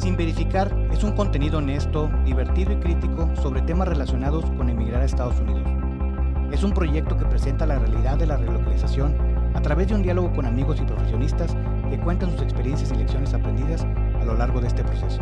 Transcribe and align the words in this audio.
Sin 0.00 0.16
Verificar 0.16 0.74
es 0.90 1.04
un 1.04 1.12
contenido 1.12 1.58
honesto, 1.58 2.10
divertido 2.24 2.72
y 2.72 2.76
crítico 2.76 3.30
sobre 3.36 3.60
temas 3.60 3.86
relacionados 3.86 4.46
con 4.56 4.70
emigrar 4.70 5.02
a 5.02 5.04
Estados 5.04 5.38
Unidos. 5.38 5.68
Es 6.50 6.62
un 6.62 6.72
proyecto 6.72 7.18
que 7.18 7.26
presenta 7.26 7.66
la 7.66 7.78
realidad 7.78 8.16
de 8.16 8.24
la 8.24 8.38
relocalización 8.38 9.14
a 9.54 9.60
través 9.60 9.88
de 9.88 9.96
un 9.96 10.02
diálogo 10.02 10.32
con 10.32 10.46
amigos 10.46 10.80
y 10.80 10.86
profesionistas 10.86 11.54
que 11.90 12.00
cuentan 12.00 12.30
sus 12.30 12.40
experiencias 12.40 12.90
y 12.92 12.94
lecciones 12.94 13.34
aprendidas 13.34 13.82
a 13.82 14.24
lo 14.24 14.38
largo 14.38 14.62
de 14.62 14.68
este 14.68 14.82
proceso. 14.82 15.20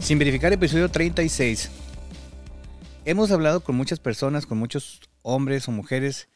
Sin 0.00 0.18
Verificar 0.18 0.52
episodio 0.52 0.88
36. 0.88 1.70
Hemos 3.04 3.30
hablado 3.30 3.60
con 3.60 3.76
muchas 3.76 4.00
personas, 4.00 4.46
con 4.46 4.58
muchos 4.58 5.00
hombres 5.22 5.68
o 5.68 5.70
mujeres 5.70 6.28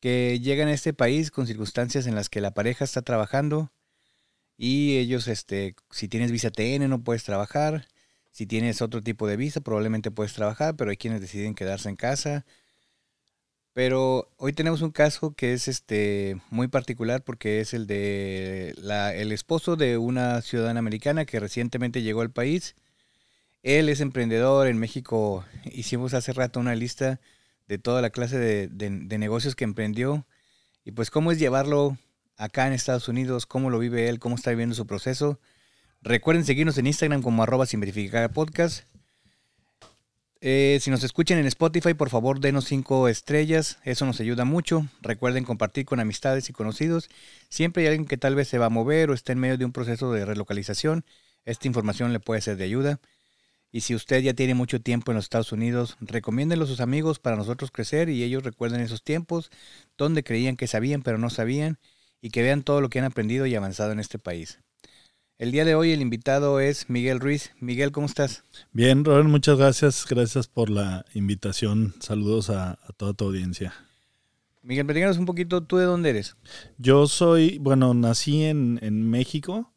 que 0.00 0.40
llegan 0.40 0.68
a 0.68 0.72
este 0.72 0.94
país 0.94 1.30
con 1.30 1.46
circunstancias 1.46 2.06
en 2.06 2.14
las 2.14 2.30
que 2.30 2.40
la 2.40 2.54
pareja 2.54 2.84
está 2.84 3.02
trabajando 3.02 3.70
y 4.62 4.98
ellos, 4.98 5.26
este, 5.26 5.74
si 5.90 6.06
tienes 6.06 6.30
visa 6.30 6.50
TN 6.50 6.86
no 6.90 7.02
puedes 7.02 7.24
trabajar, 7.24 7.86
si 8.30 8.46
tienes 8.46 8.82
otro 8.82 9.02
tipo 9.02 9.26
de 9.26 9.38
visa 9.38 9.62
probablemente 9.62 10.10
puedes 10.10 10.34
trabajar, 10.34 10.76
pero 10.76 10.90
hay 10.90 10.98
quienes 10.98 11.22
deciden 11.22 11.54
quedarse 11.54 11.88
en 11.88 11.96
casa. 11.96 12.44
Pero 13.72 14.28
hoy 14.36 14.52
tenemos 14.52 14.82
un 14.82 14.90
caso 14.90 15.32
que 15.32 15.54
es 15.54 15.66
este 15.66 16.36
muy 16.50 16.68
particular 16.68 17.24
porque 17.24 17.60
es 17.60 17.72
el 17.72 17.86
de 17.86 18.74
la, 18.76 19.14
el 19.14 19.32
esposo 19.32 19.76
de 19.76 19.96
una 19.96 20.42
ciudadana 20.42 20.80
americana 20.80 21.24
que 21.24 21.40
recientemente 21.40 22.02
llegó 22.02 22.20
al 22.20 22.30
país. 22.30 22.74
Él 23.62 23.88
es 23.88 24.00
emprendedor 24.02 24.66
en 24.66 24.78
México. 24.78 25.44
Hicimos 25.72 26.12
hace 26.12 26.34
rato 26.34 26.60
una 26.60 26.74
lista 26.74 27.18
de 27.66 27.78
toda 27.78 28.02
la 28.02 28.10
clase 28.10 28.38
de, 28.38 28.90
negocios 28.90 29.54
que 29.54 29.64
emprendió 29.64 30.26
y 30.84 30.90
pues 30.92 31.10
cómo 31.10 31.32
es 31.32 31.38
llevarlo 31.38 31.96
acá 32.40 32.66
en 32.66 32.72
Estados 32.72 33.06
Unidos, 33.06 33.44
cómo 33.44 33.68
lo 33.68 33.78
vive 33.78 34.08
él, 34.08 34.18
cómo 34.18 34.34
está 34.34 34.50
viviendo 34.50 34.74
su 34.74 34.86
proceso. 34.86 35.38
Recuerden 36.00 36.46
seguirnos 36.46 36.78
en 36.78 36.86
Instagram 36.86 37.22
como 37.22 37.42
arroba 37.42 37.66
sin 37.66 37.80
verificar 37.80 38.32
podcast. 38.32 38.84
Eh, 40.40 40.78
si 40.80 40.90
nos 40.90 41.04
escuchan 41.04 41.36
en 41.38 41.44
Spotify, 41.44 41.92
por 41.92 42.08
favor 42.08 42.40
denos 42.40 42.64
cinco 42.64 43.08
estrellas, 43.08 43.78
eso 43.84 44.06
nos 44.06 44.20
ayuda 44.20 44.46
mucho. 44.46 44.86
Recuerden 45.02 45.44
compartir 45.44 45.84
con 45.84 46.00
amistades 46.00 46.48
y 46.48 46.54
conocidos. 46.54 47.10
Siempre 47.50 47.82
hay 47.82 47.88
alguien 47.90 48.08
que 48.08 48.16
tal 48.16 48.34
vez 48.34 48.48
se 48.48 48.56
va 48.56 48.66
a 48.66 48.70
mover 48.70 49.10
o 49.10 49.14
está 49.14 49.32
en 49.32 49.38
medio 49.38 49.58
de 49.58 49.66
un 49.66 49.72
proceso 49.72 50.10
de 50.10 50.24
relocalización. 50.24 51.04
Esta 51.44 51.68
información 51.68 52.14
le 52.14 52.20
puede 52.20 52.40
ser 52.40 52.56
de 52.56 52.64
ayuda. 52.64 53.00
Y 53.70 53.82
si 53.82 53.94
usted 53.94 54.22
ya 54.22 54.32
tiene 54.32 54.54
mucho 54.54 54.80
tiempo 54.80 55.12
en 55.12 55.16
los 55.16 55.26
Estados 55.26 55.52
Unidos, 55.52 55.98
recomiéndenlo 56.00 56.64
a 56.64 56.68
sus 56.68 56.80
amigos 56.80 57.18
para 57.18 57.36
nosotros 57.36 57.70
crecer 57.70 58.08
y 58.08 58.22
ellos 58.22 58.42
recuerden 58.42 58.80
esos 58.80 59.04
tiempos 59.04 59.50
donde 59.98 60.24
creían 60.24 60.56
que 60.56 60.66
sabían 60.66 61.02
pero 61.02 61.18
no 61.18 61.28
sabían 61.28 61.78
y 62.20 62.30
que 62.30 62.42
vean 62.42 62.62
todo 62.62 62.80
lo 62.80 62.88
que 62.88 62.98
han 62.98 63.04
aprendido 63.04 63.46
y 63.46 63.54
avanzado 63.54 63.92
en 63.92 64.00
este 64.00 64.18
país. 64.18 64.58
El 65.40 65.52
día 65.52 65.64
de 65.64 65.74
hoy 65.74 65.92
el 65.92 66.02
invitado 66.02 66.60
es 66.60 66.90
Miguel 66.90 67.18
Ruiz. 67.18 67.52
Miguel, 67.60 67.92
¿cómo 67.92 68.06
estás? 68.06 68.44
Bien, 68.72 69.06
Robert, 69.06 69.26
muchas 69.26 69.56
gracias. 69.56 70.04
Gracias 70.06 70.48
por 70.48 70.68
la 70.68 71.06
invitación. 71.14 71.94
Saludos 72.00 72.50
a, 72.50 72.78
toda 72.98 73.14
tu 73.14 73.24
audiencia. 73.24 73.72
Miguel, 74.62 74.84
platícanos 74.84 75.16
un 75.16 75.24
poquito, 75.24 75.62
¿tú 75.62 75.78
de 75.78 75.86
dónde 75.86 76.10
eres? 76.10 76.36
Yo 76.76 77.06
soy, 77.06 77.56
bueno, 77.56 77.94
nací 77.94 78.44
en, 78.44 78.78
en 78.82 79.08
México, 79.08 79.72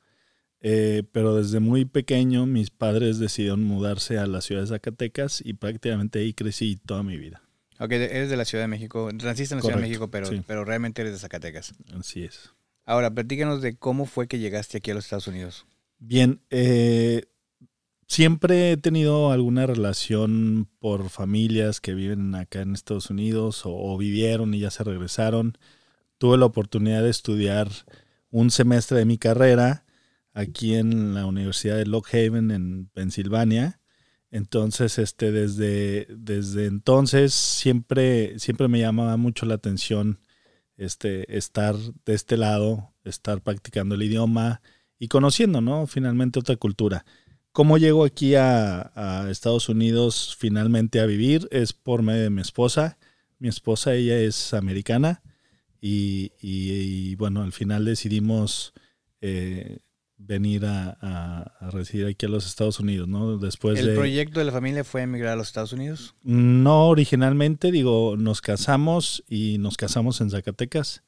eh, 0.59 1.03
pero 1.13 1.37
desde 1.37 1.61
muy 1.61 1.85
pequeño 1.85 2.45
mis 2.45 2.69
padres 2.69 3.19
decidieron 3.19 3.63
mudarse 3.63 4.17
a 4.17 4.27
la 4.27 4.41
ciudad 4.41 4.63
de 4.63 4.67
Zacatecas 4.67 5.41
y 5.45 5.53
prácticamente 5.53 6.19
ahí 6.19 6.33
crecí 6.33 6.75
toda 6.75 7.03
mi 7.03 7.15
vida. 7.15 7.42
Ok, 7.83 7.91
eres 7.91 8.29
de 8.29 8.37
la 8.37 8.45
Ciudad 8.45 8.63
de 8.63 8.69
México, 8.69 9.09
naciste 9.11 9.55
en 9.55 9.57
la 9.57 9.61
Ciudad 9.61 9.75
de 9.75 9.81
México, 9.81 10.09
pero, 10.09 10.29
pero 10.47 10.63
realmente 10.63 11.01
eres 11.01 11.11
de 11.11 11.19
Zacatecas. 11.19 11.73
Así 11.99 12.23
es. 12.23 12.53
Ahora, 12.85 13.13
platícanos 13.13 13.61
de 13.61 13.75
cómo 13.75 14.05
fue 14.05 14.29
que 14.29 14.39
llegaste 14.39 14.77
aquí 14.77 14.91
a 14.91 14.93
los 14.93 15.03
Estados 15.03 15.27
Unidos. 15.27 15.65
Bien, 15.99 16.39
eh, 16.49 17.25
siempre 18.07 18.71
he 18.71 18.77
tenido 18.77 19.33
alguna 19.33 19.65
relación 19.67 20.69
por 20.79 21.09
familias 21.09 21.81
que 21.81 21.93
viven 21.93 22.33
acá 22.35 22.61
en 22.61 22.73
Estados 22.73 23.09
Unidos 23.09 23.65
o, 23.65 23.75
o 23.75 23.97
vivieron 23.97 24.53
y 24.53 24.61
ya 24.61 24.71
se 24.71 24.85
regresaron. 24.85 25.57
Tuve 26.19 26.37
la 26.37 26.45
oportunidad 26.45 27.03
de 27.03 27.09
estudiar 27.09 27.67
un 28.29 28.49
semestre 28.49 28.99
de 28.99 29.05
mi 29.05 29.17
carrera 29.17 29.83
aquí 30.31 30.75
en 30.75 31.15
la 31.15 31.25
Universidad 31.25 31.75
de 31.75 31.85
Lock 31.85 32.13
Haven 32.13 32.49
en 32.51 32.85
Pensilvania. 32.93 33.81
Entonces, 34.33 34.97
este, 34.97 35.31
desde, 35.31 36.07
desde 36.09 36.65
entonces 36.65 37.35
siempre, 37.35 38.39
siempre 38.39 38.67
me 38.67 38.79
llamaba 38.79 39.15
mucho 39.15 39.45
la 39.45 39.53
atención 39.53 40.17
este, 40.75 41.37
estar 41.37 41.75
de 41.75 42.15
este 42.15 42.35
lado, 42.35 42.95
estar 43.03 43.41
practicando 43.41 43.93
el 43.93 44.01
idioma 44.01 44.63
y 44.97 45.07
conociendo, 45.07 45.61
¿no? 45.61 45.85
Finalmente 45.85 46.39
otra 46.39 46.55
cultura. 46.55 47.05
¿Cómo 47.51 47.77
llego 47.77 48.05
aquí 48.05 48.33
a, 48.33 49.27
Estados 49.29 49.69
Unidos 49.69 50.35
finalmente 50.39 50.99
a 50.99 51.05
vivir? 51.05 51.47
Es 51.51 51.73
por 51.73 52.01
medio 52.01 52.23
de 52.23 52.31
mi 52.31 52.41
esposa. 52.41 52.97
Mi 53.37 53.49
esposa, 53.49 53.93
ella 53.93 54.17
es 54.17 54.55
americana 54.55 55.21
y, 55.79 56.31
y, 56.41 57.13
bueno, 57.17 57.43
al 57.43 57.51
final 57.51 57.85
decidimos 57.85 58.73
eh, 59.21 59.77
venir 60.25 60.65
a, 60.65 60.97
a, 61.59 61.69
residir 61.71 62.07
aquí 62.07 62.25
a 62.25 62.29
los 62.29 62.45
Estados 62.45 62.79
Unidos, 62.79 63.07
¿no? 63.07 63.37
Después 63.37 63.79
¿El 63.79 63.93
proyecto 63.93 64.39
de 64.39 64.45
la 64.45 64.51
familia 64.51 64.83
fue 64.83 65.01
emigrar 65.01 65.33
a 65.33 65.35
los 65.35 65.47
Estados 65.47 65.73
Unidos? 65.73 66.15
No, 66.23 66.87
originalmente, 66.87 67.71
digo, 67.71 68.15
nos 68.17 68.41
casamos 68.41 69.23
y 69.27 69.57
nos 69.57 69.77
casamos 69.77 70.21
en 70.21 70.29
Zacatecas. 70.29 71.03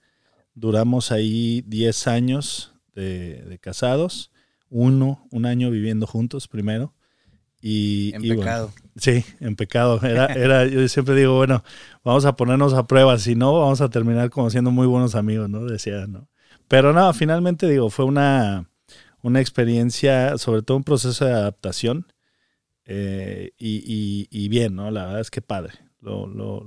Duramos 0.53 1.11
ahí 1.11 1.63
10 1.67 2.07
años 2.07 2.73
de, 2.93 3.59
casados, 3.61 4.31
uno, 4.69 5.27
un 5.31 5.45
año 5.45 5.71
viviendo 5.71 6.07
juntos 6.07 6.47
primero. 6.47 6.93
Y, 7.61 8.13
en 8.13 8.21
pecado. 8.21 8.71
sí, 8.95 9.25
en 9.39 9.55
pecado. 9.55 9.99
Era, 10.03 10.27
era, 10.27 10.67
yo 10.67 10.87
siempre 10.87 11.15
digo, 11.15 11.35
bueno, 11.35 11.63
vamos 12.03 12.25
a 12.25 12.35
ponernos 12.35 12.73
a 12.73 12.85
prueba, 12.85 13.17
si 13.17 13.33
no, 13.33 13.59
vamos 13.59 13.81
a 13.81 13.89
terminar 13.89 14.29
como 14.29 14.49
siendo 14.51 14.69
muy 14.69 14.85
buenos 14.85 15.15
amigos, 15.15 15.49
¿no? 15.49 15.65
Decía, 15.65 16.05
¿no? 16.05 16.29
Pero 16.67 16.93
no, 16.93 17.11
finalmente 17.13 17.67
digo, 17.67 17.89
fue 17.89 18.05
una, 18.05 18.69
una 19.25 19.41
experiencia, 19.41 20.37
sobre 20.37 20.61
todo 20.61 20.77
un 20.77 20.83
proceso 20.83 21.25
de 21.25 21.31
adaptación. 21.31 22.05
Eh, 22.85 23.53
y, 23.57 24.47
bien, 24.49 24.75
¿no? 24.75 24.91
La 24.91 25.05
verdad 25.05 25.21
es 25.21 25.31
que 25.31 25.41
padre. 25.41 25.73
Lo, 25.99 26.27
lo, 26.27 26.63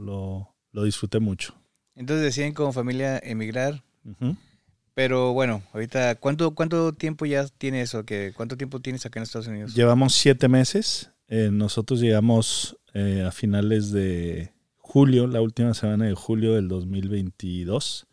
lo, 0.73 0.83
disfruté 0.83 1.21
mucho. 1.21 1.55
Entonces 1.95 2.25
deciden 2.25 2.55
como 2.55 2.73
familia 2.73 3.21
emigrar. 3.23 3.85
Pero 4.95 5.33
bueno, 5.33 5.63
ahorita, 5.73 6.17
¿cuánto, 6.17 6.57
¿cuánto 6.57 6.93
tiempo 6.93 7.27
ya 7.27 7.47
tiene 7.47 7.83
eso? 7.83 8.05
¿Qué, 8.05 8.33
¿Cuánto 8.35 8.57
tiempo 8.57 8.81
tienes 8.81 9.07
acá 9.07 9.21
en 9.21 9.23
Estados 9.23 9.47
Unidos? 9.47 9.75
Llevamos 9.77 10.15
siete 10.15 10.49
meses. 10.49 11.13
Eh, 11.29 11.51
nosotros 11.53 12.01
llegamos 12.01 12.77
eh, 12.93 13.23
a 13.25 13.31
finales 13.31 13.93
de 13.93 14.53
julio, 14.79 15.29
la 15.29 15.41
última 15.41 15.75
semana 15.75 16.07
de 16.07 16.15
julio 16.15 16.55
del 16.55 16.67
2022. 16.67 18.09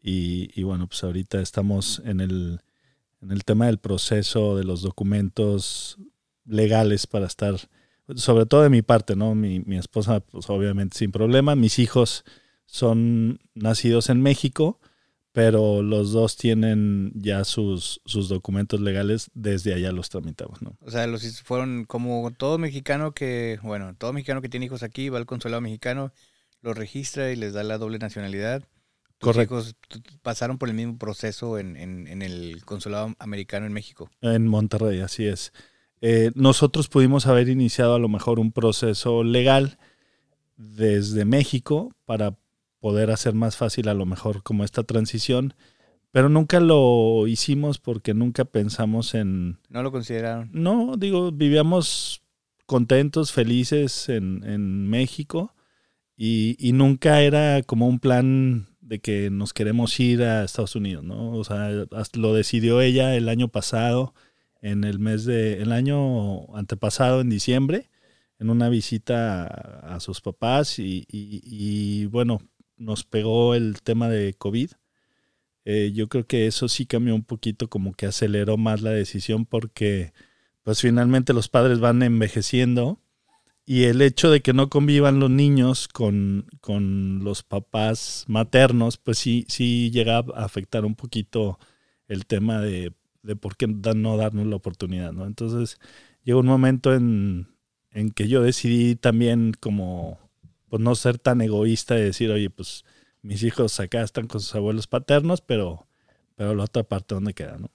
Y, 0.00 0.50
y 0.54 0.62
bueno, 0.62 0.86
pues 0.86 1.02
ahorita 1.02 1.40
estamos 1.40 2.00
en 2.04 2.20
el 2.20 2.60
en 3.22 3.30
el 3.30 3.44
tema 3.44 3.66
del 3.66 3.78
proceso 3.78 4.56
de 4.56 4.64
los 4.64 4.82
documentos 4.82 5.98
legales 6.44 7.06
para 7.06 7.26
estar, 7.26 7.56
sobre 8.16 8.46
todo 8.46 8.62
de 8.62 8.70
mi 8.70 8.82
parte, 8.82 9.16
¿no? 9.16 9.34
Mi, 9.34 9.60
mi 9.60 9.78
esposa, 9.78 10.20
pues 10.20 10.50
obviamente 10.50 10.98
sin 10.98 11.12
problema. 11.12 11.54
Mis 11.54 11.78
hijos 11.78 12.24
son 12.66 13.40
nacidos 13.54 14.10
en 14.10 14.20
México, 14.20 14.80
pero 15.32 15.82
los 15.82 16.12
dos 16.12 16.36
tienen 16.36 17.12
ya 17.14 17.44
sus, 17.44 18.00
sus 18.04 18.28
documentos 18.28 18.80
legales, 18.80 19.30
desde 19.34 19.72
allá 19.72 19.92
los 19.92 20.10
tramitamos, 20.10 20.60
¿no? 20.60 20.76
O 20.80 20.90
sea, 20.90 21.06
los 21.06 21.42
fueron 21.42 21.84
como 21.86 22.30
todo 22.32 22.58
mexicano 22.58 23.12
que, 23.12 23.58
bueno, 23.62 23.94
todo 23.96 24.12
mexicano 24.12 24.42
que 24.42 24.48
tiene 24.48 24.66
hijos 24.66 24.82
aquí 24.82 25.08
va 25.08 25.18
al 25.18 25.26
consulado 25.26 25.62
mexicano, 25.62 26.12
los 26.60 26.76
registra 26.76 27.32
y 27.32 27.36
les 27.36 27.54
da 27.54 27.62
la 27.62 27.78
doble 27.78 27.98
nacionalidad. 27.98 28.64
Correcto. 29.22 29.62
pasaron 30.22 30.58
por 30.58 30.68
el 30.68 30.74
mismo 30.74 30.98
proceso 30.98 31.56
en, 31.56 31.76
el 32.22 32.64
consulado 32.64 33.14
americano 33.20 33.66
en 33.66 33.72
México. 33.72 34.10
En 34.20 34.48
Monterrey, 34.48 34.98
así 35.00 35.26
es. 35.26 35.52
Eh, 36.00 36.32
nosotros 36.34 36.88
pudimos 36.88 37.28
haber 37.28 37.48
iniciado 37.48 37.94
a 37.94 38.00
lo 38.00 38.08
mejor 38.08 38.40
un 38.40 38.50
proceso 38.50 39.22
legal 39.22 39.78
desde 40.56 41.24
México 41.24 41.94
para 42.04 42.36
poder 42.80 43.12
hacer 43.12 43.32
más 43.32 43.56
fácil 43.56 43.88
a 43.88 43.94
lo 43.94 44.06
mejor 44.06 44.42
como 44.42 44.64
esta 44.64 44.82
transición, 44.82 45.54
pero 46.10 46.28
nunca 46.28 46.58
lo 46.58 47.28
hicimos 47.28 47.78
porque 47.78 48.14
nunca 48.14 48.44
pensamos 48.44 49.14
en... 49.14 49.60
¿No 49.68 49.84
lo 49.84 49.92
consideraron? 49.92 50.50
No, 50.52 50.96
digo, 50.96 51.30
vivíamos 51.30 52.22
contentos, 52.66 53.30
felices 53.30 54.08
en, 54.08 54.42
en 54.42 54.88
México 54.90 55.54
y, 56.16 56.56
y, 56.58 56.72
nunca 56.72 57.20
era 57.20 57.62
como 57.62 57.86
un 57.86 58.00
plan 58.00 58.71
de 58.82 59.00
que 59.00 59.30
nos 59.30 59.54
queremos 59.54 59.98
ir 60.00 60.22
a 60.22 60.44
Estados 60.44 60.76
Unidos, 60.76 61.04
¿no? 61.04 61.32
O 61.32 61.44
sea, 61.44 61.70
lo 62.14 62.34
decidió 62.34 62.80
ella 62.80 63.16
el 63.16 63.28
año 63.28 63.48
pasado, 63.48 64.14
en 64.60 64.84
el 64.84 64.98
mes 64.98 65.24
de, 65.24 65.62
el 65.62 65.72
año 65.72 66.54
antepasado, 66.56 67.20
en 67.20 67.30
diciembre, 67.30 67.90
en 68.38 68.50
una 68.50 68.68
visita 68.68 69.46
a, 69.46 70.00
sus 70.00 70.20
papás 70.20 70.76
y, 70.78 72.06
bueno, 72.06 72.40
nos 72.76 73.04
pegó 73.04 73.54
el 73.54 73.82
tema 73.82 74.08
de 74.08 74.34
COVID. 74.34 74.70
Eh, 75.64 75.92
yo 75.94 76.08
creo 76.08 76.26
que 76.26 76.46
eso 76.46 76.68
sí 76.68 76.86
cambió 76.86 77.14
un 77.14 77.24
poquito, 77.24 77.68
como 77.68 77.94
que 77.94 78.06
aceleró 78.06 78.56
más 78.56 78.82
la 78.82 78.90
decisión 78.90 79.46
porque 79.46 80.12
pues 80.62 80.80
finalmente 80.80 81.32
los 81.32 81.48
padres 81.48 81.80
van 81.80 82.02
envejeciendo 82.02 83.01
y 83.64 83.84
el 83.84 84.02
hecho 84.02 84.30
de 84.30 84.42
que 84.42 84.52
no 84.52 84.68
convivan 84.68 85.20
los 85.20 85.30
niños 85.30 85.88
con, 85.88 86.46
con 86.60 87.22
los 87.22 87.42
papás 87.42 88.24
maternos, 88.28 88.96
pues 88.98 89.18
sí, 89.18 89.44
sí 89.48 89.90
llega 89.90 90.18
a 90.18 90.44
afectar 90.44 90.84
un 90.84 90.96
poquito 90.96 91.58
el 92.08 92.26
tema 92.26 92.60
de, 92.60 92.92
de 93.22 93.36
por 93.36 93.56
qué 93.56 93.68
no 93.68 94.16
darnos 94.16 94.46
la 94.46 94.56
oportunidad, 94.56 95.12
¿no? 95.12 95.26
Entonces 95.26 95.78
llegó 96.24 96.40
un 96.40 96.46
momento 96.46 96.94
en, 96.94 97.48
en 97.92 98.10
que 98.10 98.28
yo 98.28 98.42
decidí 98.42 98.96
también 98.96 99.52
como 99.60 100.18
pues 100.68 100.82
no 100.82 100.94
ser 100.94 101.18
tan 101.18 101.40
egoísta 101.40 101.98
y 101.98 102.02
decir, 102.02 102.30
oye, 102.30 102.50
pues 102.50 102.84
mis 103.22 103.42
hijos 103.42 103.78
acá 103.78 104.02
están 104.02 104.26
con 104.26 104.40
sus 104.40 104.54
abuelos 104.54 104.86
paternos, 104.86 105.40
pero, 105.40 105.86
pero 106.34 106.54
la 106.54 106.64
otra 106.64 106.82
parte, 106.82 107.14
¿dónde 107.14 107.34
queda? 107.34 107.58
¿no? 107.58 107.70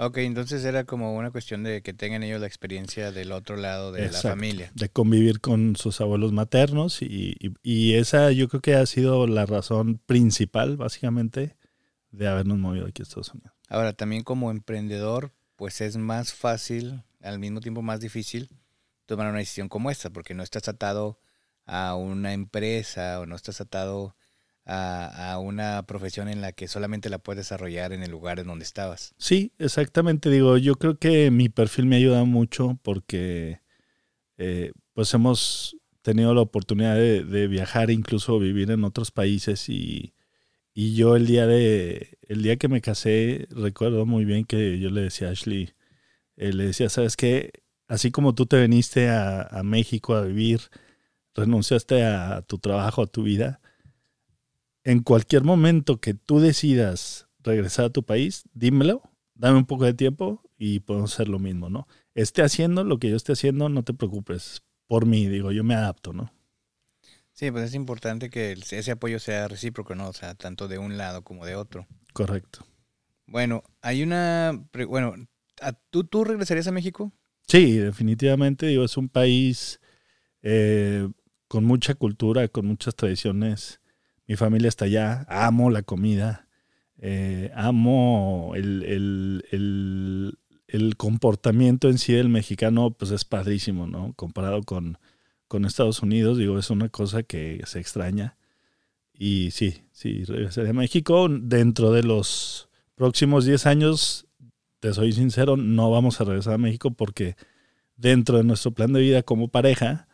Ok, 0.00 0.18
entonces 0.18 0.64
era 0.64 0.84
como 0.84 1.16
una 1.16 1.32
cuestión 1.32 1.64
de 1.64 1.82
que 1.82 1.92
tengan 1.92 2.22
ellos 2.22 2.40
la 2.40 2.46
experiencia 2.46 3.10
del 3.10 3.32
otro 3.32 3.56
lado 3.56 3.90
de 3.90 4.08
la 4.08 4.20
familia. 4.20 4.70
De 4.74 4.88
convivir 4.88 5.40
con 5.40 5.74
sus 5.74 6.00
abuelos 6.00 6.32
maternos 6.32 7.02
y, 7.02 7.36
y, 7.64 7.94
esa 7.94 8.30
yo 8.30 8.48
creo 8.48 8.60
que 8.60 8.74
ha 8.74 8.86
sido 8.86 9.26
la 9.26 9.44
razón 9.44 10.00
principal, 10.06 10.76
básicamente, 10.76 11.56
de 12.12 12.28
habernos 12.28 12.58
movido 12.58 12.86
aquí 12.86 13.02
a 13.02 13.04
Estados 13.04 13.34
Unidos. 13.34 13.52
Ahora, 13.68 13.92
también 13.92 14.22
como 14.22 14.52
emprendedor, 14.52 15.32
pues 15.56 15.80
es 15.80 15.96
más 15.96 16.32
fácil, 16.32 17.02
al 17.20 17.40
mismo 17.40 17.60
tiempo 17.60 17.82
más 17.82 17.98
difícil, 17.98 18.50
tomar 19.04 19.26
una 19.26 19.38
decisión 19.38 19.68
como 19.68 19.90
esta, 19.90 20.10
porque 20.10 20.32
no 20.32 20.44
estás 20.44 20.68
atado 20.68 21.18
a 21.66 21.96
una 21.96 22.34
empresa 22.34 23.18
o 23.18 23.26
no 23.26 23.34
estás 23.34 23.60
atado 23.60 24.14
a, 24.68 25.38
una 25.38 25.82
profesión 25.84 26.28
en 26.28 26.40
la 26.40 26.52
que 26.52 26.68
solamente 26.68 27.08
la 27.08 27.18
puedes 27.18 27.38
desarrollar 27.38 27.92
en 27.92 28.02
el 28.02 28.10
lugar 28.10 28.38
en 28.38 28.46
donde 28.46 28.64
estabas. 28.64 29.14
Sí, 29.16 29.52
exactamente. 29.58 30.30
Digo, 30.30 30.58
yo 30.58 30.74
creo 30.74 30.98
que 30.98 31.30
mi 31.30 31.48
perfil 31.48 31.86
me 31.86 31.96
ayuda 31.96 32.24
mucho 32.24 32.78
porque 32.82 33.60
eh, 34.36 34.72
pues 34.92 35.12
hemos 35.14 35.76
tenido 36.02 36.34
la 36.34 36.42
oportunidad 36.42 36.96
de, 36.96 37.48
viajar, 37.48 37.90
incluso 37.90 38.38
vivir 38.38 38.70
en 38.70 38.84
otros 38.84 39.10
países 39.10 39.68
y, 39.68 40.14
yo 40.74 41.16
el 41.16 41.26
día 41.26 41.44
de 41.48 42.18
el 42.28 42.42
día 42.42 42.56
que 42.56 42.68
me 42.68 42.80
casé 42.80 43.48
recuerdo 43.50 44.06
muy 44.06 44.24
bien 44.24 44.44
que 44.44 44.78
yo 44.78 44.90
le 44.90 45.00
decía 45.00 45.26
a 45.26 45.32
Ashley, 45.32 45.72
eh, 46.36 46.52
le 46.52 46.66
decía, 46.66 46.88
sabes 46.88 47.16
qué, 47.16 47.50
así 47.88 48.12
como 48.12 48.32
tú 48.32 48.46
te 48.46 48.60
viniste 48.60 49.08
a 49.10 49.62
México 49.64 50.14
a 50.14 50.22
vivir, 50.22 50.60
renunciaste 51.34 52.04
a 52.04 52.42
tu 52.42 52.58
trabajo, 52.58 53.02
a 53.02 53.06
tu 53.08 53.24
vida, 53.24 53.60
en 54.88 55.00
cualquier 55.00 55.44
momento 55.44 56.00
que 56.00 56.14
tú 56.14 56.40
decidas 56.40 57.28
regresar 57.40 57.84
a 57.84 57.90
tu 57.90 58.04
país, 58.04 58.44
dímelo, 58.54 59.02
dame 59.34 59.58
un 59.58 59.66
poco 59.66 59.84
de 59.84 59.92
tiempo 59.92 60.42
y 60.56 60.80
podemos 60.80 61.12
hacer 61.12 61.28
lo 61.28 61.38
mismo, 61.38 61.68
¿no? 61.68 61.86
Esté 62.14 62.40
haciendo 62.40 62.84
lo 62.84 62.98
que 62.98 63.10
yo 63.10 63.16
esté 63.16 63.32
haciendo, 63.32 63.68
no 63.68 63.84
te 63.84 63.92
preocupes. 63.92 64.62
Por 64.86 65.04
mí, 65.04 65.26
digo, 65.26 65.52
yo 65.52 65.62
me 65.62 65.74
adapto, 65.74 66.14
¿no? 66.14 66.32
Sí, 67.32 67.50
pues 67.50 67.64
es 67.64 67.74
importante 67.74 68.30
que 68.30 68.52
ese 68.52 68.90
apoyo 68.90 69.18
sea 69.18 69.46
recíproco, 69.46 69.94
¿no? 69.94 70.08
O 70.08 70.14
sea, 70.14 70.34
tanto 70.34 70.68
de 70.68 70.78
un 70.78 70.96
lado 70.96 71.22
como 71.22 71.44
de 71.44 71.54
otro. 71.54 71.86
Correcto. 72.14 72.64
Bueno, 73.26 73.64
hay 73.82 74.02
una... 74.02 74.58
Bueno, 74.88 75.16
¿tú, 75.90 76.04
¿tú 76.04 76.24
regresarías 76.24 76.66
a 76.66 76.72
México? 76.72 77.12
Sí, 77.46 77.76
definitivamente. 77.76 78.64
Digo, 78.64 78.86
es 78.86 78.96
un 78.96 79.10
país 79.10 79.80
eh, 80.40 81.06
con 81.46 81.66
mucha 81.66 81.94
cultura, 81.94 82.48
con 82.48 82.64
muchas 82.64 82.94
tradiciones 82.94 83.80
mi 84.28 84.36
familia 84.36 84.68
está 84.68 84.84
allá, 84.84 85.26
amo 85.28 85.70
la 85.70 85.82
comida, 85.82 86.46
eh, 86.98 87.50
amo 87.54 88.52
el, 88.54 89.42
comportamiento 90.98 91.88
en 91.88 91.98
sí 91.98 92.12
del 92.12 92.28
mexicano, 92.28 92.90
pues 92.90 93.10
es 93.10 93.24
padrísimo, 93.24 93.86
¿no? 93.86 94.12
Comparado 94.14 94.62
con, 94.62 94.98
con 95.48 95.64
Estados 95.64 96.02
Unidos, 96.02 96.36
digo, 96.36 96.58
es 96.58 96.68
una 96.70 96.90
cosa 96.90 97.22
que 97.22 97.62
se 97.64 97.80
extraña. 97.80 98.36
Y 99.14 99.50
sí, 99.50 99.82
sí, 99.92 100.24
regresaré 100.24 100.70
a 100.70 100.74
México. 100.74 101.28
Dentro 101.28 101.90
de 101.92 102.02
los 102.02 102.68
próximos 102.94 103.46
10 103.46 103.66
años, 103.66 104.26
te 104.80 104.92
soy 104.92 105.12
sincero, 105.12 105.56
no 105.56 105.90
vamos 105.90 106.20
a 106.20 106.24
regresar 106.24 106.54
a 106.54 106.58
México 106.58 106.90
porque 106.90 107.36
dentro 107.96 108.36
de 108.36 108.44
nuestro 108.44 108.72
plan 108.72 108.92
de 108.92 109.00
vida 109.00 109.22
como 109.22 109.48
pareja, 109.48 110.07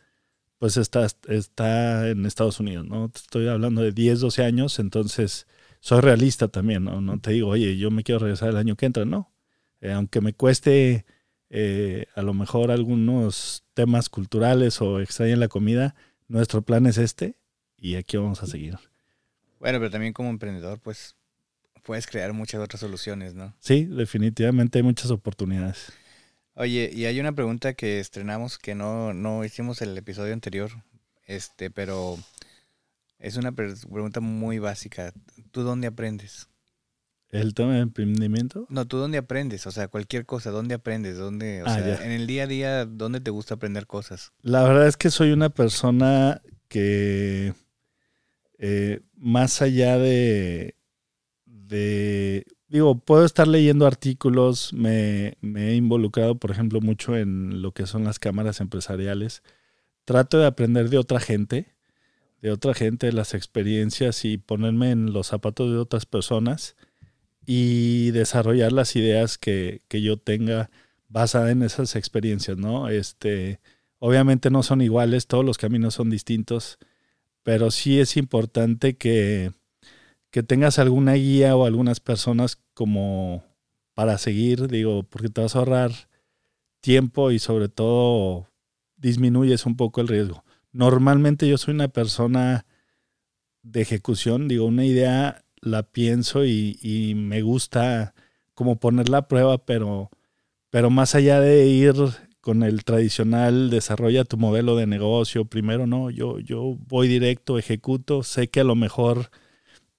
pues 0.65 0.79
está, 0.79 1.07
está 1.29 2.09
en 2.09 2.25
Estados 2.25 2.59
Unidos, 2.59 2.87
¿no? 2.87 3.13
Estoy 3.15 3.49
hablando 3.49 3.83
de 3.83 3.93
10, 3.93 4.21
12 4.21 4.45
años, 4.45 4.79
entonces 4.79 5.47
soy 5.81 6.01
realista 6.01 6.49
también, 6.49 6.85
¿no? 6.85 7.03
No 7.03 7.21
te 7.21 7.33
digo, 7.33 7.51
oye, 7.51 7.77
yo 7.77 7.91
me 7.91 8.03
quiero 8.03 8.21
regresar 8.21 8.49
el 8.49 8.57
año 8.57 8.75
que 8.75 8.87
entra, 8.87 9.05
no. 9.05 9.31
Eh, 9.83 9.93
aunque 9.93 10.23
me 10.23 10.33
cueste 10.33 11.05
eh, 11.51 12.07
a 12.15 12.23
lo 12.23 12.33
mejor 12.33 12.71
algunos 12.71 13.63
temas 13.75 14.09
culturales 14.09 14.81
o 14.81 15.01
extrañen 15.01 15.39
la 15.39 15.49
comida, 15.49 15.97
nuestro 16.29 16.63
plan 16.63 16.87
es 16.87 16.97
este 16.97 17.37
y 17.77 17.97
aquí 17.97 18.17
vamos 18.17 18.43
a 18.43 18.47
seguir. 18.47 18.79
Bueno, 19.61 19.79
pero 19.81 19.91
también 19.91 20.15
como 20.15 20.31
emprendedor, 20.31 20.81
pues 20.81 21.15
puedes 21.83 22.07
crear 22.07 22.33
muchas 22.33 22.63
otras 22.63 22.81
soluciones, 22.81 23.35
¿no? 23.35 23.55
Sí, 23.59 23.85
definitivamente 23.85 24.79
hay 24.79 24.83
muchas 24.83 25.11
oportunidades. 25.11 25.93
Oye, 26.56 26.91
y 26.93 27.06
hay 27.06 27.19
una 27.19 27.33
pregunta 27.33 27.75
que 27.75 27.99
estrenamos 27.99 28.59
que 28.59 28.75
no, 28.75 29.12
no 29.12 29.45
hicimos 29.45 29.83
el 29.83 29.97
episodio 29.99 30.33
anterior, 30.33 30.71
este, 31.27 31.71
pero 31.71 32.17
es 33.19 33.37
una 33.37 33.53
pregunta 33.53 34.21
muy 34.21 34.61
básica. 34.61 35.12
¿Tú 35.51 35.62
dónde 35.62 35.89
aprendes? 35.89 36.49
¿El 37.31 37.55
tema 37.55 37.75
de 37.75 37.81
emprendimiento? 37.81 38.67
No, 38.69 38.87
¿tú 38.87 38.99
dónde 38.99 39.19
aprendes? 39.19 39.67
O 39.67 39.73
sea, 39.73 39.89
cualquier 39.89 40.25
cosa, 40.25 40.51
¿dónde 40.51 40.77
aprendes? 40.77 41.19
¿Dónde, 41.19 41.65
o 41.65 41.67
ah, 41.67 41.75
sea, 41.75 42.05
en 42.05 42.12
el 42.12 42.29
día 42.29 42.45
a 42.45 42.47
día, 42.47 42.85
¿dónde 42.85 43.21
te 43.21 43.33
gusta 43.33 43.55
aprender 43.55 43.89
cosas? 43.89 44.33
La 44.43 44.62
verdad 44.62 44.87
es 44.87 44.97
que 44.97 45.11
soy 45.11 45.33
una 45.33 45.51
persona 45.51 46.41
que 46.69 47.53
eh, 48.59 49.01
más 49.17 49.61
allá 49.62 49.99
de, 49.99 50.77
de 51.45 52.47
digo, 52.75 52.99
puedo 52.99 53.25
estar 53.25 53.47
leyendo 53.47 53.87
artículos, 53.87 54.73
me, 54.73 55.37
he 55.43 55.76
involucrado, 55.76 56.35
por 56.35 56.50
ejemplo, 56.50 56.81
mucho 56.81 57.17
en 57.17 57.62
lo 57.62 57.71
que 57.71 57.87
son 57.87 58.03
las 58.03 58.19
cámaras 58.19 58.61
empresariales. 58.61 59.44
Trato 60.05 60.38
de 60.38 60.47
aprender 60.47 60.91
de 60.91 60.99
otra 60.99 61.21
gente, 61.21 61.73
de 62.43 62.50
otra 62.50 62.75
gente, 62.75 63.12
las 63.12 63.32
experiencias 63.32 64.25
y 64.25 64.38
ponerme 64.38 64.91
en 64.91 65.12
los 65.12 65.29
zapatos 65.29 65.71
de 65.71 65.79
otras 65.79 66.05
personas 66.05 66.75
y 67.46 68.10
desarrollar 68.10 68.72
las 68.72 68.96
ideas 68.96 69.39
que, 69.39 69.82
que 69.87 70.03
yo 70.03 70.17
tenga 70.17 70.69
basada 71.08 71.53
en 71.53 71.63
esas 71.63 71.94
experiencias, 71.94 72.58
¿no? 72.58 72.89
Este, 72.89 73.60
obviamente 74.01 74.51
no 74.51 74.65
son 74.65 74.82
iguales, 74.82 75.29
todos 75.29 75.44
los 75.44 75.58
caminos 75.58 75.94
son 75.94 76.10
distintos, 76.10 76.79
pero 77.44 77.70
sí 77.70 78.01
es 78.01 78.17
importante 78.17 78.96
que 78.96 79.53
que 80.34 80.43
tengas 80.43 80.81
alguna 80.81 81.12
guía 81.12 81.55
o 81.55 81.64
algunas 81.64 82.00
personas 82.00 82.58
como 82.74 83.44
para 83.94 84.19
seguir, 84.19 84.67
digo, 84.67 85.05
porque 85.05 85.29
te 85.29 85.41
vas 85.41 85.55
a 85.55 85.60
ahorrar 85.60 85.93
tiempo 86.81 87.31
y 87.31 87.38
sobre 87.38 87.69
todo 87.69 88.48
disminuyes 88.96 89.64
un 89.64 89.76
poco 89.76 90.00
el 90.00 90.08
riesgo. 90.08 90.43
Normalmente 90.72 91.46
yo 91.46 91.56
soy 91.56 91.74
una 91.74 91.86
persona 91.86 92.67
de 93.62 93.82
ejecución, 93.82 94.48
digo, 94.48 94.67
una 94.67 94.84
idea 94.84 95.44
la 95.60 95.84
pienso 95.84 96.44
y, 96.44 97.12
me 97.14 97.43
gusta 97.43 98.12
como 98.55 98.81
ponerla 98.81 99.19
a 99.19 99.29
prueba, 99.29 99.64
pero, 99.64 100.10
pero 100.69 100.91
más 100.91 101.14
allá 101.14 101.38
de 101.38 101.69
ir 101.69 101.94
con 102.41 102.64
el 102.64 102.82
tradicional 102.82 103.70
desarrolla 103.70 104.24
tu 104.24 104.36
modelo 104.36 104.74
de 104.74 104.88
negocio, 104.88 105.44
primero 105.44 105.86
no, 105.86 106.10
yo, 106.10 106.41
yo 106.41 106.76
voy 106.88 107.06
directo, 107.06 107.56
ejecuto, 107.56 108.24
sé 108.24 108.48
que 108.48 108.58
a 108.58 108.64
lo 108.64 108.74
mejor 108.74 109.31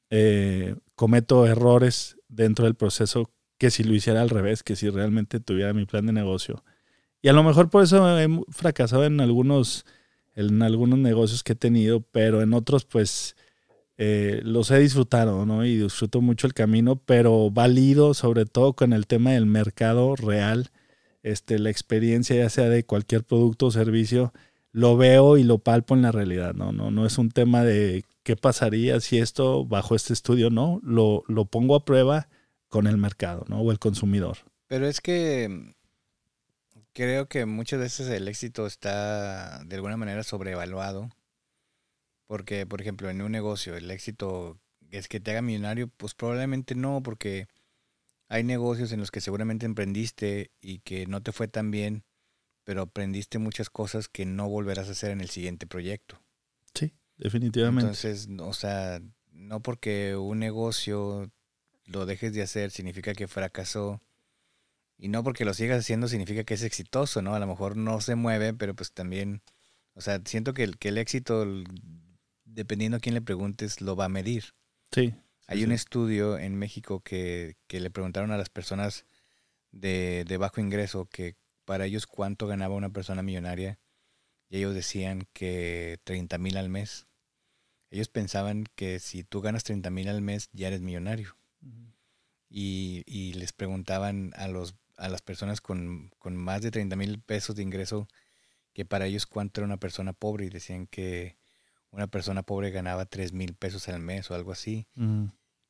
eh, 0.10 0.76
cometo 0.96 1.46
errores 1.46 2.18
dentro 2.28 2.66
del 2.66 2.76
proceso 2.76 3.32
que 3.58 3.72
si 3.72 3.84
lo 3.84 3.94
hiciera 3.94 4.22
al 4.22 4.30
revés, 4.30 4.64
que 4.64 4.76
si 4.76 4.90
realmente 4.90 5.40
tuviera 5.40 5.74
mi 5.74 5.86
plan 5.86 6.06
de 6.06 6.14
negocio. 6.14 6.64
Y 7.22 7.30
a 7.30 7.34
lo 7.34 7.44
mejor 7.44 7.70
por 7.70 7.84
eso 7.84 8.20
he 8.20 8.28
fracasado 8.50 9.06
en 9.06 9.20
algunos, 9.22 9.86
en 10.36 10.62
algunos 10.62 11.00
negocios 11.00 11.44
que 11.44 11.54
he 11.54 11.56
tenido, 11.56 12.02
pero 12.02 12.42
en 12.42 12.54
otros 12.54 12.86
pues 12.86 13.36
eh, 13.98 14.42
los 14.44 14.72
he 14.72 14.80
disfrutado, 14.80 15.46
¿no? 15.46 15.66
Y 15.66 15.78
disfruto 15.78 16.22
mucho 16.22 16.48
el 16.48 16.54
camino, 16.54 16.98
pero 16.98 17.50
válido 17.50 18.14
sobre 18.14 18.46
todo 18.46 18.74
con 18.74 18.94
el 18.94 19.08
tema 19.08 19.32
del 19.32 19.46
mercado 19.46 20.16
real, 20.16 20.70
este, 21.24 21.60
la 21.60 21.70
experiencia 21.70 22.36
ya 22.36 22.50
sea 22.50 22.70
de 22.70 22.86
cualquier 22.86 23.24
producto 23.24 23.68
o 23.68 23.72
servicio, 23.72 24.34
lo 24.72 24.98
veo 24.98 25.38
y 25.38 25.44
lo 25.44 25.60
palpo 25.60 25.96
en 25.96 26.02
la 26.02 26.12
realidad, 26.12 26.54
¿no? 26.54 26.74
No, 26.74 26.92
no 26.92 27.06
es 27.06 27.18
un 27.18 27.32
tema 27.32 27.64
de 27.64 28.04
qué 28.26 28.36
pasaría 28.36 29.00
si 29.00 29.20
esto 29.20 29.66
bajo 29.66 29.96
este 29.96 30.12
estudio, 30.12 30.50
no, 30.50 30.82
lo, 30.84 31.24
lo 31.28 31.46
pongo 31.46 31.76
a 31.76 31.86
prueba 31.86 32.28
con 32.68 32.88
el 32.88 32.98
mercado, 32.98 33.46
¿no? 33.48 33.62
O 33.62 33.72
el 33.72 33.78
consumidor. 33.80 34.40
Pero 34.68 34.88
es 34.88 35.00
que 35.00 35.76
creo 36.94 37.28
que 37.28 37.46
muchas 37.46 37.80
veces 37.80 38.10
el 38.10 38.28
éxito 38.28 38.66
está 38.66 39.64
de 39.64 39.76
alguna 39.76 39.96
manera 39.96 40.24
sobrevaluado. 40.24 41.10
Porque, 42.26 42.66
por 42.66 42.82
ejemplo, 42.82 43.12
en 43.12 43.22
un 43.22 43.32
negocio, 43.32 43.76
el 43.76 43.92
éxito 43.92 44.60
es 44.90 45.08
que 45.08 45.20
te 45.20 45.30
haga 45.30 45.44
millonario, 45.44 45.88
pues 45.90 46.16
probablemente 46.16 46.74
no, 46.74 47.04
porque 47.04 47.48
hay 48.28 48.44
negocios 48.44 48.92
en 48.92 49.00
los 49.00 49.12
que 49.12 49.22
seguramente 49.22 49.68
emprendiste 49.68 50.50
y 50.60 50.80
que 50.80 51.06
no 51.06 51.22
te 51.22 51.32
fue 51.32 51.48
tan 51.48 51.70
bien, 51.70 52.04
pero 52.64 52.82
aprendiste 52.82 53.38
muchas 53.38 53.70
cosas 53.70 54.08
que 54.08 54.26
no 54.26 54.50
volverás 54.50 54.88
a 54.88 54.94
hacer 54.94 55.12
en 55.12 55.22
el 55.22 55.30
siguiente 55.30 55.68
proyecto. 55.68 56.20
Sí, 56.74 56.92
definitivamente. 57.18 57.82
Entonces, 57.82 58.28
o 58.40 58.54
sea, 58.54 59.02
no 59.32 59.62
porque 59.62 60.16
un 60.16 60.40
negocio 60.40 61.32
lo 61.86 62.06
dejes 62.06 62.34
de 62.34 62.42
hacer 62.42 62.72
significa 62.72 63.14
que 63.14 63.28
fracasó. 63.28 64.02
Y 64.98 65.10
no 65.10 65.24
porque 65.24 65.46
lo 65.46 65.54
sigas 65.54 65.80
haciendo 65.80 66.08
significa 66.08 66.44
que 66.44 66.54
es 66.54 66.64
exitoso, 66.64 67.22
¿no? 67.22 67.36
A 67.36 67.40
lo 67.40 67.48
mejor 67.48 67.76
no 67.76 68.00
se 68.00 68.16
mueve, 68.16 68.54
pero 68.54 68.74
pues 68.76 68.94
también, 68.94 69.42
o 69.94 70.02
sea, 70.02 70.22
siento 70.26 70.54
que 70.54 70.64
el, 70.64 70.78
que 70.78 70.88
el 70.88 70.98
éxito, 70.98 71.46
dependiendo 72.46 72.98
a 72.98 73.00
quién 73.02 73.14
le 73.14 73.22
preguntes, 73.22 73.82
lo 73.82 73.96
va 73.96 74.06
a 74.06 74.10
medir. 74.10 74.54
Sí. 74.92 75.14
Hay 75.48 75.64
un 75.64 75.74
estudio 75.74 76.40
en 76.40 76.56
México 76.56 77.02
que, 77.02 77.58
que, 77.68 77.80
le 77.80 77.92
preguntaron 77.92 78.32
a 78.32 78.38
las 78.38 78.50
personas 78.50 79.06
de, 79.72 80.24
de 80.26 80.38
bajo 80.38 80.62
ingreso 80.62 81.06
que 81.06 81.36
para 81.66 81.86
ellos 81.86 82.08
cuánto 82.08 82.48
ganaba 82.48 82.74
una 82.76 82.90
persona 82.90 83.22
millonaria 83.22 83.78
y 84.56 84.60
ellos 84.60 84.74
decían 84.74 85.28
que 85.34 86.00
30 86.06 86.38
mil 86.38 86.56
al 86.56 86.70
mes. 86.70 87.08
Ellos 87.90 88.08
pensaban 88.08 88.64
que 88.76 89.00
si 89.00 89.24
tú 89.26 89.42
ganas 89.42 89.66
30 89.66 89.90
mil 89.90 90.08
al 90.08 90.22
mes 90.22 90.50
ya 90.54 90.68
eres 90.68 90.80
millonario. 90.82 91.36
y, 92.50 93.04
y, 93.06 93.34
les 93.34 93.52
preguntaban 93.52 94.32
a, 94.38 94.48
los, 94.48 94.76
a 94.96 95.10
las 95.10 95.22
personas 95.22 95.60
con, 95.60 96.12
con 96.20 96.38
más 96.38 96.62
de 96.62 96.72
30 96.72 96.96
mil 96.96 97.20
pesos 97.20 97.56
de 97.56 97.64
ingreso 97.64 98.08
que 98.72 98.86
para 98.86 99.08
ellos 99.08 99.26
cuánto 99.26 99.60
era 99.60 99.66
una 99.66 99.78
persona 99.78 100.14
pobre 100.14 100.46
y 100.46 100.50
decían 100.50 100.88
que 100.88 101.38
una 101.92 102.08
persona 102.08 102.44
pobre 102.44 102.72
ganaba 102.72 103.06
3 103.06 103.34
mil 103.34 103.56
pesos 103.56 103.90
al 103.90 104.00
mes 104.00 104.32
o 104.32 104.36
algo 104.36 104.54
así. 104.54 104.88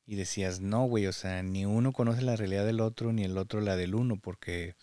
Y 0.06 0.16
decías, 0.16 0.60
no, 0.60 0.86
güey, 0.86 1.08
o 1.08 1.14
sea, 1.14 1.42
ni 1.42 1.66
uno 1.66 1.92
conoce 1.92 2.22
la 2.22 2.36
realidad 2.36 2.66
del 2.66 2.82
otro 2.82 3.14
ni 3.14 3.24
el 3.24 3.38
otro 3.40 3.62
la 3.62 3.76
del 3.78 3.96
uno 3.96 4.20
porque 4.20 4.76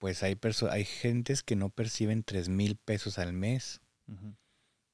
pues 0.00 0.22
hay, 0.22 0.36
hay 0.70 0.84
gentes 0.84 1.42
que 1.42 1.56
no 1.56 1.68
perciben 1.68 2.24
3 2.24 2.48
mil 2.48 2.76
pesos 2.76 3.18
al 3.18 3.32
mes. 3.32 3.80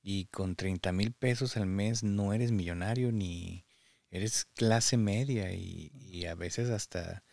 Y 0.02 0.26
con 0.26 0.56
30 0.56 0.92
mil 0.92 1.12
pesos 1.12 1.56
al 1.56 1.66
mes 1.66 2.02
no 2.02 2.34
eres 2.34 2.52
millonario 2.52 3.12
ni 3.12 3.64
eres 4.10 4.44
clase 4.44 4.98
media 4.98 5.52
y, 5.54 6.26
a 6.26 6.34
veces 6.34 6.68
hasta, 6.68 7.24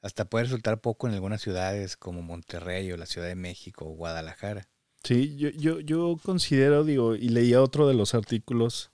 hasta 0.00 0.24
puede 0.24 0.46
resultar 0.46 0.80
poco 0.80 1.06
en 1.06 1.14
algunas 1.14 1.40
ciudades 1.40 1.96
como 1.96 2.22
Monterrey 2.22 2.90
o 2.90 2.96
la 2.96 3.06
Ciudad 3.06 3.28
de 3.28 3.36
México 3.36 3.84
o 3.84 3.94
Guadalajara. 3.94 4.68
Sí, 5.04 5.36
yo, 5.36 5.50
yo, 5.50 5.80
yo 5.80 6.16
considero, 6.20 6.82
digo, 6.82 7.14
y 7.14 7.28
leía 7.28 7.62
otro 7.62 7.86
de 7.86 7.94
los 7.94 8.14
artículos 8.14 8.90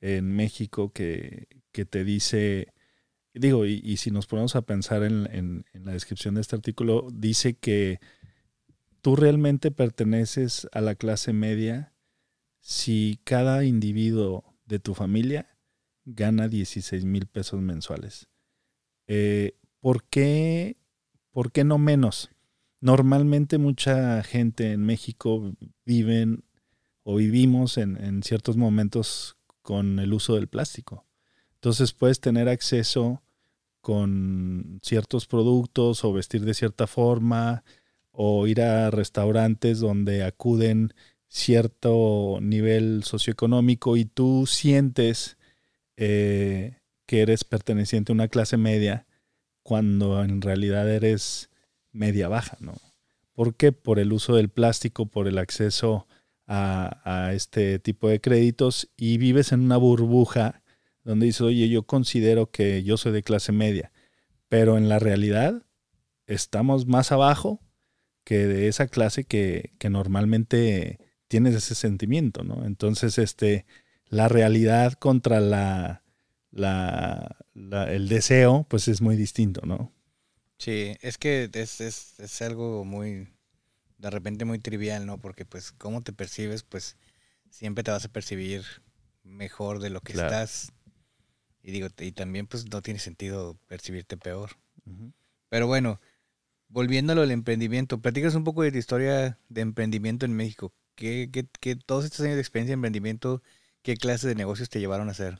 en 0.00 0.34
México 0.34 0.92
que, 0.92 1.46
que 1.70 1.84
te 1.84 2.04
dice 2.04 2.74
digo, 3.34 3.66
y, 3.66 3.96
si 3.96 4.10
nos 4.10 4.26
ponemos 4.26 4.56
a 4.56 4.62
pensar 4.62 5.02
en, 5.04 5.64
la 5.72 5.92
descripción 5.92 6.34
de 6.34 6.40
este 6.40 6.56
artículo, 6.56 7.08
dice 7.12 7.54
que 7.54 8.00
tú 9.00 9.16
realmente 9.16 9.70
perteneces 9.70 10.68
a 10.72 10.80
la 10.80 10.94
clase 10.94 11.32
media 11.32 11.92
si 12.60 13.20
cada 13.24 13.64
individuo 13.64 14.44
de 14.66 14.78
tu 14.78 14.94
familia 14.94 15.56
gana 16.04 16.48
16 16.48 17.04
mil 17.04 17.26
pesos 17.26 17.60
mensuales. 17.60 18.28
Eh, 19.06 19.56
¿por, 19.80 20.04
qué, 20.04 20.76
¿Por 21.30 21.52
qué 21.52 21.64
no 21.64 21.78
menos? 21.78 22.30
Normalmente 22.80 23.58
mucha 23.58 24.22
gente 24.22 24.72
en 24.72 24.84
México 24.84 25.54
viven 25.84 26.44
o 27.02 27.16
vivimos 27.16 27.78
en, 27.78 27.96
en 28.02 28.22
ciertos 28.22 28.56
momentos 28.56 29.36
con 29.62 29.98
el 29.98 30.12
uso 30.12 30.34
del 30.34 30.48
plástico. 30.48 31.06
Entonces 31.62 31.92
puedes 31.92 32.18
tener 32.18 32.48
acceso 32.48 33.22
con 33.80 34.80
ciertos 34.82 35.28
productos 35.28 36.04
o 36.04 36.12
vestir 36.12 36.44
de 36.44 36.54
cierta 36.54 36.88
forma 36.88 37.62
o 38.10 38.48
ir 38.48 38.60
a 38.62 38.90
restaurantes 38.90 39.78
donde 39.78 40.24
acuden 40.24 40.92
cierto 41.28 42.40
nivel 42.42 43.04
socioeconómico 43.04 43.96
y 43.96 44.06
tú 44.06 44.48
sientes 44.48 45.38
eh, 45.96 46.80
que 47.06 47.22
eres 47.22 47.44
perteneciente 47.44 48.10
a 48.10 48.14
una 48.14 48.26
clase 48.26 48.56
media 48.56 49.06
cuando 49.62 50.20
en 50.24 50.42
realidad 50.42 50.90
eres 50.90 51.48
media 51.92 52.26
baja, 52.26 52.56
¿no? 52.58 52.74
¿Por 53.34 53.54
qué? 53.54 53.70
Por 53.70 54.00
el 54.00 54.12
uso 54.12 54.34
del 54.34 54.48
plástico, 54.48 55.06
por 55.06 55.28
el 55.28 55.38
acceso 55.38 56.08
a, 56.48 57.02
a 57.04 57.34
este 57.34 57.78
tipo 57.78 58.08
de 58.08 58.20
créditos 58.20 58.90
y 58.96 59.18
vives 59.18 59.52
en 59.52 59.60
una 59.60 59.76
burbuja 59.76 60.61
donde 61.04 61.26
dice, 61.26 61.44
oye, 61.44 61.68
yo 61.68 61.84
considero 61.84 62.50
que 62.50 62.82
yo 62.82 62.96
soy 62.96 63.12
de 63.12 63.22
clase 63.22 63.52
media, 63.52 63.92
pero 64.48 64.76
en 64.76 64.88
la 64.88 64.98
realidad 64.98 65.62
estamos 66.26 66.86
más 66.86 67.12
abajo 67.12 67.60
que 68.24 68.46
de 68.46 68.68
esa 68.68 68.86
clase 68.86 69.24
que, 69.24 69.72
normalmente 69.90 70.98
tienes 71.28 71.54
ese 71.54 71.74
sentimiento, 71.74 72.44
¿no? 72.44 72.64
Entonces, 72.66 73.18
este, 73.18 73.66
la 74.06 74.28
realidad 74.28 74.92
contra 74.92 75.40
la, 75.40 76.04
la, 76.50 77.36
el 77.54 78.08
deseo, 78.08 78.66
pues 78.68 78.86
es 78.88 79.00
muy 79.00 79.16
distinto, 79.16 79.62
¿no? 79.64 79.92
Sí, 80.58 80.96
es 81.00 81.18
que 81.18 81.50
es, 81.52 81.80
es, 81.80 82.20
es, 82.20 82.42
algo 82.42 82.84
muy, 82.84 83.28
de 83.98 84.10
repente 84.10 84.44
muy 84.44 84.60
trivial, 84.60 85.06
¿no? 85.06 85.18
Porque 85.18 85.44
pues 85.44 85.72
cómo 85.72 86.02
te 86.02 86.12
percibes, 86.12 86.62
pues 86.62 86.96
siempre 87.50 87.82
te 87.82 87.90
vas 87.90 88.04
a 88.04 88.12
percibir 88.12 88.62
mejor 89.24 89.80
de 89.80 89.90
lo 89.90 90.00
que 90.00 90.12
estás 90.12 90.72
y 91.62 91.72
digo, 91.72 91.88
y 91.98 92.12
también 92.12 92.46
pues 92.46 92.68
no 92.70 92.82
tiene 92.82 92.98
sentido 92.98 93.56
percibirte 93.68 94.16
peor. 94.16 94.50
Pero 95.48 95.66
bueno, 95.66 96.00
volviéndolo 96.68 97.22
al 97.22 97.30
emprendimiento, 97.30 98.00
platicas 98.00 98.34
un 98.34 98.44
poco 98.44 98.62
de 98.62 98.72
tu 98.72 98.78
historia 98.78 99.38
de 99.48 99.60
emprendimiento 99.60 100.26
en 100.26 100.34
México. 100.34 100.72
¿Qué, 100.94 101.30
qué, 101.60 101.76
todos 101.76 102.04
estos 102.04 102.20
años 102.20 102.34
de 102.34 102.40
experiencia 102.40 102.72
de 102.72 102.74
emprendimiento, 102.74 103.42
qué 103.82 103.96
clase 103.96 104.28
de 104.28 104.34
negocios 104.34 104.68
te 104.68 104.80
llevaron 104.80 105.08
a 105.08 105.12
hacer? 105.12 105.38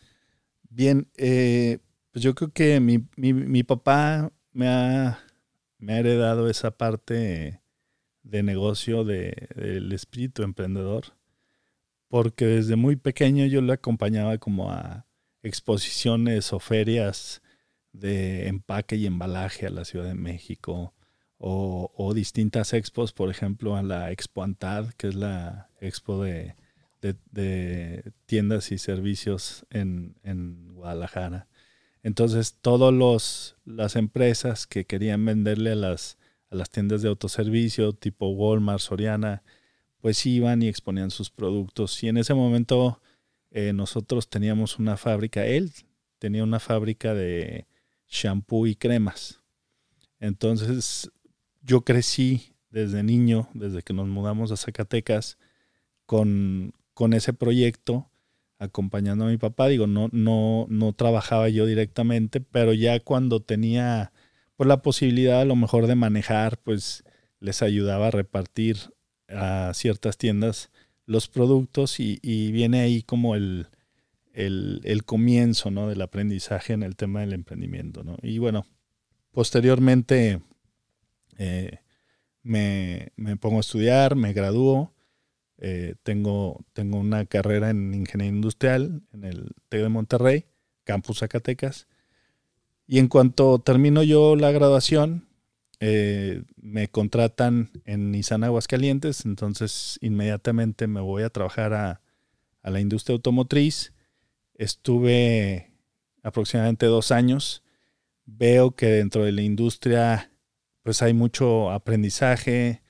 Bien, 0.71 1.09
eh, 1.17 1.79
pues 2.13 2.23
yo 2.23 2.35
creo 2.35 2.53
que 2.53 2.81
mi, 2.81 3.07
mi, 3.17 3.33
mi 3.33 3.63
papá 3.63 4.33
me 4.53 4.69
ha, 4.69 5.19
me 5.79 5.95
ha, 5.95 5.99
heredado 5.99 6.49
esa 6.49 6.71
parte 6.71 7.61
de 8.23 8.43
negocio 8.43 9.05
de, 9.05 9.49
del 9.57 9.93
espíritu 9.93 10.43
emprendedor, 10.43 11.17
porque 12.09 12.47
desde 12.47 12.77
muy 12.77 12.97
pequeño 12.97 13.47
yo 13.47 13.61
lo 13.61 13.73
acompañaba 13.73 14.39
como 14.39 14.71
a 14.71 15.07
exposiciones 15.43 16.53
o 16.53 16.61
ferias 16.61 17.43
de 17.93 18.49
empaque 18.49 18.97
y 18.97 19.07
embalaje 19.07 19.67
a 19.67 19.71
la 19.71 19.85
Ciudad 19.85 20.07
de 20.07 20.15
México 20.15 20.95
o, 21.45 22.13
distintas 22.15 22.73
expos, 22.73 23.13
por 23.13 23.29
ejemplo, 23.29 23.77
a 23.77 23.83
la 23.83 24.13
Expo 24.13 24.45
Antad, 24.45 24.91
que 24.91 25.09
es 25.09 25.17
la 25.17 25.71
expo 25.81 26.23
de, 26.23 26.55
tiendas 28.27 28.71
y 28.71 28.79
servicios 28.79 29.67
en, 29.71 30.15
Guadalajara. 30.75 31.49
Entonces, 32.05 32.59
todas 32.61 33.57
las 33.65 33.97
empresas 33.97 34.69
que 34.69 34.85
querían 34.85 35.25
venderle 35.25 35.73
a 35.73 35.77
las, 35.77 36.17
a 36.49 36.55
las 36.55 36.71
tiendas 36.71 37.03
de 37.03 37.09
autoservicio, 37.09 37.93
tipo 37.93 38.29
Walmart, 38.29 38.81
Soriana, 38.81 39.43
pues 40.01 40.25
iban 40.27 40.63
y 40.63 40.69
exponían 40.69 41.11
sus 41.11 41.31
productos. 41.31 42.01
Y 42.05 42.09
en 42.09 42.19
ese 42.19 42.35
momento 42.35 43.01
eh, 43.53 43.73
nosotros 43.73 44.29
teníamos 44.29 44.79
una 44.79 44.97
fábrica, 44.97 45.47
él 45.47 45.73
tenía 46.19 46.43
una 46.43 46.59
fábrica 46.59 47.15
de 47.15 47.67
shampoo 48.09 48.67
y 48.67 48.75
cremas. 48.75 49.41
Entonces 50.21 51.11
yo 51.63 51.83
crecí 51.83 52.55
desde 52.71 53.03
niño, 53.03 53.49
desde 53.53 53.83
que 53.83 53.93
nos 53.93 54.09
mudamos 54.09 54.51
a 54.53 54.57
Zacatecas, 54.57 55.39
con, 56.07 56.73
con 56.95 57.13
ese 57.13 57.33
proyecto, 57.35 58.11
acompañando 58.59 59.27
a 59.27 59.29
mi 59.29 59.37
papá. 59.37 59.69
Digo, 59.69 59.87
no, 59.87 60.09
no, 60.13 60.67
no 60.69 60.93
trabajaba 60.95 61.49
yo 61.51 61.67
directamente, 61.67 62.41
pero 62.41 62.73
ya 62.73 63.01
cuando 63.01 63.41
tenía 63.41 64.13
pues, 64.57 64.67
la 64.67 64.81
posibilidad 64.81 65.43
a 65.43 65.45
lo 65.45 65.57
mejor 65.57 65.87
de 65.87 65.95
manejar, 65.95 66.59
pues 66.59 67.05
les 67.39 67.61
ayudaba 67.61 68.09
a 68.09 68.11
repartir 68.13 68.79
a 69.29 69.73
ciertas 69.75 70.17
tiendas 70.17 70.71
los 71.07 71.29
productos 71.29 72.01
y, 72.01 72.19
viene 72.53 72.81
ahí 72.81 73.03
como 73.03 73.35
el, 73.35 73.69
el, 74.33 75.05
comienzo 75.05 75.71
¿no? 75.71 75.89
del 75.89 76.03
aprendizaje 76.03 76.73
en 76.73 76.83
el 76.83 76.97
tema 76.97 77.21
del 77.21 77.33
emprendimiento. 77.33 78.05
¿no? 78.05 78.17
Y 78.23 78.39
bueno, 78.39 78.67
posteriormente 79.33 80.41
eh, 81.39 81.79
me, 82.43 83.13
pongo 83.41 83.59
a 83.59 83.61
estudiar, 83.61 84.17
me 84.17 84.33
gradúo, 84.33 84.93
eh, 85.59 85.95
tengo, 86.03 86.65
tengo 86.73 86.99
una 86.99 87.25
carrera 87.27 87.71
en 87.71 87.95
ingeniería 87.95 88.35
industrial 88.35 89.03
en 89.13 89.25
el 89.25 89.51
TEC 89.69 89.83
de 89.83 89.89
Monterrey, 89.89 90.47
Campus 90.85 91.21
Zacatecas. 91.21 91.89
Y 92.87 92.99
en 92.99 93.09
cuanto 93.09 93.59
termino 93.61 94.03
yo 94.03 94.37
la 94.37 94.51
graduación, 94.51 95.29
eh, 95.85 96.45
me 96.55 96.87
contratan 96.87 97.73
en 97.85 98.13
Nissan 98.13 98.45
Aguascalientes, 98.45 99.25
entonces 99.25 99.99
inmediatamente 100.01 100.87
me 100.87 101.01
voy 101.01 101.25
a 101.25 101.31
trabajar 101.31 101.75
a, 101.75 102.01
la 102.63 102.79
industria 102.79 103.15
automotriz 103.17 103.93
estuve 104.55 105.73
aproximadamente 106.23 106.87
dos 106.87 107.11
años. 107.11 107.65
Veo 108.27 108.77
que 108.77 108.87
dentro 108.87 109.25
de 109.25 109.33
la 109.33 109.43
industria 109.43 110.31
pues 110.85 111.03
hay 111.03 111.15
mucho 111.15 111.73
aprendizaje, 111.73 112.83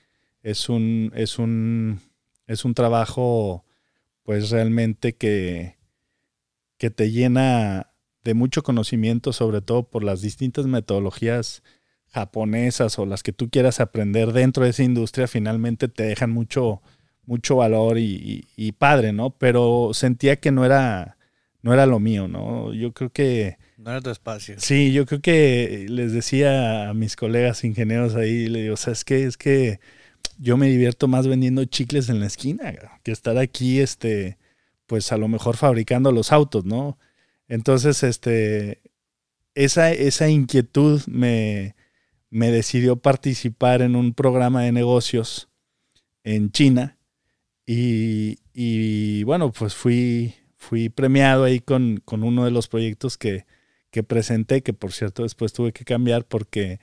es 0.43 0.69
un, 0.69 1.13
es 1.15 1.39
un, 1.39 1.99
es 2.47 2.67
un 2.67 2.75
trabajo 2.75 3.65
pues 4.23 4.51
realmente 4.51 5.15
que, 5.15 5.79
que 6.77 6.91
te 6.91 7.11
llena 7.11 7.95
de 8.23 8.35
mucho 8.35 8.63
conocimiento, 8.63 9.33
sobre 9.33 9.63
todo 9.63 9.89
por 9.89 10.05
las 10.05 10.21
distintas 10.21 10.67
metodologías 10.67 11.63
japonesas 12.13 12.99
o 12.99 13.07
las 13.07 13.23
que 13.23 13.33
tú 13.33 13.49
quieras 13.49 13.81
aprender 13.81 14.33
dentro 14.33 14.65
de 14.65 14.71
esa 14.71 14.83
industria, 14.83 15.27
finalmente 15.27 15.89
te 15.89 16.05
dejan 16.05 16.31
mucho, 16.31 16.83
mucho 17.25 17.57
valor 17.57 17.97
y, 17.99 18.73
padre, 18.79 19.13
¿no? 19.13 19.31
Pero 19.31 19.91
sentía 19.95 20.37
que 20.37 20.51
no 20.51 20.65
era, 20.65 21.17
no 21.63 21.73
era 21.73 21.87
lo 21.87 22.01
mío, 22.01 22.29
¿no? 22.29 22.75
Yo 22.75 22.93
creo 22.93 23.11
que... 23.11 23.57
No 23.79 23.91
era 23.91 24.01
tu 24.01 24.11
espacio. 24.11 24.57
Sí, 24.59 24.93
yo 24.93 25.07
creo 25.07 25.21
que 25.21 25.87
les 25.89 26.13
decía 26.13 26.91
a 26.91 26.95
mis 26.95 27.17
colegas 27.17 27.65
ingenieros 27.65 28.15
ahí, 28.15 28.47
le 28.47 28.63
digo, 28.63 28.77
¿sabes 28.77 29.05
qué? 29.05 29.25
Es 29.25 29.37
que 29.37 29.81
yo 30.39 30.57
me 30.57 30.69
divierto 30.69 31.09
más 31.09 31.27
vendiendo 31.27 31.65
chicles 31.65 32.09
en 32.09 32.21
la 32.21 32.27
esquina 32.27 32.75
que 33.03 33.11
estar 33.11 33.39
aquí, 33.39 33.81
este, 33.81 34.37
pues 34.87 35.11
a 35.13 35.17
lo 35.17 35.29
mejor 35.29 35.57
fabricando 35.57 36.13
los 36.13 36.31
autos, 36.31 36.65
¿no? 36.65 36.99
Entonces, 37.49 38.03
este, 38.03 38.83
esa, 39.55 39.91
esa 39.93 40.29
inquietud 40.29 41.03
me, 41.07 41.75
me 42.33 42.51
decidió 42.51 42.97
participar 42.97 43.83
en 43.83 43.95
un 43.95 44.15
programa 44.15 44.63
de 44.63 44.73
negocios 44.73 45.51
en 46.25 46.51
China 46.51 46.97
y, 47.67 49.23
bueno, 49.25 49.53
pues 49.53 49.75
fui, 49.75 50.35
fui 50.57 50.89
premiado 50.89 51.45
ahí 51.45 51.61
con, 51.61 51.99
con 51.99 52.25
uno 52.25 52.47
de 52.47 52.51
los 52.51 52.69
proyectos 52.69 53.19
que, 53.19 53.45
que, 53.91 54.03
presenté, 54.03 54.63
que 54.63 54.73
por 54.73 54.93
cierto 54.93 55.25
después 55.25 55.53
tuve 55.53 55.73
que 55.73 55.85
cambiar 55.85 56.25
porque 56.25 56.81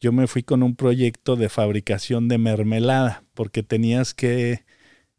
yo 0.00 0.12
me 0.12 0.28
fui 0.28 0.44
con 0.44 0.62
un 0.62 0.76
proyecto 0.76 1.34
de 1.34 1.48
fabricación 1.48 2.28
de 2.28 2.38
mermelada, 2.38 3.24
porque 3.34 3.64
tenías 3.64 4.14
que 4.14 4.64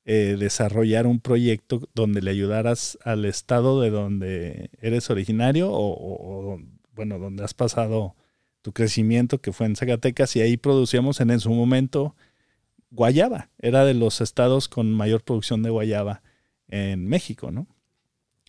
eh, 0.05 0.37
desarrollar 0.39 1.07
un 1.07 1.19
proyecto 1.19 1.89
donde 1.93 2.21
le 2.21 2.31
ayudaras 2.31 2.97
al 3.03 3.25
estado 3.25 3.81
de 3.81 3.89
donde 3.89 4.69
eres 4.81 5.09
originario 5.09 5.71
o, 5.71 6.53
o 6.53 6.61
bueno, 6.95 7.19
donde 7.19 7.43
has 7.43 7.53
pasado 7.53 8.15
tu 8.63 8.71
crecimiento, 8.71 9.39
que 9.41 9.51
fue 9.51 9.67
en 9.67 9.75
Zacatecas, 9.75 10.35
y 10.35 10.41
ahí 10.41 10.57
producíamos 10.57 11.19
en, 11.19 11.39
su 11.39 11.51
momento 11.51 12.15
guayaba. 12.89 13.49
Era 13.59 13.85
de 13.85 13.93
los 13.93 14.21
estados 14.21 14.69
con 14.69 14.91
mayor 14.91 15.21
producción 15.21 15.61
de 15.61 15.69
guayaba 15.69 16.23
en 16.69 17.05
México, 17.05 17.51
¿no? 17.51 17.67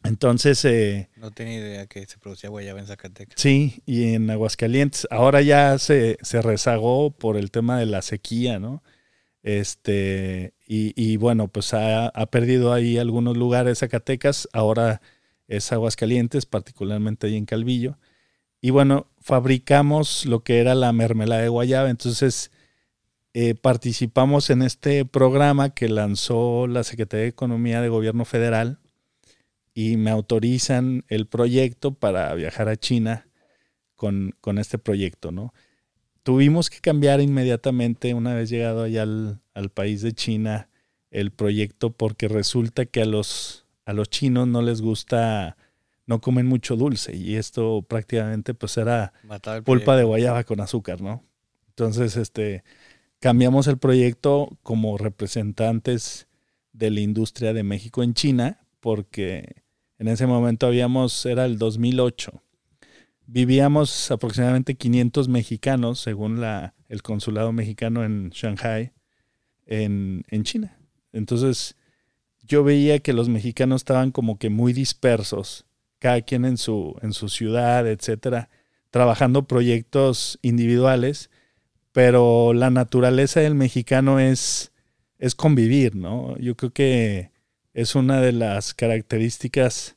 Entonces... 0.05 0.65
Eh, 0.65 1.11
no 1.17 1.33
tenía 1.33 1.59
idea 1.59 1.87
que 1.87 2.07
se 2.07 2.19
producía 2.19 2.49
guayaba 2.49 2.79
en 2.79 2.87
Zacatecas. 2.87 3.41
Sí, 3.41 3.83
y 3.87 4.15
en 4.15 4.31
Aguascalientes. 4.31 5.09
Ahora 5.11 5.43
ya 5.43 5.79
se, 5.79 6.17
se 6.23 6.41
rezagó 6.41 7.11
por 7.11 7.37
el 7.37 7.51
tema 7.51 7.79
de 7.79 7.87
la 7.87 8.01
sequía, 8.01 8.61
¿no? 8.61 8.85
Este, 9.43 10.55
y, 10.67 10.93
y 10.95 11.17
bueno, 11.17 11.49
pues 11.49 11.75
ha, 11.75 12.07
ha, 12.07 12.27
perdido 12.27 12.73
ahí 12.73 12.99
algunos 12.99 13.37
lugares 13.37 13.81
Zacatecas. 13.81 14.49
Ahora 14.53 15.03
es 15.49 15.73
Aguascalientes, 15.73 16.47
particularmente 16.47 17.27
ahí 17.27 17.37
en 17.37 17.47
Calvillo. 17.47 17.99
Y 18.65 18.71
bueno, 18.71 19.09
fabricamos 19.21 20.25
lo 20.25 20.43
que 20.43 20.59
era 20.59 20.75
la 20.75 20.91
mermelada 20.95 21.43
de 21.43 21.51
guayaba. 21.51 21.91
Entonces, 21.91 22.51
eh, 23.35 23.55
participamos 23.55 24.49
en 24.49 24.63
este 24.63 25.05
programa 25.05 25.75
que 25.75 25.87
lanzó 25.91 26.67
la 26.67 26.83
Secretaría 26.83 27.25
de 27.25 27.29
Economía 27.29 27.83
de 27.83 27.91
Gobierno 27.91 28.25
Federal 28.25 28.79
y 29.75 29.99
me 29.99 30.11
autorizan 30.11 31.05
el 31.09 31.27
proyecto 31.27 31.93
para 31.93 32.33
viajar 32.33 32.71
a 32.71 32.77
China 32.77 33.29
con, 33.97 34.33
este 34.57 34.79
proyecto, 34.79 35.31
¿no? 35.31 35.53
Tuvimos 36.23 36.71
que 36.71 36.81
cambiar 36.81 37.21
inmediatamente, 37.21 38.15
una 38.15 38.33
vez 38.33 38.49
llegado 38.49 38.85
allá 38.85 39.03
al, 39.03 39.43
al 39.53 39.69
país 39.69 40.01
de 40.01 40.15
China, 40.15 40.71
el 41.11 41.33
proyecto 41.33 41.91
porque 41.91 42.29
resulta 42.29 42.87
que 42.87 43.03
a 43.03 43.05
los, 43.05 43.67
a 43.85 43.93
los 43.93 44.09
chinos 44.09 44.49
no 44.49 44.63
les 44.63 44.81
gusta 44.81 45.59
no 46.07 46.21
comen 46.21 46.47
mucho 46.47 46.77
dulce 46.77 47.17
y 47.17 47.37
esto 47.37 47.83
prácticamente 47.83 48.55
pues 48.55 48.77
era 48.77 49.13
pulpa 49.65 49.97
de 49.97 50.05
guayaba 50.05 50.45
con 50.45 50.61
azúcar, 50.61 51.01
¿no? 51.01 51.23
Entonces, 51.69 52.17
este, 52.17 52.63
cambiamos 53.21 53.67
el 53.67 53.79
proyecto 53.79 54.59
como 54.63 54.99
representantes 54.99 56.29
de 56.73 56.91
la 56.91 57.01
industria 57.01 57.53
de 57.53 57.63
México 57.63 58.03
en 58.03 58.15
China 58.15 58.67
porque 58.81 59.63
en 59.99 60.09
ese 60.09 60.27
momento 60.27 60.67
habíamos, 60.67 61.25
era 61.25 61.47
el 61.47 61.59
2008, 61.59 62.43
vivíamos 63.27 64.11
aproximadamente 64.11 64.75
500 64.75 65.29
mexicanos, 65.29 66.01
según 66.01 66.41
la, 66.41 66.75
el 66.89 67.03
consulado 67.03 67.53
mexicano 67.53 68.05
en 68.05 68.31
Shanghai, 68.31 68.93
en, 69.67 70.25
en 70.29 70.43
China. 70.45 70.77
Entonces, 71.13 71.77
yo 72.43 72.63
veía 72.63 72.99
que 72.99 73.15
los 73.15 73.29
mexicanos 73.29 73.81
estaban 73.81 74.11
como 74.11 74.39
que 74.39 74.51
muy 74.51 74.73
dispersos 74.73 75.65
cada 76.05 76.21
quien 76.21 76.45
en 76.45 76.59
su, 76.59 76.99
en 77.01 77.15
su 77.15 77.31
ciudad, 77.31 77.89
etcétera, 77.89 78.51
trabajando 78.91 79.49
proyectos 79.49 80.39
individuales, 80.43 81.31
pero 81.93 82.53
la 82.53 82.69
naturaleza 82.69 83.41
del 83.41 83.55
mexicano 83.55 84.21
es, 84.21 84.71
es 85.19 85.35
convivir, 85.35 85.97
¿no? 85.97 86.37
Yo 86.37 86.59
creo 86.59 86.75
que 86.75 87.31
es 87.73 87.95
una 87.95 88.21
de 88.21 88.33
las 88.33 88.75
características 88.75 89.95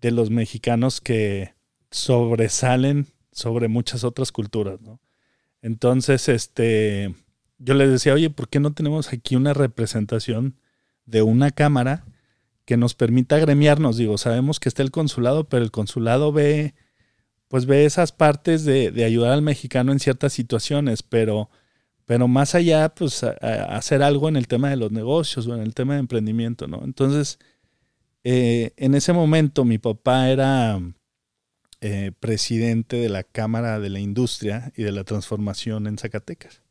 de 0.00 0.12
los 0.12 0.30
mexicanos 0.30 1.02
que 1.02 1.52
sobresalen 1.90 3.08
sobre 3.30 3.68
muchas 3.68 4.02
otras 4.02 4.32
culturas, 4.32 4.80
¿no? 4.80 4.98
Entonces, 5.60 6.30
este, 6.30 7.14
yo 7.58 7.74
les 7.74 7.90
decía, 7.90 8.14
oye, 8.14 8.30
¿por 8.30 8.48
qué 8.48 8.60
no 8.60 8.72
tenemos 8.72 9.12
aquí 9.12 9.36
una 9.36 9.52
representación 9.52 10.56
de 11.04 11.20
una 11.20 11.50
cámara 11.50 12.06
que 12.70 12.76
nos 12.76 12.94
permita 12.94 13.36
gremiarnos. 13.36 13.96
Digo, 13.96 14.16
sabemos 14.16 14.60
que 14.60 14.68
está 14.68 14.84
el 14.84 14.92
consulado, 14.92 15.48
pero 15.48 15.64
el 15.64 15.72
consulado 15.72 16.30
ve, 16.30 16.76
pues 17.48 17.66
ve 17.66 17.84
esas 17.84 18.12
partes 18.12 18.64
de, 18.64 18.92
ayudar 19.04 19.32
al 19.32 19.42
mexicano 19.42 19.90
en 19.90 19.98
ciertas 19.98 20.32
situaciones, 20.32 21.02
pero, 21.02 21.50
pero 22.04 22.28
más 22.28 22.54
allá, 22.54 22.94
pues 22.94 23.24
hacer 23.24 24.04
algo 24.04 24.28
en 24.28 24.36
el 24.36 24.46
tema 24.46 24.70
de 24.70 24.76
los 24.76 24.92
negocios 24.92 25.48
o 25.48 25.54
en 25.56 25.62
el 25.62 25.74
tema 25.74 25.94
de 25.94 25.98
emprendimiento, 25.98 26.68
¿no? 26.68 26.82
Entonces, 26.84 27.40
eh, 28.22 28.72
en 28.76 28.94
ese 28.94 29.12
momento 29.12 29.64
mi 29.64 29.78
papá 29.78 30.30
era 30.30 30.80
eh, 31.80 32.12
presidente 32.20 32.98
de 32.98 33.08
la 33.08 33.24
Cámara 33.24 33.80
de 33.80 33.90
la 33.90 33.98
Industria 33.98 34.72
y 34.76 34.84
de 34.84 34.92
la 34.92 35.02
Transformación 35.02 35.88
en 35.88 35.98
Zacatecas. 35.98 36.62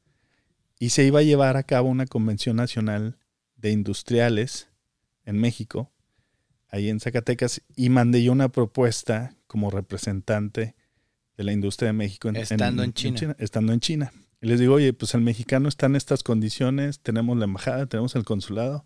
Y 0.79 0.91
se 0.91 1.03
iba 1.03 1.19
a 1.19 1.23
llevar 1.23 1.57
a 1.57 1.63
cabo 1.63 1.89
una 1.89 2.05
convención 2.05 2.55
nacional 2.55 3.17
de 3.57 3.71
industriales 3.71 4.68
en 5.29 5.39
México, 5.39 5.91
ahí 6.69 6.89
en 6.89 6.99
Zacatecas, 6.99 7.61
y 7.75 7.89
mandé 7.89 8.23
yo 8.23 8.31
una 8.31 8.49
propuesta 8.49 9.35
como 9.47 9.69
representante 9.69 10.75
de 11.37 11.43
la 11.43 11.53
industria 11.53 11.87
de 11.87 11.93
México. 11.93 12.29
estando 12.29 12.83
en, 12.83 12.93
China. 12.93 13.35
Estando 13.37 13.71
en 13.71 13.79
China. 13.79 14.11
Y 14.41 14.47
les 14.47 14.59
digo, 14.59 14.73
oye, 14.73 14.91
pues 14.93 15.13
el 15.13 15.21
mexicano 15.21 15.69
está 15.69 15.85
en 15.85 15.95
estas 15.95 16.23
condiciones, 16.23 16.99
tenemos 16.99 17.37
la 17.37 17.45
embajada, 17.45 17.85
tenemos 17.85 18.15
el 18.15 18.23
consulado, 18.23 18.85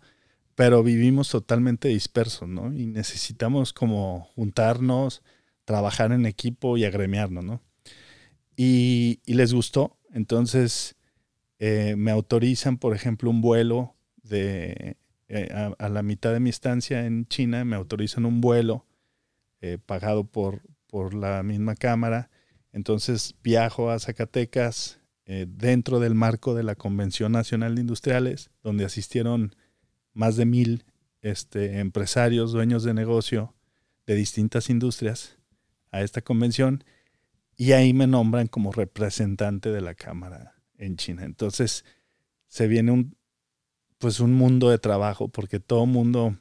pero 0.54 0.82
vivimos 0.82 1.30
totalmente 1.30 1.88
dispersos, 1.88 2.48
¿no? 2.48 2.74
Y 2.74 2.86
necesitamos 2.86 3.72
como 3.72 4.28
juntarnos, 4.34 5.22
trabajar 5.64 6.12
en 6.12 6.26
equipo 6.26 6.76
y 6.76 6.84
agremiarnos, 6.84 7.44
¿no? 7.44 7.62
Y, 8.56 9.20
les 9.24 9.54
gustó. 9.54 9.96
Entonces 10.12 10.94
eh, 11.58 11.94
me 11.96 12.10
autorizan, 12.10 12.76
por 12.76 12.94
ejemplo, 12.94 13.30
un 13.30 13.40
vuelo 13.40 13.96
de 14.22 14.96
eh, 15.28 15.48
a, 15.78 15.88
la 15.88 16.02
mitad 16.02 16.32
de 16.32 16.40
mi 16.40 16.50
estancia 16.50 17.06
en 17.06 17.26
China 17.26 17.64
me 17.64 17.76
autorizan 17.76 18.26
un 18.26 18.40
vuelo 18.40 18.86
eh, 19.60 19.78
pagado 19.84 20.24
por, 20.24 20.62
por 20.86 21.14
la 21.14 21.42
misma 21.42 21.74
cámara. 21.74 22.30
Entonces 22.72 23.34
viajo 23.42 23.90
a 23.90 23.98
Zacatecas 23.98 25.00
eh, 25.26 25.46
dentro 25.48 26.00
del 26.00 26.14
marco 26.14 26.54
de 26.54 26.62
la 26.62 26.74
Convención 26.74 27.32
Nacional 27.32 27.74
de 27.74 27.80
Industriales, 27.80 28.50
donde 28.62 28.84
asistieron 28.84 29.56
más 30.12 30.36
de 30.36 30.44
mil 30.44 30.84
este, 31.22 31.78
empresarios, 31.78 32.52
dueños 32.52 32.84
de 32.84 32.92
negocio 32.92 33.54
de 34.06 34.14
distintas 34.14 34.68
industrias 34.68 35.38
a 35.90 36.02
esta 36.02 36.20
convención 36.20 36.84
y 37.56 37.72
ahí 37.72 37.94
me 37.94 38.06
nombran 38.06 38.48
como 38.48 38.72
representante 38.72 39.70
de 39.70 39.80
la 39.80 39.94
Cámara 39.94 40.56
en 40.76 40.96
China. 40.96 41.24
Entonces 41.24 41.84
se 42.48 42.66
viene 42.66 42.92
un, 42.92 43.16
pues 44.04 44.20
un 44.20 44.34
mundo 44.34 44.68
de 44.68 44.76
trabajo, 44.76 45.28
porque 45.28 45.60
todo 45.60 45.86
mundo, 45.86 46.36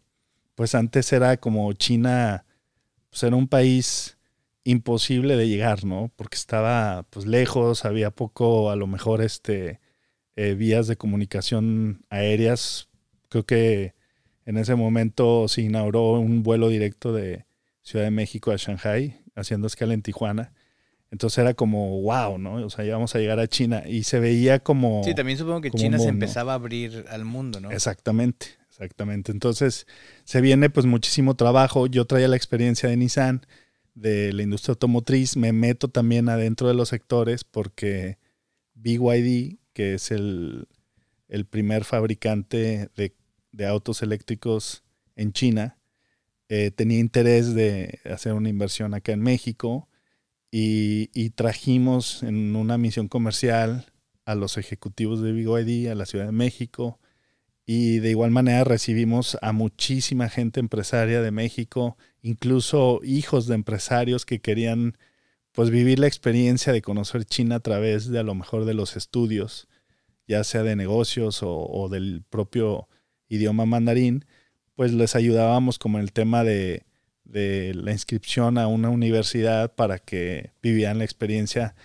pues 0.53 0.75
antes 0.75 1.13
era 1.13 1.37
como 1.37 1.71
China, 1.71 2.43
pues 3.09 3.23
era 3.23 3.37
un 3.37 3.47
país 3.47 4.17
imposible 4.65 5.37
de 5.37 5.47
llegar, 5.47 5.85
¿no? 5.85 6.11
Porque 6.17 6.35
estaba 6.35 7.03
pues 7.09 7.25
lejos, 7.25 7.85
había 7.85 8.11
poco, 8.11 8.69
a 8.69 8.75
lo 8.75 8.85
mejor, 8.85 9.21
este, 9.21 9.79
eh, 10.35 10.55
vías 10.55 10.87
de 10.87 10.97
comunicación 10.97 12.05
aéreas. 12.09 12.89
Creo 13.29 13.45
que 13.45 13.93
en 14.45 14.57
ese 14.57 14.75
momento 14.75 15.47
se 15.47 15.61
inauguró 15.61 16.19
un 16.19 16.43
vuelo 16.43 16.67
directo 16.67 17.13
de, 17.13 17.45
Ciudad 17.81 18.03
de 18.03 18.11
México 18.11 18.51
a 18.51 18.57
Shanghai, 18.57 19.21
haciendo 19.35 19.67
escala 19.67 19.93
en 19.93 20.01
Tijuana. 20.01 20.51
Entonces 21.13 21.37
era 21.37 21.53
como, 21.53 22.01
wow, 22.01 22.39
¿no? 22.39 22.55
O 22.65 22.71
sea, 22.71 22.83
íbamos 22.83 23.13
a 23.13 23.19
llegar 23.19 23.39
a 23.39 23.47
China 23.47 23.83
y 23.85 24.01
se 24.01 24.19
veía 24.19 24.57
como... 24.57 25.03
Sí, 25.03 25.13
también 25.13 25.37
supongo 25.37 25.61
que 25.61 25.69
China 25.69 25.99
se 25.99 26.07
empezaba 26.07 26.53
a 26.53 26.55
abrir 26.55 27.05
al 27.07 27.23
mundo, 27.23 27.59
¿no? 27.59 27.69
Exactamente, 27.69 28.47
exactamente. 28.67 29.31
Entonces 29.31 29.85
se 30.23 30.41
viene 30.41 30.71
pues 30.71 30.87
muchísimo 30.87 31.35
trabajo. 31.35 31.85
Yo 31.85 32.05
traía 32.05 32.27
la 32.27 32.35
experiencia 32.35 32.89
de 32.89 32.97
Nissan, 32.97 33.45
de 33.93 34.33
la 34.33 34.41
industria 34.41 34.71
automotriz. 34.71 35.37
Me 35.37 35.53
meto 35.53 35.87
también 35.87 36.29
adentro 36.29 36.67
de 36.67 36.73
los 36.73 36.89
sectores 36.89 37.43
porque 37.43 38.17
BYD, 38.73 39.59
que 39.73 39.93
es 39.93 40.09
el, 40.09 40.67
el 41.27 41.45
primer 41.45 41.83
fabricante 41.83 42.89
de, 42.95 43.15
de 43.51 43.67
autos 43.67 44.01
eléctricos 44.01 44.83
en 45.15 45.31
China, 45.31 45.77
eh, 46.49 46.71
tenía 46.71 46.97
interés 46.97 47.53
de 47.53 47.99
hacer 48.05 48.33
una 48.33 48.49
inversión 48.49 48.95
acá 48.95 49.11
en 49.11 49.21
México 49.21 49.89
y, 50.55 51.31
trajimos 51.31 52.21
en 52.21 52.55
una 52.55 52.77
misión 52.77 53.07
comercial 53.07 53.87
a 54.23 54.35
los 54.35 54.57
ejecutivos 54.59 55.19
de 55.19 55.31
BYD 55.31 55.89
a 55.89 55.95
la 55.95 56.05
Ciudad 56.05 56.27
de 56.27 56.31
México 56.31 56.99
y 57.65 57.97
de 57.99 58.11
igual 58.11 58.29
manera 58.29 58.63
recibimos 58.63 59.35
a 59.41 59.51
muchísima 59.51 60.29
gente 60.29 60.59
empresaria 60.59 61.23
de 61.23 61.31
México, 61.31 61.97
incluso 62.21 62.99
hijos 63.03 63.47
de 63.47 63.55
empresarios 63.55 64.27
que 64.27 64.41
querían 64.41 64.95
pues 65.53 65.71
vivir 65.71 65.97
la 65.97 66.07
experiencia 66.07 66.71
de 66.71 66.83
conocer 66.83 67.25
China 67.25 67.55
a 67.55 67.59
través 67.61 68.09
de 68.09 68.19
a 68.19 68.23
lo 68.23 68.35
mejor 68.35 68.65
de 68.65 68.75
los 68.75 68.95
estudios, 68.95 69.67
ya 70.27 70.43
sea 70.43 70.61
de 70.61 70.75
negocios 70.75 71.41
o, 71.41 71.67
o 71.67 71.89
del 71.89 72.23
propio 72.29 72.87
idioma 73.27 73.65
mandarín, 73.65 74.25
pues 74.75 74.93
les 74.93 75.15
ayudábamos 75.15 75.79
como 75.79 75.97
en 75.97 76.03
el 76.03 76.13
tema 76.13 76.43
de, 76.43 76.85
de 77.23 77.73
la 77.73 77.91
inscripción 77.91 78.57
a 78.57 78.67
una 78.67 78.89
universidad 78.89 79.73
para 79.73 79.99
que 79.99 80.51
vivieran 80.61 80.99
la 80.99 81.05
experiencia, 81.05 81.75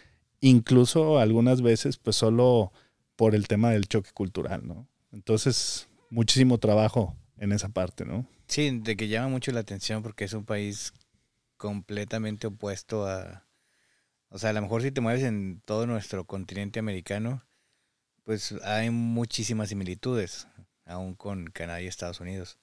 incluso 0.41 1.19
algunas 1.19 1.63
veces 1.63 1.97
pues 1.97 2.17
solo 2.17 2.73
por 3.17 3.35
el 3.35 3.49
tema 3.49 3.71
del 3.71 3.89
choque 3.89 4.11
cultural, 4.13 4.67
¿no? 4.67 4.87
Entonces, 5.13 5.89
muchísimo 6.11 6.59
trabajo 6.59 7.17
en 7.39 7.53
esa 7.53 7.69
parte, 7.69 8.05
¿no? 8.05 8.27
Sí, 8.47 8.81
de 8.81 8.97
que 8.97 9.09
llama 9.09 9.29
mucho 9.29 9.53
la 9.53 9.61
atención 9.61 10.03
porque 10.03 10.25
es 10.25 10.33
un 10.33 10.45
país 10.45 10.93
completamente 11.57 12.47
opuesto 12.47 13.07
a... 13.07 13.45
O 14.31 14.39
sea, 14.39 14.51
a 14.51 14.53
lo 14.53 14.63
mejor 14.63 14.83
si 14.83 14.93
te 14.93 15.01
mueves 15.01 15.23
en 15.23 15.63
todo 15.65 15.87
nuestro 15.87 16.25
continente 16.25 16.79
americano, 16.79 17.45
pues 18.25 18.55
hay 18.63 18.91
muchísimas 18.91 19.71
similitudes, 19.71 20.49
aún 20.85 21.15
con 21.15 21.47
Canadá 21.47 21.81
y 21.81 21.87
Estados 21.87 22.21
Unidos. 22.21 22.59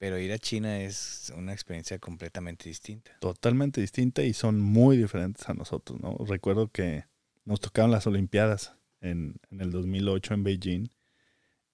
Pero 0.00 0.18
ir 0.18 0.32
a 0.32 0.38
China 0.38 0.80
es 0.80 1.30
una 1.36 1.52
experiencia 1.52 1.98
completamente 1.98 2.66
distinta. 2.70 3.10
Totalmente 3.20 3.82
distinta 3.82 4.22
y 4.22 4.32
son 4.32 4.58
muy 4.58 4.96
diferentes 4.96 5.46
a 5.50 5.52
nosotros, 5.52 6.00
¿no? 6.00 6.16
Recuerdo 6.26 6.68
que 6.68 7.04
nos 7.44 7.60
tocaron 7.60 7.90
las 7.90 8.06
Olimpiadas 8.06 8.72
en, 9.02 9.34
el 9.50 9.70
2008 9.70 10.32
en 10.32 10.42
Beijing 10.42 10.88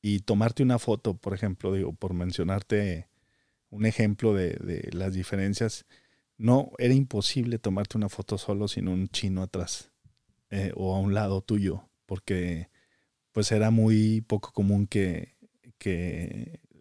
y 0.03 0.19
tomarte 0.19 0.65
una 0.65 0.81
foto, 0.81 1.15
por 1.15 1.35
ejemplo, 1.35 1.73
digo, 1.73 1.93
por 1.93 2.15
mencionarte 2.15 3.09
un 3.71 3.87
ejemplo 3.87 4.35
de, 4.35 4.89
las 4.91 5.15
diferencias, 5.15 5.87
no, 6.37 6.73
era 6.79 6.95
imposible 6.95 7.61
tomarte 7.61 7.97
una 7.97 8.09
foto 8.09 8.39
solo 8.39 8.67
sin 8.67 8.89
un 8.89 9.07
chino 9.07 9.41
atrás 9.41 9.93
eh, 10.51 10.73
o 10.75 10.97
a 10.97 10.99
un 10.99 11.15
lado 11.15 11.43
tuyo, 11.43 11.89
porque 12.07 12.71
pues 13.31 13.53
era 13.53 13.71
muy 13.71 14.21
poco 14.23 14.51
común 14.51 14.89
que 14.89 15.37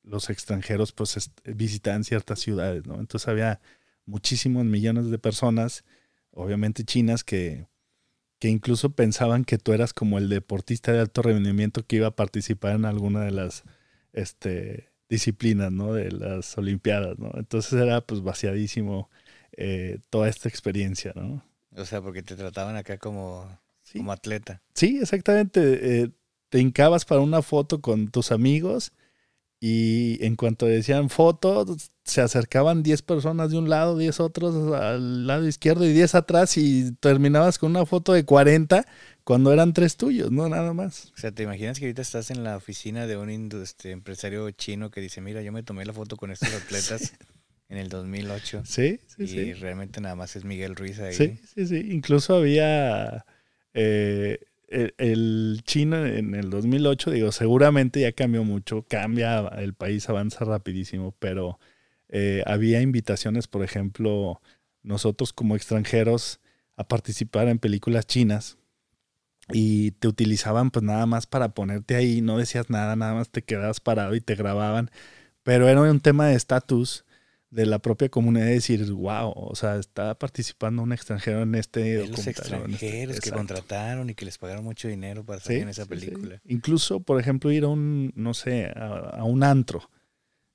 los 0.05 0.29
extranjeros 0.29 0.91
pues 0.91 1.31
visitaban 1.43 2.03
ciertas 2.03 2.39
ciudades, 2.39 2.85
¿no? 2.85 2.99
Entonces 2.99 3.27
había 3.27 3.59
muchísimos 4.05 4.65
millones 4.65 5.09
de 5.09 5.17
personas, 5.17 5.83
obviamente 6.31 6.83
chinas, 6.83 7.23
que, 7.23 7.67
que 8.39 8.49
incluso 8.49 8.91
pensaban 8.91 9.45
que 9.45 9.57
tú 9.57 9.73
eras 9.73 9.93
como 9.93 10.17
el 10.17 10.29
deportista 10.29 10.91
de 10.91 10.99
alto 10.99 11.21
rendimiento 11.21 11.85
que 11.85 11.97
iba 11.97 12.07
a 12.07 12.15
participar 12.15 12.75
en 12.75 12.85
alguna 12.85 13.21
de 13.21 13.31
las 13.31 13.63
este, 14.13 14.91
disciplinas, 15.09 15.71
¿no? 15.71 15.93
De 15.93 16.11
las 16.11 16.57
Olimpiadas, 16.57 17.17
¿no? 17.17 17.31
Entonces 17.35 17.73
era 17.73 18.01
pues 18.01 18.21
vaciadísimo 18.21 19.09
eh, 19.57 19.99
toda 20.09 20.29
esta 20.29 20.49
experiencia, 20.49 21.13
¿no? 21.15 21.43
O 21.75 21.85
sea, 21.85 22.01
porque 22.01 22.23
te 22.23 22.35
trataban 22.35 22.75
acá 22.77 22.97
como, 22.97 23.59
sí. 23.83 23.97
como 23.97 24.11
atleta. 24.11 24.61
Sí, 24.73 24.99
exactamente. 25.01 26.03
Eh, 26.03 26.09
te 26.49 26.59
hincabas 26.59 27.05
para 27.05 27.21
una 27.21 27.41
foto 27.41 27.81
con 27.81 28.09
tus 28.09 28.31
amigos 28.31 28.93
y 29.67 30.23
en 30.23 30.35
cuanto 30.35 30.67
decían 30.67 31.09
foto, 31.09 31.65
se 32.03 32.21
acercaban 32.21 32.83
10 32.83 33.01
personas 33.01 33.49
de 33.49 33.57
un 33.57 33.67
lado, 33.67 33.97
10 33.97 34.19
otros 34.19 34.71
al 34.75 35.25
lado 35.25 35.47
izquierdo 35.47 35.85
y 35.85 35.91
10 35.91 36.13
atrás 36.13 36.55
y 36.57 36.91
terminabas 36.99 37.57
con 37.57 37.71
una 37.71 37.83
foto 37.87 38.13
de 38.13 38.25
40 38.25 38.85
cuando 39.23 39.51
eran 39.51 39.73
tres 39.73 39.97
tuyos, 39.97 40.31
no 40.31 40.47
nada 40.49 40.71
más. 40.73 41.11
O 41.15 41.17
sea, 41.17 41.31
¿te 41.31 41.41
imaginas 41.41 41.79
que 41.79 41.85
ahorita 41.85 42.03
estás 42.03 42.29
en 42.29 42.43
la 42.43 42.57
oficina 42.57 43.07
de 43.07 43.17
un 43.17 43.31
este, 43.59 43.89
empresario 43.89 44.51
chino 44.51 44.91
que 44.91 45.01
dice, 45.01 45.19
mira, 45.19 45.41
yo 45.41 45.51
me 45.51 45.63
tomé 45.63 45.83
la 45.83 45.93
foto 45.93 46.15
con 46.15 46.29
estos 46.29 46.53
atletas 46.63 47.01
sí. 47.01 47.15
en 47.69 47.79
el 47.79 47.89
2008? 47.89 48.61
Sí, 48.67 48.99
sí, 49.07 49.23
y 49.23 49.27
sí. 49.27 49.53
realmente 49.53 49.99
nada 49.99 50.13
más 50.13 50.35
es 50.35 50.45
Miguel 50.45 50.75
Ruiz 50.75 50.99
ahí. 50.99 51.15
Sí, 51.15 51.39
sí, 51.55 51.65
sí. 51.65 51.87
Incluso 51.89 52.35
había... 52.35 53.25
Eh, 53.73 54.37
el, 54.75 54.93
el, 54.97 55.61
chino 55.63 56.05
en 56.05 56.35
el 56.35 56.49
2008, 56.49 57.11
digo, 57.11 57.31
seguramente 57.31 58.01
ya 58.01 58.11
cambió 58.11 58.43
mucho, 58.43 58.83
cambia, 58.87 59.39
el 59.57 59.73
país 59.73 60.09
avanza 60.09 60.43
rapidísimo, 60.43 61.15
pero 61.19 61.59
eh, 62.09 62.43
había 62.45 62.81
invitaciones, 62.81 63.47
por 63.47 63.63
ejemplo, 63.63 64.41
nosotros 64.83 65.33
como 65.33 65.55
extranjeros 65.55 66.41
a 66.75 66.87
participar 66.87 67.47
en 67.47 67.59
películas 67.59 68.05
chinas 68.05 68.57
y 69.51 69.91
te 69.91 70.07
utilizaban 70.07 70.71
pues 70.71 70.83
nada 70.83 71.05
más 71.05 71.27
para 71.27 71.49
ponerte 71.49 71.95
ahí, 71.95 72.21
no 72.21 72.37
decías 72.37 72.69
nada, 72.69 72.95
nada 72.95 73.13
más 73.13 73.29
te 73.29 73.43
quedabas 73.43 73.79
parado 73.79 74.15
y 74.15 74.21
te 74.21 74.35
grababan, 74.35 74.91
pero 75.43 75.69
era 75.69 75.81
un 75.81 75.99
tema 76.01 76.27
de 76.27 76.35
estatus 76.35 77.04
de 77.55 77.65
la 77.65 77.79
propia 77.79 78.09
comunidad 78.09 78.47
decir, 78.47 78.91
wow, 78.91 79.31
o 79.33 79.55
sea, 79.55 79.77
está 79.77 80.13
participando 80.19 80.83
un 80.83 80.91
extranjero 80.91 81.41
en 81.43 81.55
este 81.55 81.79
de 81.79 82.07
los 82.09 82.27
extranjeros 82.27 83.15
este, 83.15 83.29
que 83.29 83.35
contrataron 83.35 84.09
y 84.09 84.13
que 84.13 84.25
les 84.25 84.37
pagaron 84.37 84.65
mucho 84.65 84.89
dinero 84.89 85.23
para 85.23 85.39
salir 85.39 85.59
sí, 85.59 85.63
en 85.63 85.69
esa 85.69 85.83
sí, 85.83 85.89
película. 85.89 86.35
Sí. 86.35 86.53
Incluso, 86.53 86.99
por 86.99 87.17
ejemplo, 87.17 87.49
ir 87.53 87.63
a 87.63 87.69
un, 87.69 88.11
no 88.13 88.33
sé, 88.33 88.65
a, 88.65 88.87
a, 89.19 89.23
un 89.23 89.41
antro. 89.41 89.89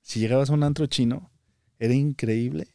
Si 0.01 0.19
llegabas 0.19 0.51
a 0.51 0.53
un 0.53 0.61
antro 0.61 0.85
chino, 0.85 1.31
era 1.79 1.95
increíble 1.95 2.67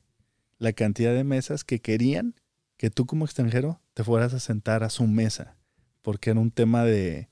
la 0.59 0.73
cantidad 0.73 1.15
de 1.15 1.23
mesas 1.23 1.63
que 1.63 1.81
querían 1.81 2.35
que 2.77 2.91
tú 2.91 3.07
como 3.07 3.27
extranjero 3.27 3.81
te 3.95 4.03
fueras 4.03 4.35
a 4.35 4.41
sentar 4.41 4.83
a 4.83 4.91
su 4.91 5.07
mesa, 5.07 5.57
porque 6.03 6.31
era 6.31 6.41
un 6.41 6.51
tema 6.51 6.85
de, 6.85 7.29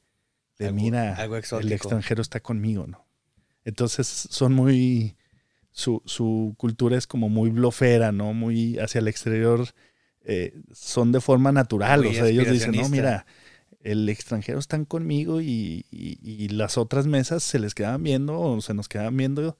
de 0.58 0.66
algo, 0.66 0.76
mira, 0.76 1.16
algo 1.16 1.36
el 1.36 1.72
extranjero 1.72 2.22
está 2.22 2.38
conmigo, 2.38 2.86
¿no? 2.86 3.04
Entonces 3.64 4.06
son 4.06 4.52
muy 4.52 5.16
su, 5.74 6.02
su, 6.04 6.54
cultura 6.56 6.96
es 6.96 7.08
como 7.08 7.28
muy 7.28 7.50
blofera, 7.50 8.12
¿no? 8.12 8.32
Muy 8.32 8.78
hacia 8.78 9.00
el 9.00 9.08
exterior, 9.08 9.66
eh, 10.24 10.54
son 10.72 11.10
de 11.10 11.20
forma 11.20 11.50
natural. 11.50 12.02
Muy 12.02 12.10
o 12.10 12.14
sea, 12.14 12.28
ellos 12.28 12.48
dicen, 12.48 12.76
no, 12.76 12.88
mira, 12.88 13.26
el 13.82 14.08
extranjero 14.08 14.60
están 14.60 14.84
conmigo 14.84 15.40
y, 15.40 15.84
y, 15.90 16.18
y, 16.22 16.48
las 16.50 16.78
otras 16.78 17.08
mesas 17.08 17.42
se 17.42 17.58
les 17.58 17.74
quedaban 17.74 18.04
viendo 18.04 18.38
o 18.38 18.60
se 18.60 18.72
nos 18.72 18.88
quedaban 18.88 19.16
viendo, 19.16 19.58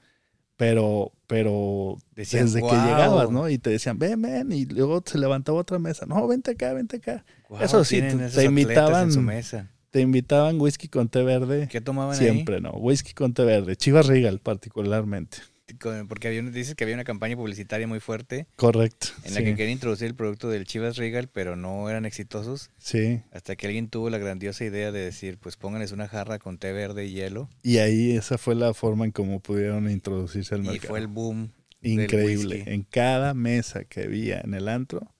pero, 0.57 1.11
pero 1.27 1.97
Decían, 2.15 2.45
desde 2.45 2.61
wow. 2.61 2.71
que 2.71 2.77
llegabas, 2.77 3.31
¿no? 3.31 3.49
Y 3.51 3.59
te 3.59 3.71
decían, 3.71 3.99
ven, 3.99 4.23
ven, 4.23 4.53
y 4.53 4.67
luego 4.67 5.03
se 5.05 5.19
levantaba 5.19 5.59
otra 5.59 5.81
mesa, 5.81 6.07
no, 6.07 6.29
vente 6.29 6.53
acá, 6.53 6.75
vente 6.75 6.99
acá. 6.99 7.25
Wow, 7.49 7.61
Eso 7.61 7.83
sí, 7.83 8.01
te, 8.01 8.15
te 8.15 8.45
invitaban. 8.45 9.07
En 9.07 9.13
su 9.13 9.21
mesa. 9.21 9.69
Te 9.91 10.01
invitaban 10.01 10.61
whisky 10.61 10.87
con 10.87 11.09
té 11.09 11.25
verde. 11.25 11.69
¿Qué 11.69 11.81
tomaban 11.81 12.17
Siempre, 12.17 12.57
ahí? 12.57 12.61
¿no? 12.61 12.71
Whisky 12.71 13.15
con 13.15 13.35
té 13.35 13.45
verde. 13.45 13.75
Chivas 13.75 14.07
Regal, 14.07 14.39
particularmente 14.39 15.39
porque 16.09 16.29
había, 16.29 16.43
dices 16.43 16.75
que 16.75 16.85
había 16.85 16.95
una 16.95 17.05
campaña 17.05 17.37
publicitaria 17.37 17.87
muy 17.87 18.01
fuerte. 18.01 18.47
Correcto. 18.57 19.09
En 19.25 19.35
la 19.35 19.41
sí. 19.41 19.45
que 19.45 19.55
querían 19.55 19.73
introducir 19.73 20.07
el 20.07 20.15
producto 20.15 20.49
del 20.49 20.67
Chivas 20.67 20.97
Regal, 20.97 21.29
pero 21.33 21.57
no 21.57 21.89
eran 21.89 22.05
exitosos. 22.05 22.71
Sí. 22.79 23.23
Hasta 23.33 23.57
que 23.57 23.67
alguien 23.67 23.89
tuvo 23.89 24.11
la 24.11 24.19
grandiosa 24.19 24.65
idea 24.65 24.93
de 24.93 25.01
decir, 25.01 25.39
pues 25.39 25.57
pónganles 25.57 25.93
una 25.93 26.09
jarra 26.09 26.39
con 26.39 26.59
té 26.59 26.73
verde 26.73 27.07
y 27.07 27.13
hielo. 27.13 27.49
Y 27.63 27.79
ahí 27.79 28.13
esa 28.13 28.39
fue 28.39 28.55
la 28.55 28.75
forma 28.75 29.05
en 29.05 29.13
cómo 29.13 29.41
pudieron 29.41 29.91
introducirse 29.91 30.55
al 30.55 30.63
mercado. 30.63 30.85
Y 30.85 30.89
fue 30.89 30.99
el 30.99 31.07
boom. 31.07 31.53
Increíble. 31.81 32.65
En 32.67 32.83
cada 32.83 33.35
mesa 33.35 33.85
que 33.85 34.03
había 34.03 34.41
en 34.41 34.55
el 34.55 34.69
antro, 34.69 35.15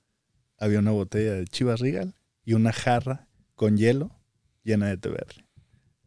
había 0.59 0.79
una 0.79 0.93
botella 0.93 1.33
de 1.33 1.45
Chivas 1.45 1.81
Regal 1.81 2.15
y 2.45 2.55
una 2.55 2.73
jarra 2.73 3.29
con 3.55 3.77
hielo 3.77 4.19
llena 4.63 4.89
de 4.89 4.97
té 4.97 5.11
verde. 5.11 5.45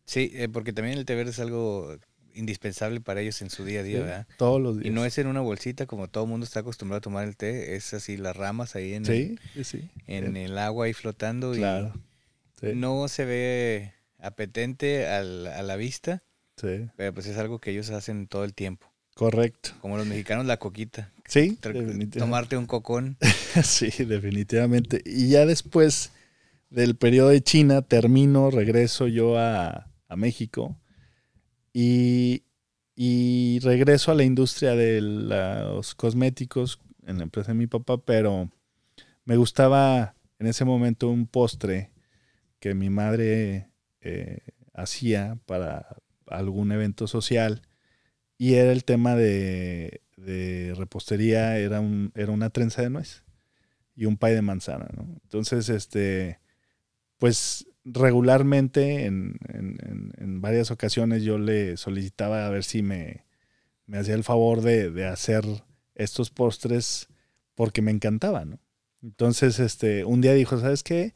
Sí, 0.06 0.32
eh, 0.34 0.48
porque 0.48 0.74
también 0.74 0.98
el 0.98 1.06
té 1.06 1.16
verde 1.16 1.32
es 1.32 1.40
algo 1.40 1.98
indispensable 2.38 3.02
para 3.02 3.22
ellos 3.22 3.42
en 3.42 3.50
su 3.50 3.66
día 3.66 3.80
a 3.82 3.84
día, 3.84 3.98
Sí, 3.98 4.04
¿verdad? 4.04 4.28
Todos 4.38 4.62
los 4.62 4.76
días. 4.78 4.86
Y 4.88 4.90
no 4.92 5.04
es 5.06 5.18
en 5.18 5.28
una 5.28 5.42
bolsita 5.42 5.86
como 5.86 6.08
todo 6.08 6.24
el 6.26 6.30
mundo 6.30 6.46
está 6.46 6.60
acostumbrado 6.62 7.00
a 7.00 7.02
tomar 7.02 7.28
el 7.28 7.36
té, 7.36 7.76
es 7.76 7.94
así 7.94 8.16
las 8.18 8.36
ramas 8.38 8.76
ahí 8.76 8.94
en, 8.94 9.06
Sí, 9.06 9.38
sí. 9.64 9.90
el, 10.08 10.26
en 10.26 10.38
el 10.38 10.58
agua 10.58 10.86
ahí 10.86 10.94
flotando 10.94 11.52
Claro. 11.54 11.94
y 12.62 12.76
no 12.76 13.08
se 13.08 13.26
ve 13.26 13.94
apetente 14.20 15.08
al- 15.08 15.48
a 15.48 15.62
la 15.64 15.76
vista, 15.76 16.24
pero 16.96 17.14
pues 17.14 17.28
es 17.28 17.38
algo 17.38 17.60
que 17.60 17.72
ellos 17.72 17.90
hacen 17.92 18.28
todo 18.28 18.44
el 18.44 18.54
tiempo. 18.54 18.92
Correcto. 19.16 19.72
Como 19.82 19.98
los 19.98 20.06
mexicanos, 20.06 20.46
la 20.46 20.58
coquita. 20.58 21.12
Sí, 21.28 21.58
tomarte 22.18 22.56
un 22.56 22.68
cocón. 22.68 23.18
sí, 23.64 23.90
definitivamente. 24.06 25.02
Y 25.06 25.30
ya 25.30 25.46
después 25.46 26.12
del 26.70 26.96
periodo 26.96 27.30
de 27.30 27.42
China, 27.42 27.82
termino, 27.82 28.52
regreso 28.52 29.08
yo 29.08 29.38
a, 29.40 29.88
México 30.16 30.78
y, 31.80 33.60
regreso 33.62 34.12
a 34.12 34.16
la 34.16 34.24
industria 34.24 34.76
de 34.76 35.02
los 35.02 35.94
cosméticos 35.94 36.80
en 37.06 37.18
la 37.18 37.24
empresa 37.24 37.50
de 37.52 37.58
mi 37.58 37.68
papá, 37.68 37.98
pero 38.04 38.50
me 39.26 39.38
gustaba 39.38 40.16
en 40.40 40.48
ese 40.48 40.66
momento 40.66 41.10
un 41.10 41.28
postre 41.28 41.92
que 42.60 42.74
mi 42.74 42.90
madre 42.90 43.70
eh, 44.02 44.40
hacía 44.74 45.38
para 45.46 45.98
algún 46.26 46.72
evento 46.72 47.08
social 47.08 47.62
y 48.38 48.56
era 48.56 48.72
el 48.72 48.84
tema 48.84 49.16
de, 49.16 50.02
repostería, 50.76 51.60
era, 51.60 51.80
un, 51.80 52.12
era 52.16 52.32
una 52.32 52.50
trenza 52.50 52.82
de 52.82 52.90
nuez 52.90 53.24
y 53.96 54.06
un 54.06 54.18
pay 54.18 54.34
de 54.34 54.42
manzana. 54.42 54.88
Entonces, 55.24 55.70
este, 55.70 56.40
pues 57.20 57.68
regularmente 57.94 59.06
en, 59.06 59.38
varias 60.40 60.72
ocasiones 60.72 61.24
yo 61.24 61.38
le 61.38 61.78
solicitaba 61.78 62.46
a 62.46 62.50
ver 62.50 62.64
si 62.64 62.82
me, 62.84 63.26
me 63.86 63.98
hacía 63.98 64.14
el 64.14 64.24
favor 64.24 64.62
de, 64.62 65.06
hacer 65.06 65.44
estos 65.96 66.30
postres 66.30 67.08
porque 67.56 67.82
me 67.82 67.92
encantaba, 67.92 68.46
¿no? 68.46 68.60
Entonces, 69.02 69.60
este, 69.60 70.06
un 70.06 70.22
día 70.22 70.34
dijo, 70.34 70.60
¿sabes 70.60 70.84
qué? 70.84 71.16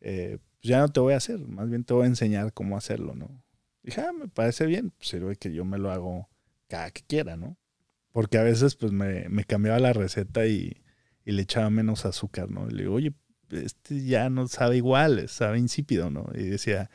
Eh, 0.00 0.38
pues 0.60 0.68
ya 0.68 0.80
no 0.80 0.88
te 0.90 1.00
voy 1.00 1.14
a 1.14 1.16
hacer, 1.16 1.38
más 1.40 1.68
bien 1.70 1.84
te 1.84 1.94
voy 1.94 2.04
a 2.04 2.08
enseñar 2.08 2.52
cómo 2.52 2.76
hacerlo, 2.76 3.14
¿no? 3.14 3.42
Dije, 3.82 4.02
ah, 4.02 4.12
me 4.12 4.28
parece 4.28 4.66
bien, 4.66 4.90
pues 4.90 5.08
sirve 5.08 5.36
que 5.36 5.52
yo 5.52 5.64
me 5.64 5.78
lo 5.78 5.90
hago 5.90 6.28
cada 6.68 6.90
que 6.90 7.02
quiera, 7.02 7.36
¿no? 7.36 7.56
Porque 8.12 8.38
a 8.38 8.42
veces 8.42 8.76
pues 8.76 8.92
me, 8.92 9.28
me 9.28 9.44
cambiaba 9.44 9.78
la 9.78 9.92
receta 9.92 10.46
y, 10.46 10.82
y, 11.24 11.32
le 11.32 11.42
echaba 11.42 11.70
menos 11.70 12.04
azúcar, 12.04 12.50
¿no? 12.50 12.68
Y 12.68 12.72
le 12.72 12.82
digo, 12.82 12.94
oye, 12.94 13.14
este 13.50 14.04
ya 14.04 14.30
no 14.30 14.48
sabe 14.48 14.76
igual, 14.76 15.28
sabe 15.28 15.58
insípido, 15.58 16.10
¿no? 16.10 16.26
Y 16.34 16.44
decía, 16.44 16.90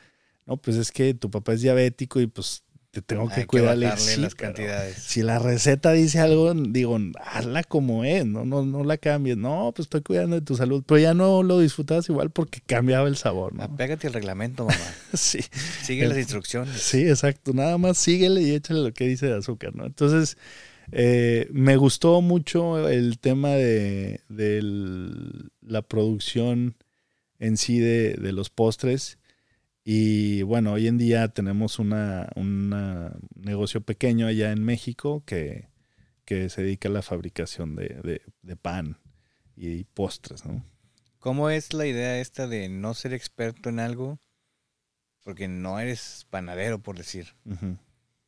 no, 0.46 0.56
pues 0.56 0.76
es 0.76 0.92
que 0.92 1.14
tu 1.14 1.30
papá 1.30 1.54
es 1.54 1.62
diabético 1.62 2.20
y 2.20 2.26
pues 2.26 2.64
te 2.94 3.02
tengo 3.02 3.28
que 3.28 3.44
cuidarle 3.46 3.88
las 3.88 4.34
cantidades. 4.36 4.96
Si 4.98 5.22
la 5.22 5.40
receta 5.40 5.90
dice 5.90 6.20
algo, 6.20 6.54
digo, 6.54 6.96
hazla 7.20 7.64
como 7.64 8.04
es, 8.04 8.24
no, 8.24 8.44
no, 8.44 8.64
no 8.64 8.84
la 8.84 8.98
cambies. 8.98 9.36
No, 9.36 9.72
pues 9.74 9.86
estoy 9.86 10.02
cuidando 10.02 10.36
de 10.36 10.42
tu 10.42 10.54
salud. 10.54 10.84
Pero 10.86 10.98
ya 11.00 11.12
no 11.12 11.42
lo 11.42 11.58
disfrutabas 11.58 12.08
igual 12.08 12.30
porque 12.30 12.60
cambiaba 12.64 13.08
el 13.08 13.16
sabor, 13.16 13.52
¿no? 13.52 13.64
Apégate 13.64 14.06
al 14.06 14.12
reglamento, 14.12 14.64
mamá. 14.64 14.78
sí. 15.12 15.40
Sigue 15.82 16.06
las 16.06 16.18
instrucciones. 16.18 16.80
Sí, 16.80 17.08
exacto. 17.08 17.52
Nada 17.52 17.78
más 17.78 17.98
síguele 17.98 18.42
y 18.42 18.52
échale 18.52 18.80
lo 18.80 18.94
que 18.94 19.08
dice 19.08 19.26
de 19.26 19.38
azúcar, 19.38 19.74
¿no? 19.74 19.86
Entonces, 19.86 20.38
eh, 20.92 21.48
me 21.52 21.76
gustó 21.76 22.20
mucho 22.20 22.88
el 22.88 23.18
tema 23.18 23.50
de, 23.50 24.20
la 25.60 25.82
producción 25.82 26.76
en 27.38 27.56
sí 27.56 27.78
de, 27.78 28.32
los 28.32 28.50
postres. 28.50 29.18
Y 29.84 30.42
bueno, 30.42 30.72
hoy 30.72 30.86
en 30.86 30.96
día 30.96 31.28
tenemos 31.28 31.78
un 31.78 33.10
negocio 33.34 33.80
pequeño 33.82 34.26
allá 34.26 34.50
en 34.52 34.64
México 34.64 35.22
que, 35.26 35.68
se 36.26 36.62
dedica 36.62 36.88
a 36.88 36.92
la 36.92 37.02
fabricación 37.02 37.76
de, 37.76 38.56
pan 38.60 38.98
y 39.56 39.84
postres, 39.84 40.44
¿no? 40.44 40.64
¿Cómo 41.18 41.48
es 41.48 41.72
la 41.72 41.86
idea 41.86 42.18
esta 42.20 42.46
de 42.46 42.68
no 42.68 42.92
ser 42.92 43.14
experto 43.14 43.70
en 43.70 43.80
algo? 43.80 44.18
Porque 45.22 45.48
no 45.48 45.80
eres 45.80 46.26
panadero, 46.28 46.82
por 46.82 46.98
decir 46.98 47.34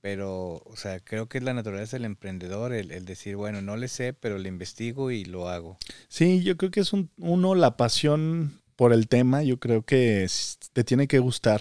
pero, 0.06 0.62
o 0.64 0.76
sea, 0.76 1.00
creo 1.00 1.28
que 1.28 1.38
es 1.38 1.42
la 1.42 1.52
naturaleza 1.52 1.96
del 1.96 2.04
emprendedor 2.04 2.72
el, 2.72 3.04
decir, 3.04 3.34
bueno, 3.34 3.60
no 3.60 3.76
le 3.76 3.88
sé, 3.88 4.12
pero 4.12 4.38
le 4.38 4.48
investigo 4.48 5.10
y 5.10 5.24
lo 5.24 5.48
hago. 5.48 5.78
Sí, 6.06 6.44
yo 6.44 6.56
creo 6.56 6.70
que 6.70 6.78
es 6.78 6.92
un, 6.92 7.10
uno 7.18 7.56
la 7.56 7.76
pasión 7.76 8.60
por 8.76 8.92
el 8.92 9.08
tema, 9.08 9.42
yo 9.42 9.58
creo 9.58 9.82
que 9.82 10.24
te 10.72 10.84
tiene 10.84 11.08
que 11.08 11.18
gustar 11.18 11.60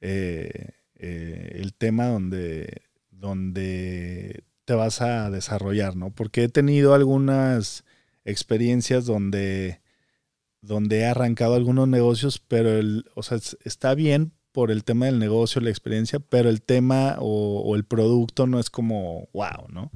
eh, 0.00 0.68
eh, 0.94 1.56
el 1.56 1.74
tema 1.74 2.06
donde, 2.06 2.82
donde 3.10 4.44
te 4.64 4.74
vas 4.74 5.02
a 5.02 5.28
desarrollar, 5.28 5.96
¿no? 5.96 6.10
Porque 6.14 6.44
he 6.44 6.48
tenido 6.48 6.94
algunas 6.94 7.82
experiencias 8.24 9.04
donde, 9.04 9.80
donde 10.60 11.00
he 11.00 11.06
arrancado 11.06 11.56
algunos 11.56 11.88
negocios, 11.88 12.38
pero 12.38 12.78
el, 12.78 13.06
o 13.16 13.24
sea, 13.24 13.40
está 13.64 13.96
bien 13.96 14.37
por 14.52 14.70
el 14.70 14.84
tema 14.84 15.06
del 15.06 15.18
negocio, 15.18 15.60
la 15.60 15.70
experiencia, 15.70 16.18
pero 16.20 16.48
el 16.48 16.62
tema 16.62 17.16
o, 17.20 17.74
el 17.76 17.84
producto 17.84 18.46
no 18.46 18.58
es 18.58 18.70
como 18.70 19.28
wow, 19.32 19.68
¿no? 19.68 19.90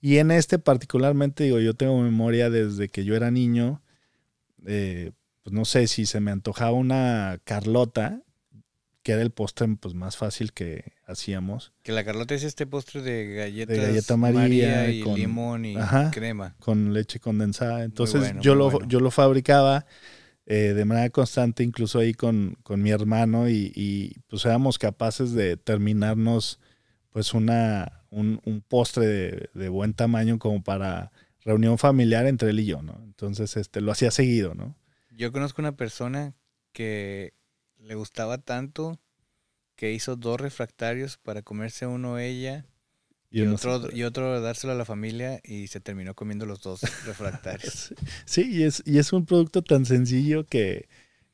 Y 0.00 0.18
en 0.18 0.30
este 0.30 0.58
particularmente, 0.58 1.44
digo, 1.44 1.60
yo 1.60 1.74
tengo 1.74 2.00
memoria 2.00 2.50
desde 2.50 2.88
que 2.88 3.04
yo 3.04 3.14
era 3.14 3.30
niño, 3.30 3.82
eh, 4.66 5.12
pues 5.42 5.52
no 5.52 5.64
sé 5.64 5.86
si 5.86 6.06
se 6.06 6.20
me 6.20 6.30
antojaba 6.30 6.72
una 6.72 7.38
Carlota, 7.44 8.22
que 9.02 9.12
era 9.12 9.22
el 9.22 9.30
postre 9.30 9.66
pues, 9.78 9.94
más 9.94 10.16
fácil 10.16 10.52
que 10.52 10.92
hacíamos. 11.06 11.72
Que 11.82 11.92
la 11.92 12.04
Carlota 12.04 12.34
es 12.34 12.44
este 12.44 12.66
postre 12.66 13.02
de 13.02 13.34
galletas 13.34 13.76
de 13.76 13.82
galleta 13.82 14.16
María, 14.16 14.90
y 14.90 15.02
limón 15.02 15.64
y 15.64 15.76
crema. 16.12 16.54
Con 16.58 16.92
leche 16.92 17.18
condensada. 17.18 17.84
Entonces 17.84 18.34
yo, 18.40 18.54
lo, 18.54 18.86
yo 18.86 19.00
lo 19.00 19.10
fabricaba 19.10 19.86
eh, 20.52 20.74
de 20.74 20.84
manera 20.84 21.08
constante, 21.10 21.62
incluso 21.62 22.00
ahí 22.00 22.12
con, 22.12 22.58
mi 22.68 22.90
hermano, 22.90 23.48
y, 23.48 24.20
pues 24.26 24.44
éramos 24.44 24.80
capaces 24.80 25.32
de 25.32 25.56
terminarnos 25.56 26.58
pues 27.10 27.34
una, 27.34 28.02
un, 28.10 28.64
postre 28.66 29.48
de, 29.54 29.68
buen 29.68 29.94
tamaño 29.94 30.40
como 30.40 30.60
para 30.64 31.12
reunión 31.44 31.78
familiar 31.78 32.26
entre 32.26 32.50
él 32.50 32.58
y 32.58 32.66
yo, 32.66 32.82
¿no? 32.82 33.00
Entonces, 33.04 33.56
este, 33.56 33.80
lo 33.80 33.92
hacía 33.92 34.10
seguido, 34.10 34.54
¿no? 34.54 34.74
Yo 35.12 35.30
conozco 35.30 35.62
una 35.62 35.76
persona 35.76 36.34
que 36.72 37.32
le 37.78 37.94
gustaba 37.94 38.38
tanto 38.38 38.98
que 39.76 39.92
hizo 39.92 40.16
dos 40.16 40.40
refractarios 40.40 41.16
para 41.16 41.42
comerse 41.42 41.86
uno 41.86 42.18
ella 42.18 42.66
y, 43.30 43.42
otro, 43.42 43.88
y 43.92 44.02
otro 44.02 44.40
dárselo 44.40 44.72
a 44.72 44.76
la 44.76 44.84
familia 44.84 45.40
y 45.44 45.68
se 45.68 45.80
terminó 45.80 46.14
comiendo 46.14 46.46
los 46.46 46.60
dos 46.60 46.80
refractarios. 47.06 47.94
sí, 48.24 48.48
y 48.50 48.64
es, 48.64 48.82
y 48.84 48.98
es 48.98 49.12
un 49.12 49.24
producto 49.24 49.62
tan 49.62 49.86
sencillo 49.86 50.44
que, 50.44 50.88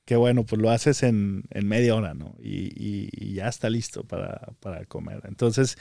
que 0.04 0.16
bueno, 0.16 0.44
pues 0.44 0.60
lo 0.60 0.70
haces 0.70 1.02
en, 1.02 1.44
media 1.50 1.94
hora, 1.94 2.14
¿no? 2.14 2.36
Y, 2.38 3.34
ya 3.34 3.48
está 3.48 3.68
listo 3.70 4.04
para, 4.04 4.84
comer. 4.88 5.22
Entonces, 5.24 5.76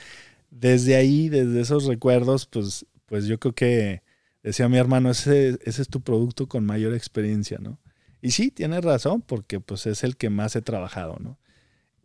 desde 0.50 0.96
ahí, 0.96 1.30
desde 1.30 1.62
esos 1.62 1.86
recuerdos, 1.86 2.46
pues, 2.46 2.86
pues 3.06 3.26
yo 3.26 3.40
creo 3.40 3.54
que, 3.54 4.02
decía 4.42 4.68
mi 4.68 4.78
hermano, 4.78 5.12
ese, 5.12 5.60
ese 5.64 5.82
es 5.82 5.90
tu 5.90 6.02
producto 6.02 6.48
con 6.48 6.66
mayor 6.66 6.94
experiencia, 6.94 7.60
¿no? 7.60 7.80
Y 8.22 8.32
sí, 8.32 8.52
tienes 8.52 8.84
razón, 8.84 9.22
porque 9.22 9.60
pues 9.60 9.86
es 9.86 10.04
el 10.04 10.18
que 10.18 10.32
más 10.32 10.56
he 10.56 10.62
trabajado, 10.62 11.18
¿no? 11.20 11.38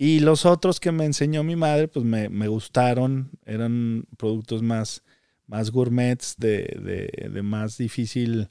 Y 0.03 0.21
los 0.21 0.47
otros 0.47 0.81
que 0.81 0.93
me 0.93 1.05
enseñó 1.05 1.45
mi 1.45 1.57
madre, 1.57 1.87
pues 1.87 2.07
me, 2.07 2.49
gustaron, 2.49 3.33
eran 3.45 4.07
productos 4.17 4.63
más, 4.63 5.05
más 5.47 5.71
gourmets, 5.71 6.37
de, 6.39 7.29
de, 7.31 7.43
más 7.43 7.77
difícil 7.77 8.49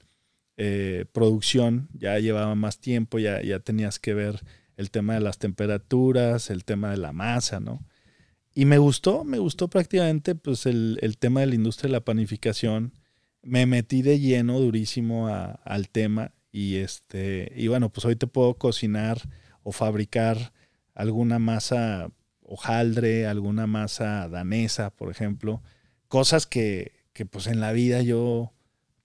eh, 0.56 1.06
producción, 1.10 1.88
ya 1.92 2.16
llevaba 2.20 2.54
más 2.54 2.78
tiempo, 2.78 3.18
ya, 3.18 3.42
ya 3.42 3.58
tenías 3.58 3.98
que 3.98 4.14
ver 4.14 4.44
el 4.76 4.92
tema 4.92 5.14
de 5.14 5.20
las 5.22 5.38
temperaturas, 5.38 6.50
el 6.50 6.64
tema 6.64 6.92
de 6.92 6.98
la 6.98 7.12
masa, 7.12 7.58
¿no? 7.58 7.84
Y 8.54 8.64
me 8.64 8.78
gustó, 8.78 9.24
me 9.24 9.40
gustó 9.40 9.66
prácticamente 9.66 10.36
pues 10.36 10.66
el, 10.66 11.16
tema 11.18 11.40
de 11.40 11.46
la 11.46 11.56
industria 11.56 11.88
de 11.88 11.94
la 11.94 12.04
panificación. 12.04 12.92
Me 13.42 13.66
metí 13.66 14.02
de 14.02 14.20
lleno, 14.20 14.60
durísimo 14.60 15.26
al 15.26 15.88
tema 15.88 16.32
y 16.52 16.76
este, 16.76 17.50
y 17.56 17.66
bueno, 17.66 17.90
pues 17.90 18.04
hoy 18.04 18.14
te 18.14 18.28
puedo 18.28 18.54
cocinar 18.54 19.20
o 19.64 19.72
fabricar 19.72 20.52
alguna 20.94 21.38
masa 21.38 22.10
hojaldre, 22.42 23.26
alguna 23.26 23.66
masa 23.66 24.28
danesa, 24.28 24.90
por 24.90 25.10
ejemplo, 25.10 25.62
cosas 26.08 26.46
que, 26.46 26.92
que 27.12 27.26
pues 27.26 27.46
en 27.46 27.60
la 27.60 27.72
vida 27.72 28.02
yo 28.02 28.52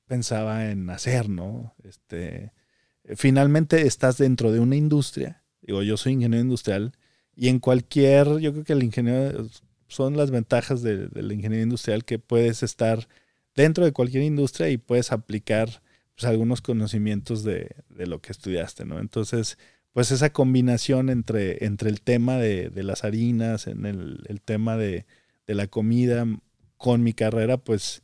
pensaba 0.08 0.72
en 0.72 0.90
hacer, 0.90 1.30
¿no? 1.30 1.76
Este, 1.84 2.54
finalmente 3.16 3.86
estás 3.86 4.18
dentro 4.18 4.52
de 4.52 4.60
una 4.60 4.76
industria, 4.76 5.44
digo, 5.62 5.84
yo 5.84 5.98
soy 5.98 6.14
ingeniero 6.14 6.44
industrial, 6.44 6.94
y 7.36 7.50
en 7.50 7.60
cualquier, 7.60 8.40
yo 8.40 8.52
creo 8.52 8.64
que 8.64 8.74
el 8.74 8.84
ingeniero, 8.84 9.48
son 9.88 10.18
las 10.18 10.32
ventajas 10.32 10.82
de, 10.82 11.08
de 11.08 11.22
la 11.22 11.34
ingeniería 11.34 11.64
industrial 11.64 12.06
que 12.06 12.18
puedes 12.18 12.64
estar 12.64 13.08
dentro 13.56 13.86
de 13.86 13.94
cualquier 13.94 14.24
industria 14.24 14.70
y 14.70 14.78
puedes 14.78 15.12
aplicar 15.12 15.82
pues, 16.16 16.26
algunos 16.26 16.62
conocimientos 16.62 17.44
de, 17.44 17.76
de, 17.90 18.08
lo 18.08 18.22
que 18.22 18.32
estudiaste, 18.32 18.86
¿no? 18.86 19.00
Entonces, 19.00 19.58
pues 19.96 20.12
esa 20.12 20.30
combinación 20.34 21.10
entre, 21.10 21.64
entre 21.64 21.90
el 21.90 22.02
tema 22.02 22.38
de, 22.38 22.70
las 22.84 23.06
harinas, 23.06 23.66
en 23.66 23.86
el, 23.86 24.42
tema 24.44 24.76
de, 24.76 25.06
la 25.48 25.68
comida 25.68 26.26
con 26.76 27.02
mi 27.02 27.14
carrera, 27.14 27.56
pues 27.56 28.04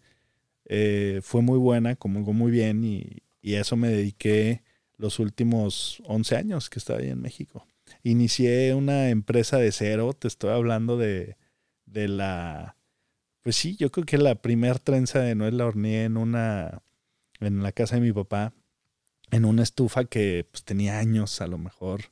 eh, 0.68 1.20
fue 1.22 1.42
muy 1.42 1.60
buena, 1.60 1.98
comulgó 1.98 2.32
muy 2.32 2.50
bien 2.50 2.86
y, 2.86 3.18
y, 3.42 3.56
eso 3.56 3.76
me 3.76 3.90
dediqué 3.90 4.64
los 4.96 5.20
últimos 5.20 6.02
11 6.06 6.38
años 6.38 6.70
que 6.70 6.80
estaba 6.80 7.00
ahí 7.00 7.10
en 7.10 7.22
México. 7.22 7.68
Inicié 8.04 8.74
una 8.74 9.10
empresa 9.10 9.58
de 9.58 9.74
cero, 9.74 10.14
te 10.14 10.30
estoy 10.30 10.52
hablando 10.52 10.96
de, 10.96 11.36
de 11.86 12.08
la 12.08 12.78
Pues 13.42 13.58
sí, 13.58 13.76
yo 13.76 13.92
creo 13.92 14.06
que 14.06 14.18
la 14.18 14.36
primer 14.36 14.80
trenza 14.80 15.20
de 15.20 15.36
Noel 15.36 15.58
la 15.58 15.66
horneé 15.66 16.06
en 16.06 16.16
una, 16.16 16.84
en 17.42 17.62
la 17.62 17.74
casa 17.74 17.96
de 17.96 18.02
mi 18.02 18.14
papá, 18.14 18.54
en 19.32 19.46
una 19.46 19.64
estufa 19.64 20.06
que 20.06 20.46
pues, 20.52 20.64
tenía 20.64 21.00
años 21.00 21.42
a 21.42 21.48
lo 21.48 21.58
mejor 21.58 22.12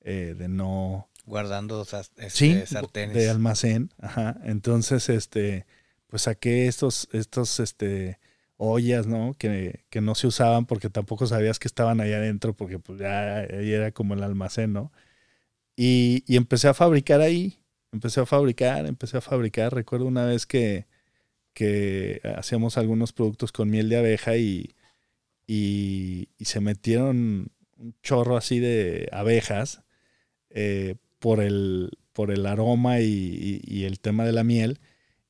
eh, 0.00 0.34
de 0.36 0.48
no... 0.48 1.08
Guardando 1.26 1.82
este, 1.82 2.28
sí, 2.28 2.62
sartenes. 2.66 3.16
de 3.16 3.30
almacén, 3.30 3.90
ajá. 3.98 4.36
Entonces, 4.44 5.08
este, 5.08 5.64
pues 6.08 6.22
saqué 6.22 6.66
estos, 6.66 7.08
estos, 7.12 7.60
este, 7.60 8.18
ollas, 8.58 9.06
¿no? 9.06 9.34
Que, 9.38 9.84
que, 9.88 10.02
no 10.02 10.14
se 10.14 10.26
usaban 10.26 10.66
porque 10.66 10.90
tampoco 10.90 11.26
sabías 11.26 11.58
que 11.58 11.68
estaban 11.68 12.00
ahí 12.02 12.12
adentro 12.12 12.54
porque 12.54 12.78
pues 12.78 12.98
ya 12.98 13.38
ahí 13.38 13.72
era 13.72 13.90
como 13.92 14.12
el 14.12 14.22
almacén, 14.22 14.74
¿no? 14.74 14.92
Y, 15.76 16.24
y 16.26 16.36
empecé 16.36 16.68
a 16.68 16.74
fabricar 16.74 17.22
ahí, 17.22 17.58
empecé 17.90 18.20
a 18.20 18.26
fabricar, 18.26 18.84
empecé 18.84 19.16
a 19.16 19.22
fabricar. 19.22 19.74
Recuerdo 19.74 20.04
una 20.04 20.26
vez 20.26 20.44
que, 20.44 20.86
que 21.54 22.20
hacíamos 22.36 22.76
algunos 22.76 23.14
productos 23.14 23.50
con 23.50 23.70
miel 23.70 23.88
de 23.88 23.96
abeja 23.96 24.36
y, 24.36 24.74
y, 25.46 26.28
se 26.40 26.60
metieron 26.60 27.50
un 27.78 27.94
chorro 28.02 28.36
así 28.36 28.58
de 28.58 29.08
abejas 29.12 29.82
eh, 30.50 30.96
por, 31.18 31.40
el, 31.40 31.98
por 32.12 32.30
el 32.30 32.46
aroma 32.46 33.00
y, 33.00 33.84
el 33.84 34.00
tema 34.00 34.24
de 34.24 34.32
la 34.32 34.44
miel. 34.44 34.78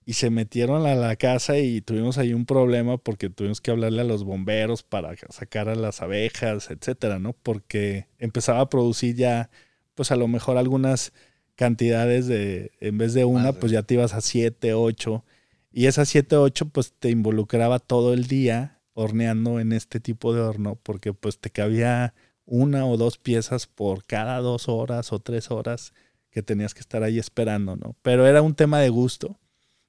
Y 0.07 0.15
se 0.15 0.29
metieron 0.29 0.87
a 0.87 0.95
la 0.95 1.17
casa 1.17 1.59
y 1.59 1.81
tuvimos 1.81 2.19
ahí 2.19 2.35
un 2.35 2.45
problema 2.45 2.99
porque 2.99 3.31
tuvimos 3.31 3.63
que 3.63 3.71
hablarle 3.71 4.03
a 4.03 4.05
los 4.05 4.23
bomberos 4.23 4.83
para 4.83 5.15
sacar 5.31 5.71
a 5.71 5.75
las 5.75 6.03
abejas, 6.03 6.71
etcétera, 6.71 7.19
¿no? 7.19 7.33
Porque 7.33 8.09
empezaba 8.19 8.61
a 8.61 8.69
producir 8.69 9.17
ya, 9.17 9.51
pues 9.95 10.11
a 10.11 10.17
lo 10.17 10.29
mejor 10.29 10.59
algunas 10.59 11.15
cantidades 11.55 12.27
de, 12.27 12.73
en 12.81 12.99
vez 12.99 13.15
de 13.15 13.25
una, 13.25 13.53
pues 13.55 13.73
ya 13.73 13.83
te 13.83 13.95
ibas 13.95 14.13
a 14.13 14.21
siete, 14.21 14.75
ocho. 14.75 15.25
Y 15.73 15.87
esas 15.87 16.09
siete, 16.11 16.37
ocho, 16.37 16.69
pues 16.69 16.93
te 16.99 17.09
involucraba 17.09 17.79
todo 17.79 18.13
el 18.13 18.27
día 18.27 18.74
horneando 18.95 19.61
en 19.61 19.73
este 19.73 20.01
tipo 20.01 20.35
de 20.35 20.41
horno 20.41 20.79
porque 20.83 21.13
pues 21.13 21.39
te 21.39 21.51
cabía 21.51 22.15
una 22.47 22.87
o 22.87 22.97
dos 22.97 23.19
piezas 23.19 23.67
por 23.67 24.05
cada 24.05 24.39
dos 24.39 24.69
horas 24.69 25.13
o 25.13 25.19
tres 25.19 25.51
horas 25.51 25.93
que 26.31 26.43
tenías 26.43 26.75
que 26.75 26.81
estar 26.81 27.03
ahí 27.03 27.19
esperando, 27.19 27.77
¿no? 27.77 27.97
Pero 28.03 28.27
era 28.27 28.43
un 28.43 28.55
tema 28.55 28.81
de 28.81 28.89
gusto. 28.89 29.39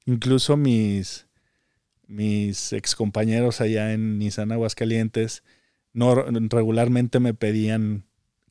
Incluso 0.06 0.58
mis, 0.58 1.28
mis 2.08 2.72
ex 2.74 2.96
compañeros 2.96 3.62
allá 3.62 3.94
en 3.94 4.20
Nissan 4.20 4.52
Aguascalientes 4.52 5.44
no, 5.94 6.14
regularmente 6.14 7.20
me 7.20 7.34
pedían 7.34 8.06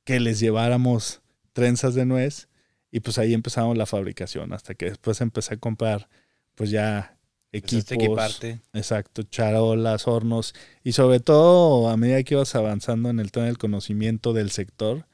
que 0.05 0.19
les 0.19 0.41
lleváramos 0.41 1.21
trenzas 1.53 1.95
de 1.95 2.07
nuez 2.07 2.49
y 2.91 3.01
pues 3.01 3.19
ahí 3.19 3.35
empezamos 3.35 3.77
la 3.77 3.87
fabricación 3.87 4.53
hasta 4.53 4.75
que 4.75 4.87
después 4.87 5.21
empecé 5.21 5.55
a 5.55 5.59
comprar 5.59 6.09
pues 6.55 6.71
ya 6.71 7.19
equipos. 7.55 8.41
Exacto, 8.73 9.23
charolas, 9.23 10.09
hornos. 10.09 10.55
Y 10.83 10.93
sobre 10.93 11.21
todo, 11.21 11.89
a 11.89 11.97
medida 11.97 12.23
que 12.23 12.35
ibas 12.35 12.55
avanzando 12.55 13.11
en 13.11 13.21
el 13.21 13.31
tema 13.31 13.47
del 13.47 13.59
conocimiento 13.59 14.33
del 14.33 14.51
sector, 14.51 15.07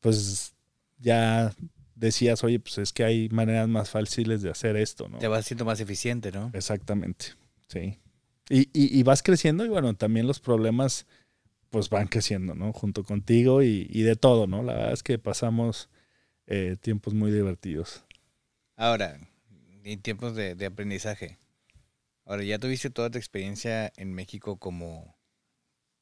pues 0.00 0.54
ya 0.98 1.54
decías, 1.94 2.44
oye, 2.44 2.60
pues 2.60 2.78
es 2.78 2.92
que 2.92 3.04
hay 3.04 3.28
maneras 3.30 3.68
más 3.68 3.90
fáciles 3.90 4.42
de 4.42 4.50
hacer 4.50 4.76
esto, 4.76 5.08
¿no? 5.08 5.18
Te 5.18 5.28
vas 5.28 5.46
siendo 5.46 5.64
más 5.64 5.80
eficiente, 5.80 6.30
¿no? 6.30 6.50
Exactamente, 6.52 7.26
sí. 7.68 7.98
Y, 8.48 8.68
y, 8.72 9.02
vas 9.02 9.24
creciendo 9.24 9.64
y 9.64 9.68
bueno, 9.68 9.94
también 9.94 10.28
los 10.28 10.38
problemas 10.38 11.04
pues 11.70 11.90
van 11.90 12.06
creciendo, 12.06 12.54
¿no? 12.54 12.72
Junto 12.72 13.02
contigo 13.02 13.64
y, 13.64 13.88
y 13.90 14.02
de 14.02 14.14
todo, 14.14 14.46
¿no? 14.46 14.62
La 14.62 14.74
verdad 14.74 14.92
es 14.92 15.02
que 15.02 15.18
pasamos 15.18 15.88
eh, 16.46 16.76
tiempos 16.80 17.12
muy 17.12 17.32
divertidos. 17.32 18.04
Ahora, 18.76 19.18
y 19.82 19.96
tiempos 19.96 20.36
de, 20.36 20.54
de 20.54 20.66
aprendizaje. 20.66 21.38
Ahora, 22.26 22.42
ya 22.42 22.58
tuviste 22.58 22.90
toda 22.90 23.08
tu 23.08 23.18
experiencia 23.18 23.92
en 23.96 24.12
México 24.12 24.58
como, 24.58 25.16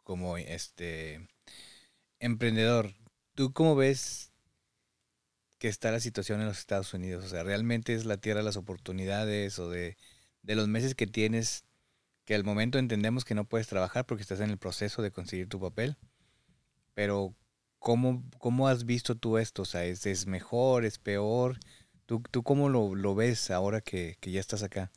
como 0.05 0.39
este 0.39 1.29
emprendedor. 2.19 2.95
¿Tú 3.35 3.53
cómo 3.53 3.77
ves 3.77 4.33
que 5.59 5.69
está 5.69 5.91
la 5.91 6.01
situación 6.01 6.41
en 6.41 6.47
los 6.47 6.59
Estados 6.59 6.95
Unidos? 6.95 7.27
O 7.27 7.29
sea, 7.29 7.43
¿realmente 7.43 7.95
es 7.95 8.07
la 8.07 8.17
tierra 8.17 8.41
de 8.41 8.45
las 8.47 8.57
oportunidades 8.57 9.59
o 9.59 9.69
de, 9.69 9.99
de 10.43 10.55
los 10.55 10.67
meses 10.67 10.95
que 10.95 11.07
tienes 11.07 11.65
que 12.25 12.35
al 12.35 12.43
momento 12.45 12.79
entendemos 12.79 13.27
que 13.27 13.35
no 13.35 13.45
puedes 13.45 13.67
trabajar 13.67 14.07
porque 14.07 14.23
estás 14.23 14.41
en 14.41 14.49
el 14.51 14.57
proceso 14.57 15.03
de 15.03 15.11
conseguir 15.11 15.49
tu 15.51 15.61
papel? 15.61 15.99
Pero, 16.95 17.35
¿cómo, 17.79 18.25
cómo 18.39 18.69
has 18.69 18.87
visto 18.87 19.15
tú 19.15 19.37
esto? 19.37 19.63
O 19.63 19.67
sea, 19.67 19.85
¿es, 19.85 20.07
es 20.07 20.27
mejor, 20.27 20.87
es 20.87 20.99
peor? 20.99 21.59
¿Tú, 22.07 22.23
tú 22.31 22.43
cómo 22.43 22.69
lo, 22.69 22.95
lo 22.95 23.15
ves 23.15 23.51
ahora 23.51 23.81
que, 23.81 24.17
que 24.21 24.31
ya 24.31 24.41
estás 24.41 24.63
acá? 24.63 24.91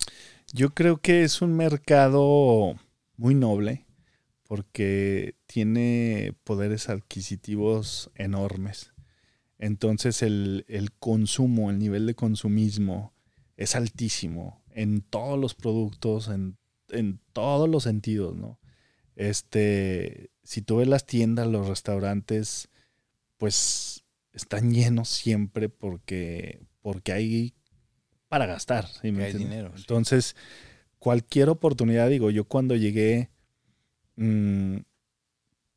Yo 0.54 0.72
creo 0.72 0.98
que 0.98 1.24
es 1.24 1.42
un 1.42 1.56
mercado 1.56 2.76
muy 3.16 3.36
noble 3.36 3.86
porque 4.44 5.36
tiene 5.46 6.34
poderes 6.44 6.90
adquisitivos 6.90 8.10
enormes. 8.16 8.94
Entonces 9.60 10.22
el, 10.22 10.66
consumo, 11.00 11.70
el 11.70 11.80
nivel 11.80 12.06
de 12.06 12.16
consumismo 12.16 13.14
es 13.56 13.76
altísimo 13.76 14.64
en 14.72 15.02
todos 15.02 15.40
los 15.40 15.56
productos, 15.56 16.28
en, 16.28 16.58
en, 16.90 17.20
todos 17.34 17.68
los 17.68 17.84
sentidos, 17.84 18.36
¿no? 18.36 18.60
Este, 19.16 20.30
si 20.44 20.62
tú 20.62 20.78
ves 20.78 20.88
las 20.88 21.08
tiendas, 21.08 21.48
los 21.48 21.68
restaurantes, 21.68 22.70
pues 23.38 24.06
están 24.32 24.72
llenos 24.72 25.10
siempre 25.10 25.70
porque, 25.70 26.62
porque 26.88 27.12
hay 27.12 27.54
para 28.30 28.46
gastar. 28.46 28.86
hay 29.04 29.34
dinero. 29.34 29.74
Entonces, 29.76 30.38
cualquier 31.00 31.50
oportunidad, 31.50 32.08
digo, 32.08 32.30
yo 32.30 32.46
cuando 32.46 32.78
llegué, 32.78 33.30
mm, 34.16 34.78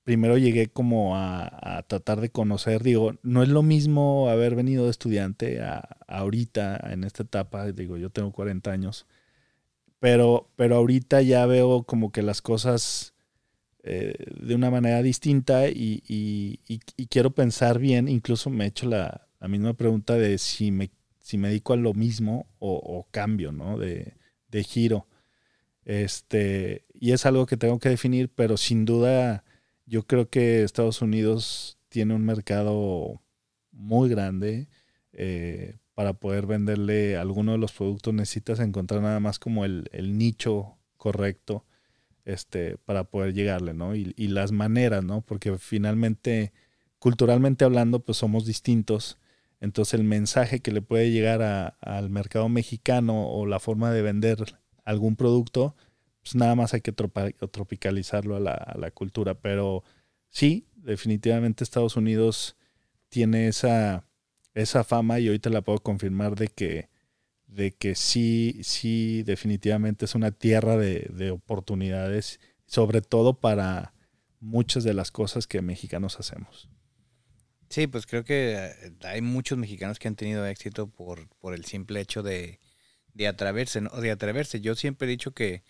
primero 0.05 0.39
llegué 0.39 0.69
como 0.69 1.17
a, 1.17 1.85
tratar 1.89 2.21
de 2.21 2.31
conocer, 2.31 2.85
digo, 2.85 3.17
no 3.25 3.43
es 3.43 3.49
lo 3.49 3.65
mismo 3.65 4.29
haber 4.29 4.55
venido 4.55 4.85
de 4.85 4.93
estudiante 4.93 5.61
a, 5.61 5.81
ahorita, 6.07 6.79
en 6.93 7.03
esta 7.03 7.25
etapa, 7.25 7.73
digo, 7.73 7.97
yo 7.97 8.11
tengo 8.11 8.31
40 8.31 8.71
años, 8.71 9.05
pero, 9.99 10.49
pero 10.55 10.77
ahorita 10.77 11.23
ya 11.23 11.45
veo 11.47 11.83
como 11.83 12.13
que 12.13 12.23
las 12.23 12.41
cosas... 12.41 13.15
Eh, 13.83 14.13
de 14.39 14.55
una 14.55 14.71
manera 14.71 15.03
distinta 15.03 15.67
y, 15.67 16.61
quiero 17.09 17.31
pensar 17.31 17.79
bien, 17.79 18.09
incluso 18.09 18.51
me 18.51 18.65
he 18.65 18.69
hecho 18.69 18.87
la, 18.87 19.27
la 19.41 19.49
misma 19.49 19.73
pregunta 19.73 20.15
de 20.15 20.37
si 20.37 20.71
me 20.71 20.91
si 21.21 21.39
me 21.39 21.49
dedico 21.49 21.73
a 21.73 21.77
lo 21.77 21.95
mismo 21.95 22.47
o, 22.59 23.07
cambio, 23.11 23.53
¿no? 23.53 23.79
De, 23.79 24.15
giro. 24.65 25.07
Este, 25.85 26.85
y 26.93 27.13
es 27.13 27.27
algo 27.27 27.47
que 27.47 27.57
tengo 27.57 27.79
que 27.79 27.89
definir, 27.89 28.29
pero 28.29 28.57
sin 28.57 28.85
duda 28.85 29.45
yo 29.87 30.05
creo 30.05 30.29
que 30.29 30.63
Estados 30.63 31.03
Unidos 31.03 31.79
tiene 31.89 32.15
un 32.15 32.25
mercado 32.25 33.23
muy 33.73 34.09
grande. 34.09 34.69
Eh, 35.13 35.77
para 35.95 36.15
poder 36.15 36.47
venderle 36.47 37.19
alguno 37.19 37.53
de 37.53 37.59
los 37.59 37.73
productos 37.73 38.15
necesitas 38.15 38.61
encontrar 38.61 39.03
nada 39.03 39.21
más 39.21 39.39
como 39.39 39.67
el, 39.67 39.85
nicho 40.17 40.79
correcto 40.97 41.67
este, 42.25 42.79
para 42.79 43.05
poder 43.05 43.35
llegarle, 43.35 43.75
¿no? 43.75 43.95
Y, 43.95 44.15
y, 44.17 44.29
las 44.29 44.51
maneras, 44.51 45.05
¿no? 45.05 45.21
Porque 45.21 45.59
finalmente, 45.59 46.53
culturalmente 46.99 47.67
hablando, 47.67 48.01
pues 48.01 48.17
somos 48.17 48.47
distintos 48.47 49.20
entonces 49.61 49.95
el 49.95 50.05
mensaje 50.05 50.61
que 50.61 50.73
le 50.73 50.83
puede 50.83 51.11
llegar 51.11 51.77
al 51.81 52.11
mercado 52.11 52.49
mexicano 52.49 53.29
o 53.29 53.47
la 53.47 53.61
forma 53.61 53.93
de 53.93 54.03
vender 54.03 54.59
algún 54.85 55.17
producto, 55.17 55.77
pues 56.23 56.35
nada 56.35 56.55
más 56.55 56.73
hay 56.73 56.81
que 56.81 56.93
tropicalizarlo 56.93 58.37
a 58.37 58.41
la, 58.41 58.91
cultura. 58.93 59.35
Pero 59.35 59.85
sí, 60.31 60.67
definitivamente 60.77 61.63
Estados 61.63 61.97
Unidos 61.97 62.57
tiene 63.11 63.49
esa, 63.49 64.07
esa 64.55 64.83
fama 64.83 65.21
y 65.21 65.29
hoy 65.29 65.39
te 65.39 65.51
la 65.51 65.61
puedo 65.61 65.79
confirmar 65.81 66.37
de 66.37 66.49
que, 66.49 66.89
de 67.47 67.73
que 67.73 67.95
sí, 67.95 68.61
sí, 68.63 69.23
definitivamente 69.25 70.07
es 70.07 70.15
una 70.15 70.31
tierra 70.31 70.79
de 70.79 71.31
oportunidades, 71.31 72.41
sobre 72.65 73.03
todo 73.03 73.41
para 73.41 73.93
muchas 74.41 74.85
de 74.85 74.95
las 74.95 75.11
cosas 75.11 75.47
que 75.47 75.61
mexicanos 75.61 76.19
hacemos. 76.19 76.71
Sí, 77.71 77.87
pues 77.87 78.07
creo 78.07 78.25
que 78.25 78.55
eh, 78.57 78.93
hay 79.05 79.21
muchos 79.23 79.57
mexicanos 79.57 79.99
que 79.99 80.09
han 80.09 80.17
tenido 80.17 80.45
éxito 80.47 80.89
por, 80.89 81.29
por 81.39 81.55
el 81.55 81.65
simple 81.65 82.01
hecho 82.01 82.23
de, 82.23 82.59
de 83.15 83.29
atreverse, 83.29 83.81
¿no? 83.81 83.91
De. 83.91 84.61
Yo 84.61 84.75
siempre 84.75 85.07
he 85.07 85.11
dicho 85.11 85.33
que, 85.33 85.63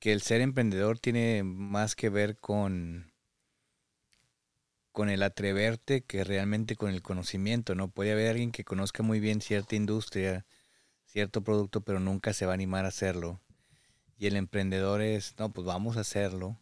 que 0.00 0.12
el 0.12 0.22
ser 0.22 0.40
emprendedor 0.42 0.98
tiene 1.00 1.42
más 1.44 1.96
que 1.96 2.10
ver 2.10 2.38
con, 2.38 3.12
con 4.92 5.08
el 5.10 5.22
atreverte 5.22 6.02
que 6.04 6.24
realmente 6.24 6.76
con 6.76 6.90
el 6.90 7.02
conocimiento, 7.02 7.74
¿no? 7.74 7.88
Puede 7.88 8.12
haber 8.12 8.30
alguien 8.30 8.52
que 8.52 8.64
conozca 8.64 9.02
muy 9.02 9.20
bien 9.20 9.40
cierta 9.40 9.76
industria, 9.76 10.46
cierto 11.06 11.42
producto, 11.44 11.82
pero 11.82 12.00
nunca 12.00 12.32
se 12.34 12.46
va 12.46 12.52
a 12.52 12.56
animar 12.56 12.84
a 12.86 12.88
hacerlo. 12.88 13.40
Y 14.18 14.26
el 14.28 14.36
emprendedor 14.36 15.02
es, 15.02 15.34
no, 15.38 15.52
pues 15.52 15.66
vamos 15.66 15.96
a 15.96 16.00
hacerlo 16.00 16.58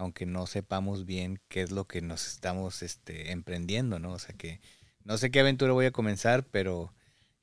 aunque 0.00 0.24
no 0.26 0.46
sepamos 0.46 1.04
bien 1.04 1.40
qué 1.48 1.60
es 1.62 1.70
lo 1.70 1.86
que 1.86 2.00
nos 2.00 2.26
estamos 2.26 2.82
este, 2.82 3.32
emprendiendo, 3.32 3.98
¿no? 3.98 4.12
O 4.12 4.18
sea 4.18 4.34
que 4.34 4.60
no 5.04 5.18
sé 5.18 5.30
qué 5.30 5.40
aventura 5.40 5.72
voy 5.72 5.86
a 5.86 5.92
comenzar, 5.92 6.46
pero 6.46 6.94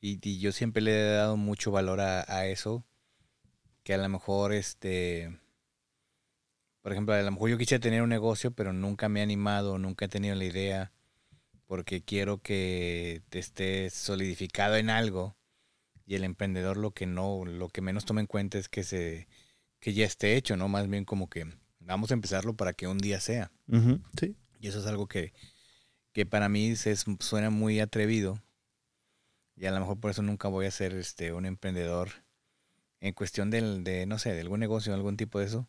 y, 0.01 0.39
yo 0.39 0.51
siempre 0.51 0.81
le 0.81 0.91
he 0.99 1.11
dado 1.11 1.37
mucho 1.37 1.71
valor 1.71 2.01
a, 2.01 2.47
eso, 2.47 2.83
que 3.83 3.93
a 3.93 3.97
lo 3.97 4.09
mejor, 4.09 4.53
este, 4.53 5.39
por 6.81 6.93
ejemplo, 6.93 7.13
a 7.13 7.21
lo 7.21 7.31
mejor 7.31 7.51
yo 7.51 7.57
quisiera 7.59 7.81
tener 7.81 8.01
un 8.01 8.09
negocio, 8.09 8.51
pero 8.51 8.73
nunca 8.73 9.07
me 9.09 9.19
he 9.19 9.23
animado, 9.23 9.77
nunca 9.77 10.05
he 10.05 10.09
tenido 10.09 10.35
la 10.35 10.45
idea, 10.45 10.91
porque 11.67 12.03
quiero 12.03 12.41
que 12.41 13.21
esté 13.31 13.89
solidificado 13.91 14.77
en 14.77 14.89
algo. 14.89 15.35
Y 16.07 16.15
el 16.15 16.23
emprendedor 16.23 16.77
lo 16.77 16.91
que 16.91 17.05
no, 17.05 17.45
lo 17.45 17.69
que 17.69 17.81
menos 17.81 18.05
toma 18.05 18.21
en 18.21 18.27
cuenta 18.27 18.57
es 18.57 18.69
que 18.69 18.83
se, 18.83 19.27
que 19.79 19.93
ya 19.93 20.05
esté 20.05 20.37
hecho, 20.37 20.57
¿no? 20.57 20.69
Más 20.69 20.89
bien 20.89 21.05
como 21.05 21.29
que 21.29 21.45
vamos 21.87 22.11
a 22.11 22.13
empezarlo 22.13 22.55
para 22.55 22.73
que 22.73 22.87
un 22.87 22.97
día 22.97 23.19
sea. 23.19 23.51
Sí. 24.19 24.35
Y 24.59 24.67
eso 24.67 24.79
es 24.79 24.85
algo 24.85 25.07
que, 25.07 25.33
que 26.11 26.25
para 26.25 26.49
mí 26.49 26.75
se, 26.75 26.95
suena 26.95 27.49
muy 27.49 27.79
atrevido. 27.79 28.41
Y 29.55 29.65
a 29.65 29.71
lo 29.71 29.79
mejor 29.79 29.99
por 29.99 30.11
eso 30.11 30.21
nunca 30.21 30.47
voy 30.47 30.67
a 30.67 30.71
ser 30.71 30.93
este, 30.93 31.33
un 31.33 31.45
emprendedor 31.45 32.09
en 32.99 33.13
cuestión 33.13 33.49
del, 33.49 33.83
de, 33.83 34.05
no 34.05 34.19
sé, 34.19 34.33
de 34.33 34.41
algún 34.41 34.59
negocio, 34.59 34.93
algún 34.93 35.17
tipo 35.17 35.39
de 35.39 35.45
eso. 35.45 35.67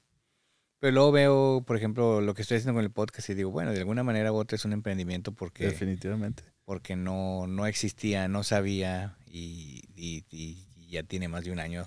Pero 0.78 0.92
luego 0.92 1.12
veo, 1.12 1.64
por 1.66 1.76
ejemplo, 1.76 2.20
lo 2.20 2.34
que 2.34 2.42
estoy 2.42 2.58
haciendo 2.58 2.74
con 2.74 2.84
el 2.84 2.90
podcast 2.90 3.30
y 3.30 3.34
digo, 3.34 3.50
bueno, 3.50 3.72
de 3.72 3.78
alguna 3.78 4.04
manera 4.04 4.32
u 4.32 4.36
otra 4.36 4.56
es 4.56 4.64
un 4.64 4.72
emprendimiento 4.72 5.32
porque... 5.32 5.64
Definitivamente. 5.64 6.44
Porque 6.64 6.96
no, 6.96 7.46
no 7.46 7.66
existía, 7.66 8.28
no 8.28 8.44
sabía 8.44 9.16
y, 9.26 9.82
y 9.96 10.88
ya 10.88 11.02
tiene 11.02 11.28
más 11.28 11.44
de 11.44 11.52
un 11.52 11.58
año 11.58 11.86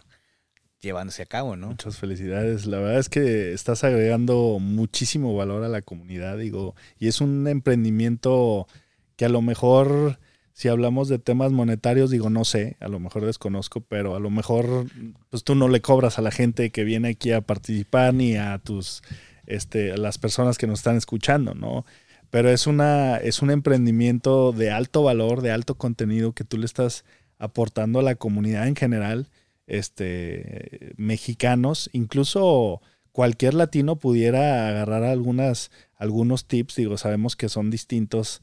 llevándose 0.82 1.22
a 1.22 1.28
cabo, 1.28 1.56
¿no? 1.56 1.68
Muchas 1.68 1.98
felicidades. 1.98 2.66
La 2.66 2.80
verdad 2.80 3.00
es 3.00 3.10
que 3.10 3.54
estás 3.54 3.84
agregando 3.84 4.58
muchísimo 4.60 5.36
valor 5.36 5.64
a 5.64 5.70
la 5.70 5.82
comunidad, 5.82 6.38
digo, 6.38 6.76
y 7.00 7.08
es 7.08 7.22
un 7.22 7.48
emprendimiento 7.48 8.68
que 9.16 9.26
a 9.26 9.30
lo 9.30 9.42
mejor, 9.42 10.20
si 10.54 10.68
hablamos 10.68 11.08
de 11.08 11.20
temas 11.20 11.52
monetarios, 11.52 12.10
digo, 12.10 12.30
no 12.30 12.44
sé, 12.46 12.78
a 12.80 12.88
lo 12.88 13.00
mejor 13.00 13.26
desconozco, 13.26 13.82
pero 13.82 14.16
a 14.16 14.20
lo 14.20 14.32
mejor, 14.32 14.88
pues 15.30 15.44
tú 15.44 15.56
no 15.56 15.68
le 15.68 15.82
cobras 15.82 16.18
a 16.18 16.24
la 16.24 16.32
gente 16.32 16.72
que 16.72 16.84
viene 16.84 17.10
aquí 17.10 17.32
a 17.32 17.42
participar 17.42 18.14
ni 18.14 18.36
a 18.36 18.58
tus, 18.58 19.04
este, 19.46 19.96
las 19.98 20.18
personas 20.18 20.58
que 20.58 20.68
nos 20.68 20.80
están 20.80 20.98
escuchando, 20.98 21.54
¿no? 21.54 21.86
Pero 22.32 22.50
es 22.50 22.66
una, 22.66 23.18
es 23.18 23.42
un 23.42 23.52
emprendimiento 23.52 24.52
de 24.54 24.72
alto 24.72 25.04
valor, 25.04 25.42
de 25.42 25.52
alto 25.52 25.76
contenido 25.76 26.32
que 26.32 26.46
tú 26.46 26.58
le 26.58 26.66
estás 26.66 27.04
aportando 27.38 28.00
a 28.00 28.04
la 28.04 28.16
comunidad 28.16 28.68
en 28.68 28.76
general 28.76 29.28
este, 29.72 30.92
mexicanos, 30.98 31.90
incluso 31.94 32.82
cualquier 33.14 33.54
latino 33.54 33.96
pudiera 33.96 34.68
agarrar 34.68 35.06
algunas, 35.06 35.72
algunos 35.96 36.46
tips, 36.46 36.76
digo, 36.76 36.98
sabemos 36.98 37.38
que 37.38 37.48
son 37.48 37.72
distintos 37.72 38.42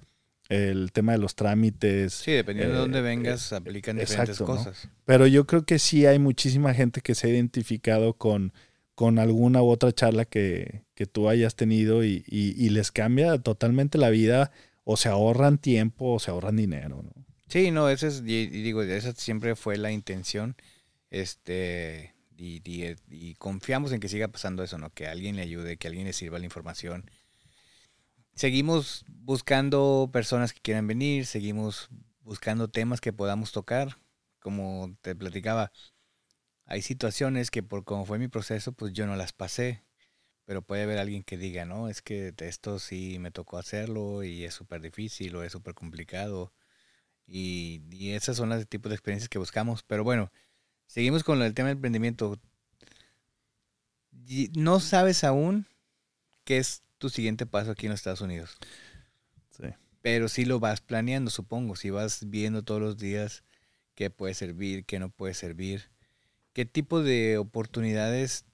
el 0.49 0.91
tema 0.91 1.13
de 1.13 1.19
los 1.19 1.35
trámites. 1.35 2.15
Sí, 2.15 2.33
dependiendo 2.33 2.77
de 2.77 2.81
dónde 2.81 3.01
eh, 3.01 3.03
vengas, 3.03 3.53
aplican 3.53 3.99
diferentes 3.99 4.39
cosas. 4.39 4.89
Pero 5.05 5.27
yo 5.27 5.47
creo 5.47 5.67
que 5.67 5.79
sí 5.79 6.07
hay 6.07 6.19
muchísima 6.19 6.73
gente 6.73 7.03
que 7.03 7.15
se 7.15 7.27
ha 7.27 7.31
identificado 7.31 8.15
con, 8.15 8.55
con 8.95 9.19
alguna 9.19 9.63
u 9.63 9.69
otra 9.69 9.93
charla 9.93 10.25
que, 10.25 10.85
que 10.95 11.05
tú 11.05 11.29
hayas 11.29 11.57
tenido 11.57 12.05
y, 12.05 12.25
y, 12.27 12.71
les 12.71 12.91
cambia 12.91 13.37
totalmente 13.37 13.99
la 13.99 14.09
vida 14.09 14.51
o 14.85 14.97
se 14.97 15.11
ahorran 15.11 15.59
tiempo 15.59 16.15
o 16.15 16.19
se 16.21 16.31
ahorran 16.31 16.57
dinero. 16.57 17.03
¿no? 17.03 17.13
Sí, 17.49 17.71
no, 17.71 17.91
ese 17.91 18.07
es, 18.07 18.23
y, 18.25 18.47
digo, 18.47 18.81
esa 18.81 19.13
siempre 19.13 19.57
fue 19.57 19.77
la 19.77 19.93
intención 19.93 20.57
este, 21.11 22.15
y, 22.37 22.63
y, 23.09 23.35
confiamos 23.35 23.93
en 23.93 24.01
que 24.01 24.09
siga 24.09 24.29
pasando 24.29 24.63
eso, 24.63 24.79
¿no? 24.79 24.91
Que 24.91 25.09
alguien 25.09 25.37
le 25.37 25.43
ayude, 25.43 25.77
que 25.77 25.89
alguien 25.89 26.07
le 26.07 26.13
sirva 26.13 26.39
la 26.39 26.45
información. 26.45 27.11
Seguimos 28.35 29.05
buscando 29.09 30.11
personas 30.13 30.53
que 30.53 30.61
quieran 30.61 30.87
venir, 30.87 31.27
seguimos 31.27 31.89
buscando 32.21 32.69
temas 32.69 33.01
que 33.01 33.13
podamos 33.13 33.53
tocar. 33.53 33.99
Como 34.39 34.97
te 35.03 35.17
platicaba, 35.17 35.73
hay 36.65 36.83
situaciones 36.83 37.51
que 37.51 37.63
por 37.63 37.85
como 37.85 38.07
fue 38.07 38.19
mi 38.19 38.29
proceso, 38.29 38.73
pues 38.73 38.93
yo 38.93 39.07
no 39.07 39.17
las 39.17 39.33
pasé. 39.33 39.85
Pero 40.45 40.63
puede 40.63 40.85
haber 40.85 40.99
alguien 40.99 41.25
que 41.25 41.37
diga, 41.37 41.65
no, 41.65 41.89
es 41.89 42.03
que 42.03 42.33
esto 42.39 42.79
sí 42.79 43.19
me 43.19 43.31
tocó 43.31 43.59
hacerlo 43.59 44.23
y 44.25 44.45
es 44.45 44.55
súper 44.55 44.81
difícil 44.81 45.37
o 45.37 45.43
es 45.43 45.53
súper 45.53 45.75
complicado. 45.75 46.55
Y, 47.27 47.83
y 47.91 48.13
esas 48.13 48.37
son 48.37 48.51
las 48.51 48.67
tipos 48.69 48.91
de 48.91 48.97
experiencias 48.97 49.29
que 49.29 49.39
buscamos. 49.39 49.83
Pero 49.83 50.05
bueno, 50.05 50.31
Seguimos 50.89 51.23
con 51.23 51.41
el 51.43 51.55
tema 51.55 51.69
del 51.69 51.77
emprendimiento. 51.77 52.41
No 54.57 54.81
sabes 54.81 55.23
aún 55.23 55.67
qué 56.45 56.59
es 56.59 56.83
tu 56.97 57.11
siguiente 57.11 57.47
paso 57.47 57.71
aquí 57.71 57.87
en 57.87 57.91
los 57.91 58.01
Estados 58.01 58.23
Unidos. 58.23 58.57
Sí. 59.51 59.69
Pero 60.03 60.29
sí 60.29 60.45
lo 60.45 60.59
vas 60.59 60.81
planeando, 60.81 61.31
supongo. 61.31 61.77
Si 61.77 61.91
vas 61.91 62.29
viendo 62.29 62.65
todos 62.65 62.81
los 62.81 62.99
días 62.99 63.45
qué 63.95 64.11
puede 64.11 64.33
servir, 64.33 64.87
qué 64.87 64.99
no 64.99 65.11
puede 65.11 65.35
servir. 65.35 65.91
¿Qué 66.55 66.65
tipo 66.65 67.03
de 67.03 67.37
oportunidades 67.37 68.47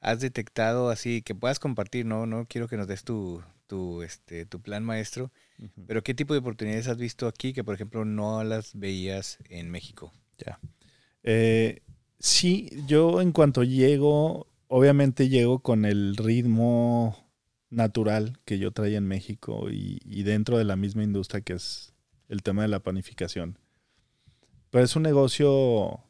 has 0.00 0.20
detectado 0.20 0.90
así 0.90 1.22
que 1.22 1.34
puedas 1.34 1.58
compartir? 1.58 2.04
No, 2.04 2.26
no 2.26 2.46
quiero 2.46 2.68
que 2.68 2.76
nos 2.76 2.86
des 2.86 3.02
tu, 3.02 3.42
tu, 3.66 4.02
este, 4.02 4.44
tu 4.44 4.60
plan 4.60 4.84
maestro, 4.84 5.32
pero 5.86 6.02
¿qué 6.02 6.12
tipo 6.12 6.34
de 6.34 6.40
oportunidades 6.40 6.86
has 6.88 6.98
visto 6.98 7.26
aquí 7.26 7.52
que, 7.52 7.64
por 7.64 7.74
ejemplo, 7.74 8.04
no 8.04 8.44
las 8.44 8.78
veías 8.78 9.38
en 9.48 9.70
México? 9.70 10.12
Ya. 10.38 10.58
Eh, 11.22 11.82
sí, 12.18 12.70
yo 12.86 13.20
en 13.20 13.32
cuanto 13.32 13.62
llego, 13.62 14.46
obviamente 14.68 15.28
llego 15.28 15.60
con 15.60 15.84
el 15.84 16.16
ritmo 16.16 17.16
natural 17.70 18.38
que 18.44 18.58
yo 18.58 18.72
traía 18.72 18.98
en 18.98 19.06
México 19.06 19.68
y, 19.70 20.22
dentro 20.22 20.58
de 20.58 20.64
la 20.64 20.76
misma 20.76 21.04
industria 21.04 21.40
que 21.40 21.54
es 21.54 21.94
el 22.28 22.42
tema 22.42 22.62
de 22.62 22.68
la 22.68 22.80
panificación. 22.80 23.58
Pero 24.70 24.84
es 24.84 24.94
un 24.96 25.02
negocio 25.02 26.00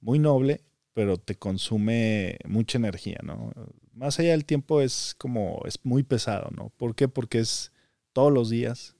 muy 0.00 0.18
noble, 0.18 0.62
pero 0.92 1.18
te 1.18 1.34
consume 1.34 2.38
mucha 2.46 2.78
energía, 2.78 3.18
¿no? 3.22 3.52
Más 3.92 4.18
allá 4.18 4.30
del 4.30 4.44
tiempo 4.44 4.80
es 4.80 5.14
como, 5.18 5.62
es 5.66 5.78
muy 5.84 6.02
pesado, 6.02 6.50
¿no? 6.56 6.70
¿Por 6.76 6.94
qué? 6.94 7.08
Porque 7.08 7.38
es 7.38 7.72
todos 8.12 8.32
los 8.32 8.48
días, 8.48 8.95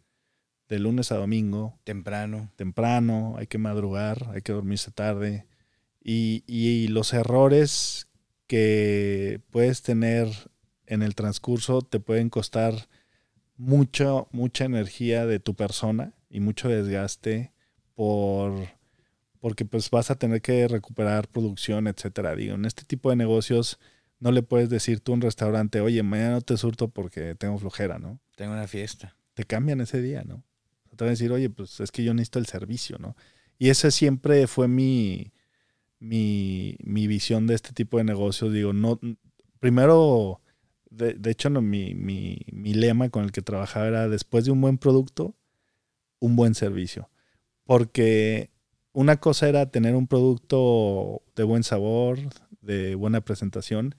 de 0.69 0.79
lunes 0.79 1.13
a 1.13 1.17
domingo. 1.17 1.79
Temprano. 1.85 2.51
Temprano, 2.57 3.35
hay 3.39 3.47
que 3.47 3.59
madrugar, 3.59 4.31
hay 4.35 4.43
que 4.43 4.53
dormirse 4.53 4.91
tarde. 4.91 5.47
Y, 6.03 6.87
los 6.89 7.13
errores 7.13 8.09
que 8.47 9.41
puedes 9.51 9.83
tener 9.83 10.29
en 10.87 11.03
el 11.03 11.17
transcurso 11.17 11.83
te 11.83 11.99
pueden 11.99 12.31
costar 12.31 12.89
mucho, 13.57 14.29
mucha 14.31 14.65
energía 14.65 15.27
de 15.27 15.41
tu 15.41 15.55
persona 15.55 16.13
y 16.31 16.41
mucho 16.41 16.69
desgaste 16.69 17.53
por 17.95 18.55
porque 19.41 19.65
pues 19.65 19.91
vas 19.91 20.11
a 20.11 20.17
tener 20.17 20.43
que 20.43 20.67
recuperar 20.69 21.29
producción, 21.29 21.87
etcétera. 21.87 22.35
Digo, 22.35 22.55
en 22.55 22.65
este 22.65 22.85
tipo 22.85 23.11
de 23.11 23.17
negocios 23.17 23.79
no 24.19 24.33
le 24.33 24.43
puedes 24.43 24.71
decir 24.71 25.01
tú 25.01 25.13
a 25.13 25.15
un 25.17 25.21
restaurante, 25.21 25.81
oye, 25.81 26.03
mañana 26.03 26.33
no 26.33 26.41
te 26.41 26.57
surto 26.57 26.89
porque 26.89 27.35
tengo 27.35 27.59
flojera, 27.59 27.99
¿no? 27.99 28.21
Tengo 28.35 28.53
una 28.53 28.67
fiesta. 28.67 29.17
Te 29.35 29.45
cambian 29.45 29.81
ese 29.81 30.01
día, 30.01 30.25
¿no? 30.25 30.43
Te 30.97 31.05
decir, 31.05 31.33
oye, 31.33 31.51
pues 31.51 31.81
es 31.81 31.93
que 31.93 32.05
yo 32.05 32.15
necesito 32.15 32.39
el 32.39 32.47
servicio, 32.47 32.99
¿no? 32.99 33.17
Y 33.59 33.71
esa 33.71 33.91
siempre 33.91 34.47
fue 34.47 34.69
mi, 34.69 35.33
mi, 35.99 36.77
visión 37.07 37.47
de 37.47 37.55
este 37.55 37.73
tipo 37.73 37.99
de 37.99 38.05
negocios. 38.05 38.53
Digo, 38.53 38.73
no, 38.73 39.01
primero, 39.61 40.41
de, 40.91 41.31
hecho, 41.31 41.51
no, 41.51 41.63
mi, 41.63 41.95
mi, 41.95 42.39
mi 42.53 42.75
lema 42.75 43.09
con 43.09 43.25
el 43.25 43.33
que 43.33 43.43
trabajaba 43.43 43.87
era 43.87 44.09
después 44.09 44.45
de 44.45 44.51
un 44.51 44.61
buen 44.61 44.79
producto, 44.79 45.35
un 46.19 46.37
buen 46.37 46.55
servicio. 46.55 47.11
Porque 47.65 48.51
una 48.93 49.19
cosa 49.19 49.49
era 49.49 49.71
tener 49.71 49.95
un 49.95 50.07
producto 50.07 51.23
de 51.35 51.45
buen 51.45 51.63
sabor, 51.63 52.19
de 52.61 52.95
buena 52.95 53.21
presentación, 53.21 53.95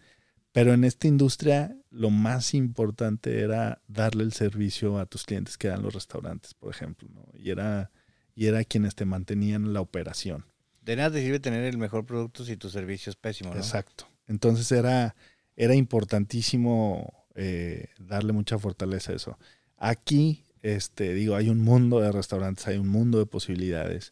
pero 0.57 0.73
en 0.73 0.83
esta 0.85 1.07
industria 1.07 1.77
lo 1.91 2.09
más 2.09 2.55
importante 2.55 3.41
era 3.41 3.79
darle 3.87 4.23
el 4.23 4.33
servicio 4.33 4.97
a 4.97 5.05
tus 5.05 5.23
clientes 5.23 5.55
que 5.55 5.67
eran 5.67 5.83
los 5.83 5.93
restaurantes, 5.93 6.55
por 6.55 6.73
ejemplo, 6.73 7.07
¿no? 7.13 7.27
Y 7.37 7.51
era, 7.51 7.91
y 8.33 8.47
era 8.47 8.63
quienes 8.63 8.95
te 8.95 9.05
mantenían 9.05 9.71
la 9.71 9.81
operación. 9.81 10.45
De 10.81 10.95
nada 10.95 11.11
te 11.11 11.21
sirve 11.21 11.39
tener 11.39 11.63
el 11.65 11.77
mejor 11.77 12.07
producto 12.07 12.43
si 12.43 12.57
tu 12.57 12.71
servicio 12.71 13.11
es 13.11 13.15
pésimo, 13.15 13.51
¿no? 13.51 13.57
Exacto. 13.57 14.07
Entonces 14.25 14.71
era, 14.71 15.15
era 15.55 15.75
importantísimo 15.75 17.27
eh, 17.35 17.89
darle 17.99 18.33
mucha 18.33 18.57
fortaleza 18.57 19.11
a 19.11 19.15
eso. 19.15 19.37
Aquí, 19.77 20.43
este, 20.63 21.13
digo, 21.13 21.35
hay 21.35 21.49
un 21.49 21.59
mundo 21.59 21.99
de 21.99 22.11
restaurantes, 22.11 22.65
hay 22.65 22.77
un 22.77 22.87
mundo 22.87 23.19
de 23.19 23.27
posibilidades, 23.27 24.11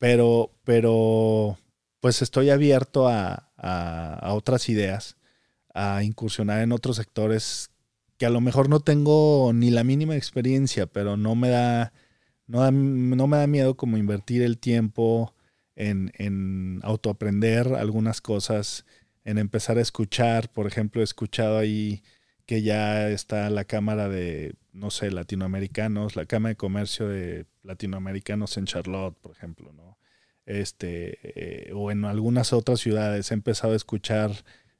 pero, 0.00 0.50
pero 0.64 1.56
pues 2.00 2.20
estoy 2.20 2.50
abierto 2.50 3.06
a, 3.06 3.52
a 3.56 4.34
otras 4.34 4.68
ideas 4.68 5.17
a 5.78 6.02
incursionar 6.02 6.60
en 6.62 6.72
otros 6.72 6.96
sectores 6.96 7.70
que 8.16 8.26
a 8.26 8.30
lo 8.30 8.40
mejor 8.40 8.68
no 8.68 8.80
tengo 8.80 9.52
ni 9.54 9.70
la 9.70 9.84
mínima 9.84 10.16
experiencia, 10.16 10.86
pero 10.86 11.16
no 11.16 11.34
me 11.34 11.50
da, 11.50 11.92
no, 12.46 12.70
no 12.70 13.26
me 13.26 13.36
da 13.36 13.46
miedo 13.46 13.76
como 13.76 13.96
invertir 13.96 14.42
el 14.42 14.58
tiempo 14.58 15.34
en, 15.76 16.12
en 16.14 16.80
autoaprender 16.82 17.74
algunas 17.74 18.20
cosas, 18.20 18.84
en 19.24 19.38
empezar 19.38 19.78
a 19.78 19.82
escuchar. 19.82 20.52
Por 20.52 20.66
ejemplo, 20.66 21.00
he 21.00 21.04
escuchado 21.04 21.58
ahí 21.58 22.02
que 22.46 22.62
ya 22.62 23.08
está 23.10 23.50
la 23.50 23.64
Cámara 23.64 24.08
de, 24.08 24.56
no 24.72 24.90
sé, 24.90 25.10
latinoamericanos, 25.10 26.16
la 26.16 26.26
Cámara 26.26 26.50
de 26.50 26.56
Comercio 26.56 27.08
de 27.08 27.46
Latinoamericanos 27.62 28.56
en 28.56 28.64
Charlotte, 28.64 29.16
por 29.20 29.32
ejemplo, 29.32 29.72
¿no? 29.72 29.98
este, 30.48 31.18
eh, 31.22 31.72
o 31.74 31.90
en 31.90 32.06
algunas 32.06 32.52
otras 32.52 32.80
ciudades 32.80 33.30
he 33.30 33.34
empezado 33.34 33.74
a 33.74 33.76
escuchar 33.76 34.32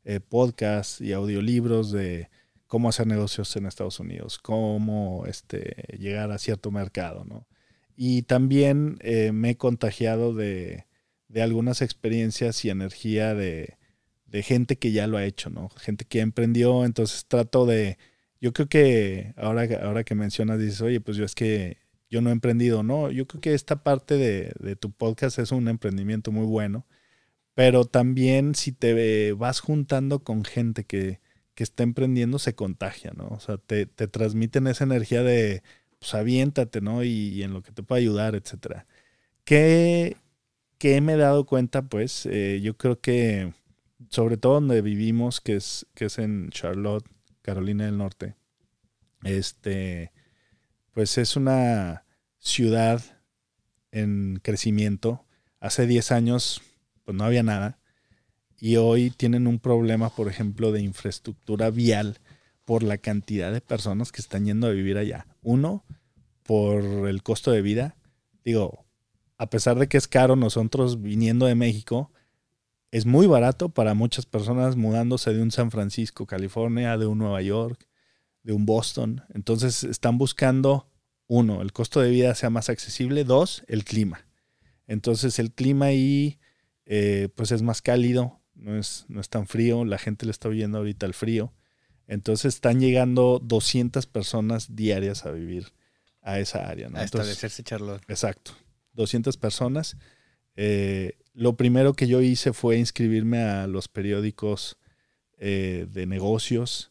eh, 0.08 0.20
podcasts 0.20 1.02
y 1.02 1.12
audiolibros 1.12 1.92
de 1.92 2.30
cómo 2.66 2.88
hacer 2.88 3.06
negocios 3.06 3.54
en 3.56 3.66
Estados 3.66 4.00
Unidos, 4.00 4.38
cómo 4.38 5.24
este, 5.26 5.84
llegar 5.98 6.32
a 6.32 6.38
cierto 6.38 6.70
mercado, 6.70 7.26
¿no? 7.26 7.46
Y 7.94 8.22
también 8.22 8.96
eh, 9.00 9.32
me 9.32 9.50
he 9.50 9.56
contagiado 9.58 10.32
de, 10.32 10.86
de, 11.28 11.42
algunas 11.42 11.82
experiencias 11.82 12.64
y 12.64 12.70
energía 12.70 13.34
de, 13.34 13.76
de, 14.24 14.42
gente 14.42 14.76
que 14.76 14.92
ya 14.92 15.06
lo 15.06 15.18
ha 15.18 15.26
hecho, 15.26 15.50
¿no? 15.50 15.68
Gente 15.76 16.06
que 16.06 16.20
emprendió, 16.20 16.86
entonces 16.86 17.26
trato 17.26 17.66
de, 17.66 17.98
yo 18.40 18.54
creo 18.54 18.68
que 18.70 19.34
ahora, 19.36 19.68
ahora 19.82 20.04
que 20.04 20.14
mencionas, 20.14 20.58
dices, 20.58 20.80
oye, 20.80 21.02
pues 21.02 21.18
yo 21.18 21.26
es 21.26 21.34
que 21.34 21.76
yo 22.08 22.22
no 22.22 22.30
he 22.30 22.32
emprendido, 22.32 22.82
no, 22.82 23.10
yo 23.10 23.26
creo 23.26 23.42
que 23.42 23.52
esta 23.52 23.82
parte 23.82 24.16
de, 24.16 24.52
de 24.58 24.74
tu 24.74 24.90
podcast 24.90 25.38
es 25.38 25.52
un 25.52 25.68
emprendimiento 25.68 26.32
muy 26.32 26.46
bueno, 26.46 26.86
pero 27.58 27.84
también 27.84 28.54
si 28.54 28.70
te 28.70 29.32
vas 29.32 29.58
juntando 29.58 30.22
con 30.22 30.44
gente 30.44 30.84
que, 30.84 31.18
que 31.56 31.64
está 31.64 31.82
emprendiendo, 31.82 32.38
se 32.38 32.54
contagia, 32.54 33.12
¿no? 33.16 33.26
O 33.30 33.40
sea, 33.40 33.58
te, 33.58 33.84
te 33.86 34.06
transmiten 34.06 34.68
esa 34.68 34.84
energía 34.84 35.24
de, 35.24 35.64
pues 35.98 36.14
aviéntate, 36.14 36.80
¿no? 36.80 37.02
Y, 37.02 37.42
en 37.42 37.52
lo 37.52 37.62
que 37.64 37.72
te 37.72 37.82
pueda 37.82 37.98
ayudar, 37.98 38.36
etcétera. 38.36 38.86
¿Qué, 39.42 40.16
qué 40.78 41.00
me 41.00 41.14
he 41.14 41.16
dado 41.16 41.46
cuenta? 41.46 41.82
Pues 41.82 42.26
eh, 42.26 42.60
yo 42.62 42.76
creo 42.76 43.00
que, 43.00 43.52
sobre 44.08 44.36
todo 44.36 44.54
donde 44.54 44.80
vivimos, 44.80 45.40
que 45.40 45.56
es, 45.56 45.84
que 45.94 46.04
es 46.04 46.18
en 46.20 46.50
Charlotte, 46.50 47.08
Carolina 47.42 47.86
del 47.86 47.98
Norte, 47.98 48.36
este, 49.24 50.12
pues 50.92 51.18
es 51.18 51.34
una 51.34 52.04
ciudad 52.38 53.02
en 53.90 54.38
crecimiento. 54.44 55.26
Hace 55.58 55.88
10 55.88 56.12
años, 56.12 56.62
pues 57.08 57.16
no 57.16 57.24
había 57.24 57.42
nada. 57.42 57.78
Y 58.60 58.76
hoy 58.76 59.08
tienen 59.08 59.46
un 59.46 59.60
problema, 59.60 60.10
por 60.10 60.28
ejemplo, 60.28 60.72
de 60.72 60.82
infraestructura 60.82 61.70
vial 61.70 62.18
por 62.66 62.82
la 62.82 62.98
cantidad 62.98 63.50
de 63.50 63.62
personas 63.62 64.12
que 64.12 64.20
están 64.20 64.44
yendo 64.44 64.66
a 64.66 64.72
vivir 64.72 64.98
allá. 64.98 65.26
Uno, 65.40 65.86
por 66.42 67.08
el 67.08 67.22
costo 67.22 67.50
de 67.50 67.62
vida. 67.62 67.96
Digo, 68.44 68.84
a 69.38 69.48
pesar 69.48 69.78
de 69.78 69.88
que 69.88 69.96
es 69.96 70.06
caro, 70.06 70.36
nosotros 70.36 71.00
viniendo 71.00 71.46
de 71.46 71.54
México, 71.54 72.12
es 72.90 73.06
muy 73.06 73.26
barato 73.26 73.70
para 73.70 73.94
muchas 73.94 74.26
personas 74.26 74.76
mudándose 74.76 75.32
de 75.32 75.40
un 75.40 75.50
San 75.50 75.70
Francisco, 75.70 76.26
California, 76.26 76.98
de 76.98 77.06
un 77.06 77.16
Nueva 77.16 77.40
York, 77.40 77.88
de 78.42 78.52
un 78.52 78.66
Boston. 78.66 79.22
Entonces 79.32 79.82
están 79.82 80.18
buscando, 80.18 80.90
uno, 81.26 81.62
el 81.62 81.72
costo 81.72 82.02
de 82.02 82.10
vida 82.10 82.34
sea 82.34 82.50
más 82.50 82.68
accesible, 82.68 83.24
dos, 83.24 83.64
el 83.66 83.86
clima. 83.86 84.26
Entonces 84.86 85.38
el 85.38 85.52
clima 85.52 85.86
ahí 85.86 86.38
eh, 86.90 87.28
pues 87.34 87.52
es 87.52 87.60
más 87.60 87.82
cálido, 87.82 88.40
no 88.54 88.78
es, 88.78 89.04
no 89.08 89.20
es 89.20 89.28
tan 89.28 89.46
frío, 89.46 89.84
la 89.84 89.98
gente 89.98 90.24
le 90.24 90.32
está 90.32 90.48
huyendo 90.48 90.78
ahorita 90.78 91.04
al 91.04 91.12
frío. 91.12 91.52
Entonces 92.06 92.54
están 92.54 92.80
llegando 92.80 93.40
200 93.44 94.06
personas 94.06 94.74
diarias 94.74 95.26
a 95.26 95.30
vivir 95.30 95.74
a 96.22 96.40
esa 96.40 96.66
área. 96.66 96.88
¿no? 96.88 96.98
A 96.98 97.04
establecerse 97.04 97.62
Charlotte. 97.62 98.02
Exacto. 98.08 98.52
200 98.94 99.36
personas. 99.36 99.98
Eh, 100.56 101.18
lo 101.34 101.56
primero 101.56 101.92
que 101.92 102.08
yo 102.08 102.22
hice 102.22 102.54
fue 102.54 102.78
inscribirme 102.78 103.42
a 103.42 103.66
los 103.66 103.88
periódicos 103.88 104.78
eh, 105.36 105.86
de 105.90 106.06
negocios 106.06 106.90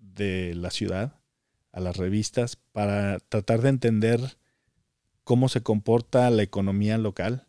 de 0.00 0.54
la 0.54 0.70
ciudad, 0.70 1.20
a 1.72 1.80
las 1.80 1.96
revistas, 1.96 2.54
para 2.54 3.18
tratar 3.18 3.60
de 3.60 3.70
entender 3.70 4.38
cómo 5.24 5.48
se 5.48 5.62
comporta 5.62 6.30
la 6.30 6.44
economía 6.44 6.96
local 6.96 7.48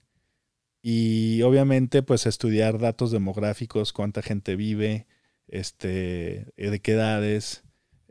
y 0.81 1.41
obviamente 1.43 2.03
pues 2.03 2.25
estudiar 2.25 2.79
datos 2.79 3.11
demográficos, 3.11 3.93
cuánta 3.93 4.21
gente 4.21 4.55
vive, 4.55 5.07
este, 5.47 6.51
eh, 6.57 6.69
de 6.69 6.79
qué 6.79 6.93
edades, 6.93 7.63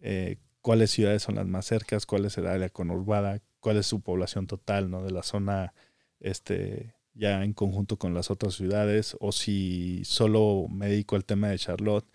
eh, 0.02 0.38
cuáles 0.60 0.90
ciudades 0.90 1.22
son 1.22 1.36
las 1.36 1.46
más 1.46 1.66
cercas, 1.66 2.06
cuál 2.06 2.26
es 2.26 2.38
el 2.38 2.46
área 2.46 2.68
conurbada, 2.68 3.42
cuál 3.60 3.78
es 3.78 3.86
su 3.86 4.02
población 4.02 4.46
total, 4.46 4.90
¿no? 4.90 5.02
De 5.02 5.10
la 5.10 5.22
zona, 5.22 5.74
este, 6.20 6.94
ya 7.14 7.42
en 7.44 7.54
conjunto 7.54 7.98
con 7.98 8.14
las 8.14 8.30
otras 8.30 8.54
ciudades, 8.54 9.16
o 9.20 9.32
si 9.32 10.04
solo 10.04 10.66
me 10.70 10.88
dedico 10.88 11.16
al 11.16 11.24
tema 11.24 11.48
de 11.48 11.58
Charlotte. 11.58 12.06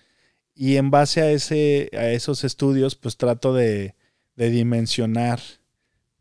Y 0.53 0.78
en 0.78 0.91
base 0.91 1.22
a, 1.22 1.32
ese, 1.32 1.89
a 1.93 2.10
esos 2.12 2.43
estudios, 2.43 2.95
pues 2.95 3.18
trato 3.18 3.53
de, 3.53 3.95
de 4.36 4.49
dimensionar 4.49 5.39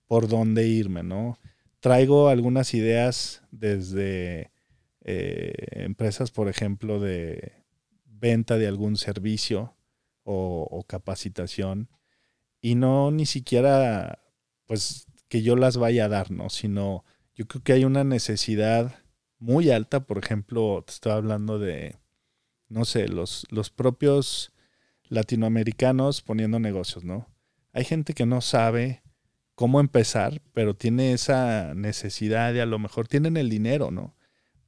por 0.09 0.29
dónde 0.29 0.67
irme, 0.67 1.03
¿no? 1.03 1.39
Traigo 1.85 2.29
algunas 2.29 2.73
ideas 2.73 3.43
desde 3.51 4.51
eh, 5.05 5.53
empresas, 5.73 6.31
por 6.31 6.49
ejemplo, 6.49 6.99
de 6.99 7.63
venta 8.07 8.57
de 8.57 8.67
algún 8.67 8.97
servicio 8.97 9.77
o, 10.23 10.83
capacitación 10.89 11.91
y 12.63 12.75
no 12.75 13.11
ni 13.11 13.27
siquiera 13.27 14.23
pues 14.65 15.05
que 15.29 15.43
yo 15.43 15.57
las 15.57 15.77
vaya 15.77 16.07
a 16.07 16.09
dar, 16.09 16.31
¿no? 16.31 16.49
Sino 16.49 17.05
yo 17.35 17.47
creo 17.47 17.63
que 17.63 17.75
hay 17.75 17.85
una 17.85 18.03
necesidad 18.03 18.95
muy 19.39 19.69
alta, 19.71 20.07
por 20.07 20.17
ejemplo, 20.17 20.83
te 20.87 20.95
estoy 20.95 21.13
hablando 21.13 21.59
de, 21.59 21.99
no 22.71 22.87
sé, 22.87 23.09
los, 23.09 23.47
los 23.51 23.69
propios 23.69 24.55
latinoamericanos 25.11 26.23
poniendo 26.23 26.59
negocios, 26.59 27.05
¿no? 27.05 27.29
Hay 27.75 27.85
gente 27.85 28.15
que 28.15 28.25
no 28.25 28.41
sabe 28.41 29.04
cómo 29.55 29.81
empezar, 29.81 30.43
pero 30.53 30.75
tiene 30.75 31.13
esa 31.13 31.75
necesidad 31.75 32.55
y 32.55 32.61
a 32.61 32.67
lo 32.67 32.79
mejor 32.79 33.09
tienen 33.09 33.37
el 33.37 33.51
dinero, 33.51 33.91
¿no? 33.91 34.17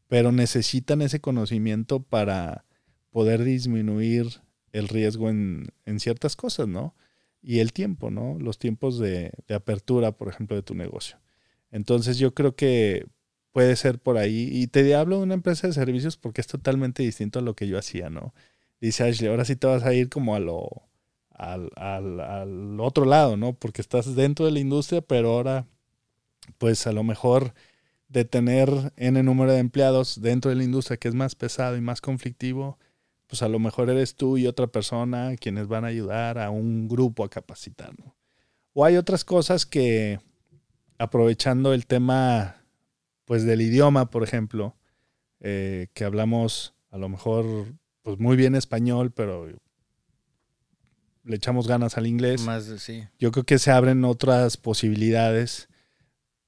Pero 0.09 0.32
necesitan 0.32 1.03
ese 1.03 1.20
conocimiento 1.20 2.03
para 2.03 2.64
poder 3.11 3.45
disminuir 3.45 4.41
el 4.72 4.89
riesgo 4.89 5.30
en, 5.30 5.72
ciertas 5.99 6.37
cosas, 6.37 6.68
¿no? 6.68 6.95
Y 7.43 7.61
el 7.61 7.72
tiempo, 7.72 8.11
¿no? 8.11 8.39
Los 8.39 8.59
tiempos 8.59 8.99
de, 8.99 9.32
apertura, 9.49 10.12
por 10.12 10.28
ejemplo, 10.28 10.57
de 10.57 10.62
tu 10.62 10.74
negocio. 10.74 11.18
Entonces 11.70 12.18
yo 12.18 12.34
creo 12.34 12.55
que 12.55 13.07
puede 13.53 13.74
ser 13.76 13.99
por 13.99 14.18
ahí. 14.18 14.49
Y 14.53 14.66
te 14.68 14.95
hablo 14.95 15.18
de 15.18 15.22
una 15.24 15.34
empresa 15.34 15.66
de 15.66 15.72
servicios 15.72 16.16
porque 16.16 16.41
es 16.41 16.47
totalmente 16.47 17.03
distinto 17.03 17.39
a 17.39 17.43
lo 17.43 17.57
que 17.57 17.66
yo 17.68 17.78
hacía, 17.78 18.11
¿no? 18.11 18.34
Dice 18.80 19.05
Ashley, 19.05 19.30
ahora 19.30 19.45
sí 19.45 19.57
te 19.57 19.66
vas 19.66 19.84
a 19.84 19.95
ir 19.95 20.11
como 20.11 20.34
a 20.34 20.41
lo, 20.41 20.86
al, 21.37 21.70
al, 21.76 22.80
otro 22.80 23.05
lado, 23.05 23.37
¿no? 23.37 23.53
Porque 23.53 23.80
estás 23.80 24.14
dentro 24.14 24.47
de 24.47 24.53
la 24.53 24.61
industria, 24.61 25.01
pero 25.03 25.32
ahora, 25.32 25.66
pues 26.59 26.87
a 26.87 26.93
lo 26.93 27.03
mejor 27.05 27.53
de 28.09 28.24
tener 28.24 28.93
N 28.97 29.22
número 29.22 29.53
de 29.53 29.59
empleados 29.59 30.20
dentro 30.20 30.51
de 30.51 30.57
la 30.57 30.64
industria 30.64 30.97
que 30.97 31.09
es 31.09 31.14
más 31.14 31.34
pesado 31.34 31.76
y 31.76 31.80
más 31.80 32.01
conflictivo, 32.01 32.78
pues 33.26 33.43
a 33.43 33.49
lo 33.49 33.59
mejor 33.59 33.91
eres 33.91 34.14
tú 34.14 34.39
y 34.39 34.47
otra 34.47 34.68
persona 34.68 35.37
quienes 35.37 35.66
van 35.66 35.84
a 35.84 35.89
ayudar 35.89 36.39
a 36.39 36.51
un 36.51 36.89
grupo 36.89 37.24
a 37.24 37.30
capacitar. 37.30 37.93
O 38.72 38.84
hay 38.84 38.97
otras 38.97 39.24
cosas 39.24 39.66
que, 39.66 40.20
aprovechando 40.99 41.74
el 41.74 41.87
tema 41.87 42.62
pues 43.24 43.45
del 43.45 43.61
idioma, 43.61 44.11
por 44.11 44.22
ejemplo, 44.22 44.76
eh, 45.41 45.89
que 45.95 46.05
hablamos 46.05 46.74
a 46.91 46.99
lo 46.99 47.09
mejor 47.09 47.45
pues 48.03 48.18
muy 48.18 48.37
bien 48.37 48.55
español, 48.55 49.11
pero 49.11 49.49
le 51.27 51.37
echamos 51.37 51.68
ganas 51.68 51.99
al 51.99 52.07
inglés. 52.07 52.43
Más, 52.43 52.64
sí. 52.79 53.05
Yo 53.18 53.33
creo 53.33 53.45
que 53.45 53.59
se 53.59 53.70
abren 53.70 54.05
otras 54.05 54.57
posibilidades 54.57 55.68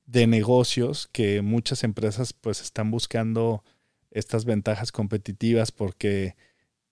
de 0.06 0.26
negocios 0.26 1.08
que 1.12 1.42
muchas 1.42 1.84
empresas 1.84 2.32
pues 2.32 2.62
están 2.62 2.90
buscando 2.90 3.62
estas 4.10 4.46
ventajas 4.46 4.90
competitivas 4.90 5.70
porque 5.70 6.34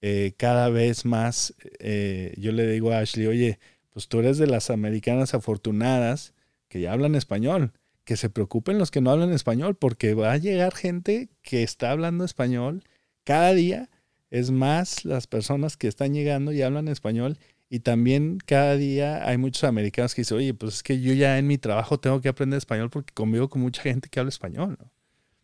eh, 0.02 0.34
cada 0.36 0.68
vez 0.68 1.04
más, 1.04 1.54
eh, 1.78 2.34
yo 2.36 2.52
le 2.52 2.66
digo 2.66 2.92
a 2.92 2.98
Ashley, 2.98 3.26
oye, 3.26 3.58
pues 3.90 4.08
tú 4.08 4.18
eres 4.18 4.36
de 4.36 4.46
las 4.46 4.68
americanas 4.68 5.32
afortunadas 5.32 6.34
que 6.68 6.80
ya 6.80 6.92
hablan 6.92 7.14
español, 7.14 7.72
que 8.04 8.16
se 8.16 8.28
preocupen 8.28 8.78
los 8.78 8.90
que 8.90 9.00
no 9.00 9.10
hablan 9.10 9.32
español, 9.32 9.76
porque 9.76 10.12
va 10.12 10.32
a 10.32 10.36
llegar 10.36 10.74
gente 10.74 11.30
que 11.42 11.62
está 11.62 11.90
hablando 11.92 12.24
español 12.24 12.84
cada 13.24 13.54
día, 13.54 13.88
es 14.30 14.50
más 14.50 15.04
las 15.04 15.26
personas 15.26 15.76
que 15.76 15.88
están 15.88 16.12
llegando 16.12 16.52
y 16.52 16.60
hablan 16.62 16.88
español. 16.88 17.38
Y 17.68 17.80
también 17.80 18.38
cada 18.44 18.76
día 18.76 19.26
hay 19.26 19.38
muchos 19.38 19.64
americanos 19.64 20.14
que 20.14 20.22
dicen, 20.22 20.38
oye, 20.38 20.54
pues 20.54 20.74
es 20.74 20.82
que 20.82 21.00
yo 21.00 21.12
ya 21.14 21.38
en 21.38 21.46
mi 21.46 21.58
trabajo 21.58 21.98
tengo 21.98 22.20
que 22.20 22.28
aprender 22.28 22.58
español 22.58 22.90
porque 22.90 23.12
convivo 23.12 23.48
con 23.48 23.62
mucha 23.62 23.82
gente 23.82 24.08
que 24.08 24.20
habla 24.20 24.28
español. 24.28 24.76
¿no? 24.80 24.90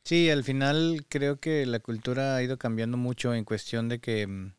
Sí, 0.04 0.30
al 0.30 0.44
final 0.44 1.04
creo 1.08 1.40
que 1.40 1.66
la 1.66 1.80
cultura 1.80 2.36
ha 2.36 2.42
ido 2.42 2.58
cambiando 2.58 2.96
mucho 2.96 3.34
en 3.34 3.44
cuestión 3.44 3.88
de 3.88 4.00
que 4.00 4.26
mm, 4.26 4.54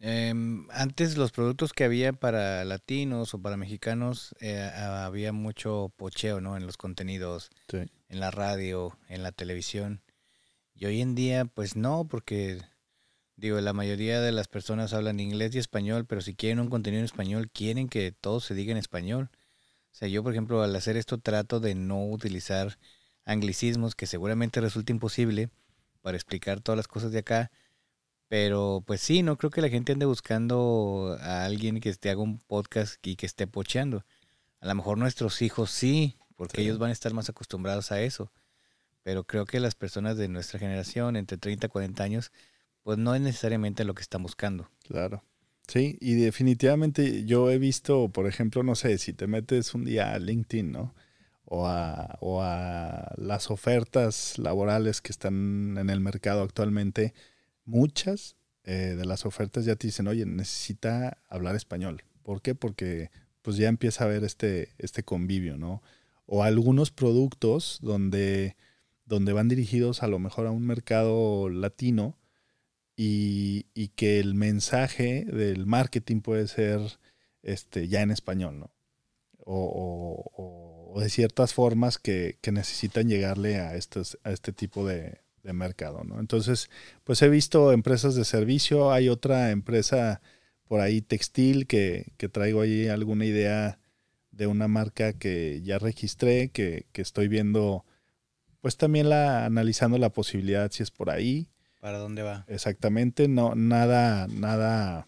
em, 0.00 0.66
antes 0.70 1.16
los 1.16 1.30
productos 1.30 1.72
que 1.72 1.84
había 1.84 2.12
para 2.12 2.64
latinos 2.64 3.34
o 3.34 3.42
para 3.42 3.56
mexicanos 3.56 4.34
eh, 4.40 4.70
había 4.76 5.32
mucho 5.32 5.92
pocheo, 5.96 6.40
¿no? 6.40 6.56
En 6.56 6.66
los 6.66 6.76
contenidos, 6.76 7.50
en 7.72 8.20
la 8.20 8.32
radio, 8.32 8.98
en 9.08 9.22
la 9.22 9.30
televisión. 9.30 10.02
Y 10.74 10.86
hoy 10.86 11.00
en 11.00 11.14
día, 11.14 11.44
pues 11.44 11.76
no, 11.76 12.06
porque 12.08 12.60
digo, 13.36 13.60
la 13.60 13.72
mayoría 13.72 14.20
de 14.20 14.32
las 14.32 14.48
personas 14.48 14.92
hablan 14.92 15.20
inglés 15.20 15.54
y 15.54 15.58
español, 15.58 16.06
pero 16.06 16.20
si 16.20 16.34
quieren 16.34 16.60
un 16.60 16.70
contenido 16.70 17.00
en 17.00 17.04
español, 17.04 17.50
quieren 17.50 17.88
que 17.88 18.12
todo 18.12 18.40
se 18.40 18.54
diga 18.54 18.72
en 18.72 18.78
español. 18.78 19.30
O 19.92 19.96
sea, 19.96 20.08
yo, 20.08 20.22
por 20.22 20.32
ejemplo, 20.32 20.62
al 20.62 20.74
hacer 20.74 20.96
esto 20.96 21.18
trato 21.18 21.60
de 21.60 21.74
no 21.74 22.04
utilizar 22.06 22.78
anglicismos 23.24 23.94
que 23.94 24.06
seguramente 24.06 24.60
resulta 24.60 24.92
imposible 24.92 25.50
para 26.02 26.16
explicar 26.16 26.60
todas 26.60 26.76
las 26.76 26.88
cosas 26.88 27.12
de 27.12 27.20
acá. 27.20 27.50
Pero 28.28 28.82
pues 28.86 29.00
sí, 29.00 29.22
no 29.22 29.36
creo 29.36 29.50
que 29.50 29.62
la 29.62 29.68
gente 29.68 29.92
ande 29.92 30.06
buscando 30.06 31.16
a 31.20 31.44
alguien 31.44 31.80
que 31.80 31.90
esté 31.90 32.10
haga 32.10 32.22
un 32.22 32.38
podcast 32.38 33.04
y 33.06 33.16
que 33.16 33.26
esté 33.26 33.46
pocheando. 33.46 34.04
A 34.60 34.66
lo 34.66 34.74
mejor 34.74 34.98
nuestros 34.98 35.42
hijos 35.42 35.70
sí, 35.70 36.16
porque 36.36 36.62
ellos 36.62 36.78
van 36.78 36.90
a 36.90 36.92
estar 36.92 37.12
más 37.14 37.28
acostumbrados 37.28 37.92
a 37.92 38.00
eso. 38.00 38.32
Pero 39.02 39.24
creo 39.24 39.44
que 39.44 39.60
las 39.60 39.74
personas 39.74 40.16
de 40.16 40.28
nuestra 40.28 40.58
generación, 40.58 41.16
entre 41.16 41.38
30 41.38 41.66
y 41.66 41.68
40 41.68 42.02
años, 42.02 42.32
pues 42.84 42.98
no 42.98 43.14
es 43.14 43.20
necesariamente 43.20 43.84
lo 43.84 43.94
que 43.94 44.02
están 44.02 44.22
buscando. 44.22 44.70
Claro. 44.86 45.24
Sí, 45.66 45.96
y 46.00 46.14
definitivamente 46.14 47.24
yo 47.24 47.50
he 47.50 47.58
visto, 47.58 48.10
por 48.10 48.26
ejemplo, 48.26 48.62
no 48.62 48.74
sé, 48.74 48.98
si 48.98 49.14
te 49.14 49.26
metes 49.26 49.74
un 49.74 49.86
día 49.86 50.12
a 50.12 50.18
LinkedIn, 50.18 50.70
¿no? 50.70 50.94
O 51.46 51.66
a, 51.66 52.18
o 52.20 52.42
a 52.42 53.14
las 53.16 53.50
ofertas 53.50 54.38
laborales 54.38 55.00
que 55.00 55.10
están 55.10 55.76
en 55.78 55.88
el 55.88 56.00
mercado 56.00 56.42
actualmente, 56.42 57.14
muchas 57.64 58.36
eh, 58.64 58.94
de 58.96 59.04
las 59.06 59.24
ofertas 59.24 59.64
ya 59.64 59.76
te 59.76 59.86
dicen, 59.86 60.06
oye, 60.06 60.26
necesita 60.26 61.18
hablar 61.28 61.56
español. 61.56 62.02
¿Por 62.22 62.42
qué? 62.42 62.54
Porque 62.54 63.10
pues 63.40 63.56
ya 63.56 63.68
empieza 63.68 64.04
a 64.04 64.06
haber 64.06 64.24
este, 64.24 64.74
este 64.78 65.02
convivio, 65.02 65.56
¿no? 65.56 65.82
O 66.26 66.42
algunos 66.42 66.90
productos 66.90 67.78
donde, 67.82 68.56
donde 69.06 69.32
van 69.32 69.48
dirigidos 69.48 70.02
a 70.02 70.08
lo 70.08 70.18
mejor 70.18 70.46
a 70.46 70.50
un 70.50 70.66
mercado 70.66 71.48
latino 71.48 72.16
y, 72.96 73.88
que 73.96 74.20
el 74.20 74.34
mensaje 74.34 75.24
del 75.24 75.66
marketing 75.66 76.20
puede 76.20 76.48
ser 76.48 76.80
este, 77.42 77.88
ya 77.88 78.02
en 78.02 78.10
español, 78.10 78.58
¿no? 78.58 78.70
O, 79.46 80.94
de 81.00 81.10
ciertas 81.10 81.52
formas 81.54 81.98
que, 81.98 82.38
necesitan 82.52 83.08
llegarle 83.08 83.56
a, 83.58 83.74
estos, 83.76 84.18
a 84.24 84.30
este 84.30 84.52
tipo 84.52 84.86
de, 84.86 85.22
mercado, 85.42 86.04
¿no? 86.04 86.20
Entonces, 86.20 86.70
pues 87.04 87.20
he 87.20 87.28
visto 87.28 87.72
empresas 87.72 88.14
de 88.14 88.24
servicio, 88.24 88.92
hay 88.92 89.10
otra 89.10 89.50
empresa 89.50 90.22
por 90.66 90.80
ahí 90.80 91.02
textil 91.02 91.66
que, 91.66 92.14
traigo 92.32 92.62
ahí 92.62 92.88
alguna 92.88 93.26
idea 93.26 93.78
de 94.30 94.46
una 94.46 94.68
marca 94.68 95.12
que 95.12 95.60
ya 95.62 95.78
registré, 95.78 96.50
que, 96.50 96.86
estoy 96.94 97.28
viendo, 97.28 97.84
pues 98.62 98.78
también 98.78 99.10
la, 99.10 99.44
analizando 99.44 99.98
la 99.98 100.10
posibilidad 100.10 100.70
si 100.70 100.82
es 100.82 100.90
por 100.90 101.10
ahí. 101.10 101.48
¿Para 101.84 101.98
dónde 101.98 102.22
va? 102.22 102.46
Exactamente, 102.48 103.28
no, 103.28 103.54
nada, 103.54 104.26
nada, 104.28 105.06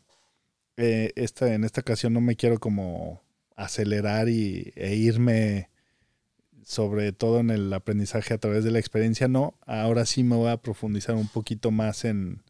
eh, 0.77 1.11
esta, 1.17 1.55
en 1.55 1.65
esta 1.65 1.81
ocasión 1.81 2.13
no 2.13 2.21
me 2.21 2.37
quiero 2.37 2.61
como 2.61 3.23
acelerar 3.57 4.29
y, 4.29 4.75
e 4.77 4.95
irme 4.95 5.71
sobre 6.63 7.13
todo 7.13 7.41
en 7.41 7.49
el 7.49 7.73
aprendizaje 7.73 8.35
a 8.35 8.39
través 8.39 8.63
de 8.63 8.73
la 8.73 8.79
experiencia, 8.79 9.27
no. 9.27 9.55
Ahora 9.65 10.05
sí 10.05 10.23
me 10.23 10.37
voy 10.37 10.51
a 10.51 10.59
profundizar 10.59 11.15
un 11.15 11.29
poquito 11.29 11.71
más 11.71 12.05
en, 12.05 12.43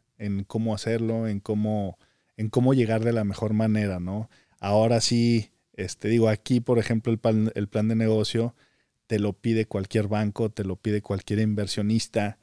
cómo 0.48 0.74
hacerlo, 0.74 1.28
en 1.28 1.38
cómo, 1.38 1.96
en 2.36 2.48
cómo 2.48 2.74
llegar 2.74 3.04
de 3.04 3.12
la 3.12 3.22
mejor 3.22 3.52
manera, 3.52 4.00
¿no? 4.00 4.28
Ahora 4.58 5.00
sí, 5.00 5.52
este, 5.74 6.08
digo, 6.08 6.28
aquí, 6.28 6.58
por 6.58 6.80
ejemplo, 6.80 7.12
el 7.12 7.20
plan, 7.20 7.52
el 7.54 7.68
plan 7.68 7.86
de 7.86 7.94
negocio 7.94 8.56
te 9.06 9.20
lo 9.20 9.34
pide 9.34 9.66
cualquier 9.66 10.08
banco, 10.08 10.50
te 10.50 10.64
lo 10.64 10.74
pide 10.74 11.00
cualquier 11.00 11.38
inversionista. 11.38 12.40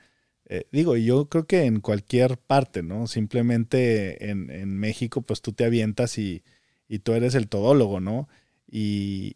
Eh, 0.55 0.67
digo, 0.71 0.95
yo 0.95 1.29
creo 1.29 1.47
que 1.47 1.65
en 1.65 1.79
cualquier 1.79 2.37
parte, 2.37 2.83
¿no? 2.83 3.07
Simplemente 3.07 4.29
en, 4.29 4.51
en 4.51 4.77
México, 4.77 5.23
pues 5.23 5.41
tú 5.41 5.51
te 5.51 5.65
avientas 5.65 6.19
y, 6.19 6.43
y 6.87 6.99
tú 6.99 7.13
eres 7.13 7.33
el 7.33 7.47
todólogo, 7.47 7.99
¿no? 7.99 8.29
Y, 8.69 9.35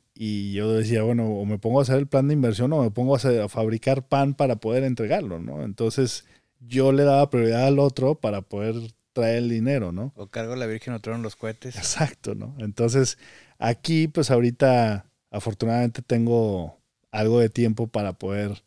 yo 0.53 0.73
decía, 0.73 1.01
bueno, 1.01 1.27
o 1.27 1.45
me 1.45 1.57
pongo 1.57 1.79
a 1.79 1.81
hacer 1.81 1.97
el 1.97 2.05
plan 2.05 2.27
de 2.27 2.35
inversión 2.35 2.71
o 2.73 2.83
me 2.83 2.91
pongo 2.91 3.15
a, 3.15 3.49
fabricar 3.49 4.07
pan 4.07 4.35
para 4.35 4.57
poder 4.57 4.83
entregarlo, 4.83 5.39
¿no? 5.39 5.63
Entonces 5.63 6.25
yo 6.59 6.91
le 6.91 7.03
daba 7.03 7.31
prioridad 7.31 7.65
al 7.65 7.79
otro 7.79 8.15
para 8.15 8.43
poder 8.43 8.75
traer 9.13 9.37
el 9.37 9.49
dinero, 9.49 9.91
¿no? 9.91 10.13
O 10.15 10.27
cargo 10.27 10.55
la 10.55 10.67
Virgen 10.67 10.93
o 10.93 11.17
los 11.17 11.35
cohetes. 11.35 11.77
Exacto, 11.77 12.35
¿no? 12.35 12.55
Entonces 12.59 13.17
aquí 13.57 14.07
pues 14.07 14.29
ahorita 14.29 15.09
afortunadamente 15.31 16.03
tengo 16.03 16.79
algo 17.09 17.39
de 17.39 17.49
tiempo 17.49 17.87
para 17.87 18.13
poder 18.13 18.63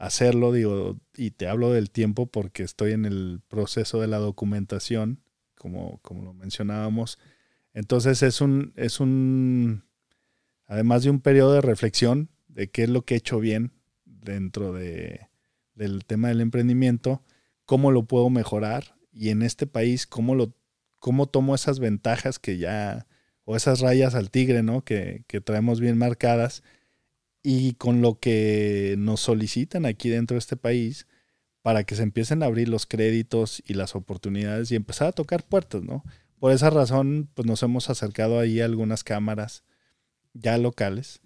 hacerlo, 0.00 0.50
digo, 0.50 0.98
y 1.14 1.32
te 1.32 1.46
hablo 1.46 1.72
del 1.72 1.90
tiempo 1.90 2.24
porque 2.26 2.62
estoy 2.62 2.92
en 2.92 3.04
el 3.04 3.42
proceso 3.48 4.00
de 4.00 4.06
la 4.06 4.16
documentación, 4.16 5.20
como, 5.54 5.98
como 6.00 6.22
lo 6.24 6.32
mencionábamos. 6.32 7.18
Entonces 7.74 8.22
es 8.22 8.40
un, 8.40 8.72
es 8.76 8.98
un 8.98 9.84
además 10.64 11.04
de 11.04 11.10
un 11.10 11.20
periodo 11.20 11.52
de 11.52 11.60
reflexión 11.60 12.30
de 12.48 12.70
qué 12.70 12.84
es 12.84 12.88
lo 12.88 13.02
que 13.02 13.14
he 13.14 13.18
hecho 13.18 13.40
bien 13.40 13.72
dentro 14.06 14.72
de, 14.72 15.28
del 15.74 16.06
tema 16.06 16.28
del 16.28 16.40
emprendimiento, 16.40 17.22
cómo 17.66 17.92
lo 17.92 18.06
puedo 18.06 18.30
mejorar 18.30 18.96
y 19.12 19.28
en 19.28 19.42
este 19.42 19.66
país 19.66 20.06
cómo, 20.06 20.34
lo, 20.34 20.54
cómo 20.98 21.26
tomo 21.26 21.54
esas 21.54 21.78
ventajas 21.78 22.38
que 22.38 22.56
ya, 22.56 23.06
o 23.44 23.54
esas 23.54 23.80
rayas 23.80 24.14
al 24.14 24.30
tigre, 24.30 24.62
¿no? 24.62 24.82
Que, 24.82 25.24
que 25.26 25.42
traemos 25.42 25.78
bien 25.78 25.98
marcadas 25.98 26.62
y 27.42 27.74
con 27.74 28.02
lo 28.02 28.18
que 28.18 28.94
nos 28.98 29.20
solicitan 29.20 29.86
aquí 29.86 30.08
dentro 30.08 30.34
de 30.34 30.40
este 30.40 30.56
país 30.56 31.06
para 31.62 31.84
que 31.84 31.94
se 31.94 32.02
empiecen 32.02 32.42
a 32.42 32.46
abrir 32.46 32.68
los 32.68 32.86
créditos 32.86 33.62
y 33.66 33.74
las 33.74 33.94
oportunidades 33.94 34.70
y 34.70 34.76
empezar 34.76 35.08
a 35.08 35.12
tocar 35.12 35.44
puertas, 35.44 35.82
¿no? 35.82 36.04
Por 36.38 36.52
esa 36.52 36.70
razón, 36.70 37.28
pues 37.34 37.46
nos 37.46 37.62
hemos 37.62 37.90
acercado 37.90 38.38
ahí 38.38 38.60
a 38.60 38.64
algunas 38.64 39.04
cámaras 39.04 39.62
ya 40.32 40.56
locales 40.56 41.20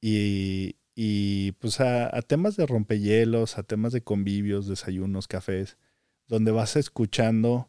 y, 0.00 0.76
y 0.94 1.52
pues 1.52 1.80
a, 1.80 2.10
temas 2.22 2.56
de 2.56 2.66
rompehielos, 2.66 3.58
a 3.58 3.64
temas 3.64 3.92
de 3.92 4.02
convivios, 4.02 4.68
desayunos, 4.68 5.26
cafés, 5.26 5.76
donde 6.28 6.52
vas 6.52 6.76
escuchando 6.76 7.68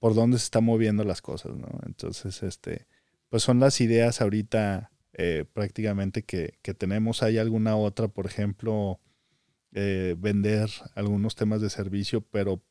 por 0.00 0.14
dónde 0.14 0.38
se 0.38 0.44
están 0.44 0.64
moviendo 0.64 1.04
las 1.04 1.22
cosas, 1.22 1.56
¿no? 1.56 1.68
Entonces, 1.86 2.42
este, 2.42 2.86
pues 3.28 3.44
son 3.44 3.60
las 3.60 3.80
ideas 3.80 4.20
ahorita 4.20 4.91
eh, 5.14 5.44
prácticamente 5.52 6.22
que, 6.24 6.58
que, 6.62 6.74
tenemos. 6.74 7.22
Hay 7.22 7.38
alguna 7.38 7.76
otra, 7.76 8.08
por 8.08 8.26
ejemplo, 8.26 9.00
eh, 9.72 10.14
vender 10.18 10.70
algunos 10.94 11.34
temas 11.34 11.60
de 11.60 11.70
servicio, 11.70 12.22
pero 12.22 12.62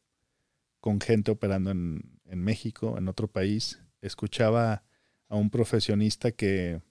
con 0.79 0.99
gente 0.99 1.31
operando 1.31 1.71
en, 1.71 2.19
en 2.25 2.43
México, 2.43 2.97
en 2.97 3.07
otro 3.07 3.27
país. 3.27 3.79
Escuchaba 4.01 4.83
a 5.27 5.35
un 5.35 5.49
profesionista 5.49 6.31
que 6.31 6.81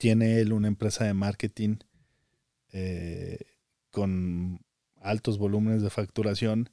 tiene 0.00 0.40
él 0.40 0.52
una 0.52 0.68
empresa 0.68 1.04
de 1.04 1.12
marketing 1.12 1.76
eh, 2.72 3.38
con 3.90 4.60
altos 4.96 5.36
volúmenes 5.36 5.82
de 5.82 5.90
facturación, 5.90 6.70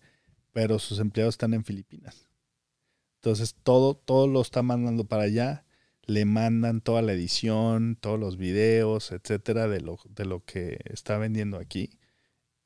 pero 0.53 0.79
sus 0.79 0.99
empleados 0.99 1.35
están 1.35 1.53
en 1.53 1.65
Filipinas. 1.65 2.29
Entonces 3.15 3.55
todo, 3.63 3.95
todo 3.95 4.27
lo 4.27 4.41
está 4.41 4.61
mandando 4.61 5.05
para 5.05 5.23
allá, 5.23 5.65
le 6.07 6.25
mandan 6.25 6.81
toda 6.81 7.01
la 7.01 7.13
edición, 7.13 7.97
todos 7.99 8.19
los 8.19 8.37
videos, 8.37 9.11
etcétera, 9.11 9.67
de 9.67 9.81
lo, 9.81 9.99
de 10.09 10.25
lo 10.25 10.43
que 10.43 10.79
está 10.85 11.17
vendiendo 11.17 11.57
aquí. 11.57 11.99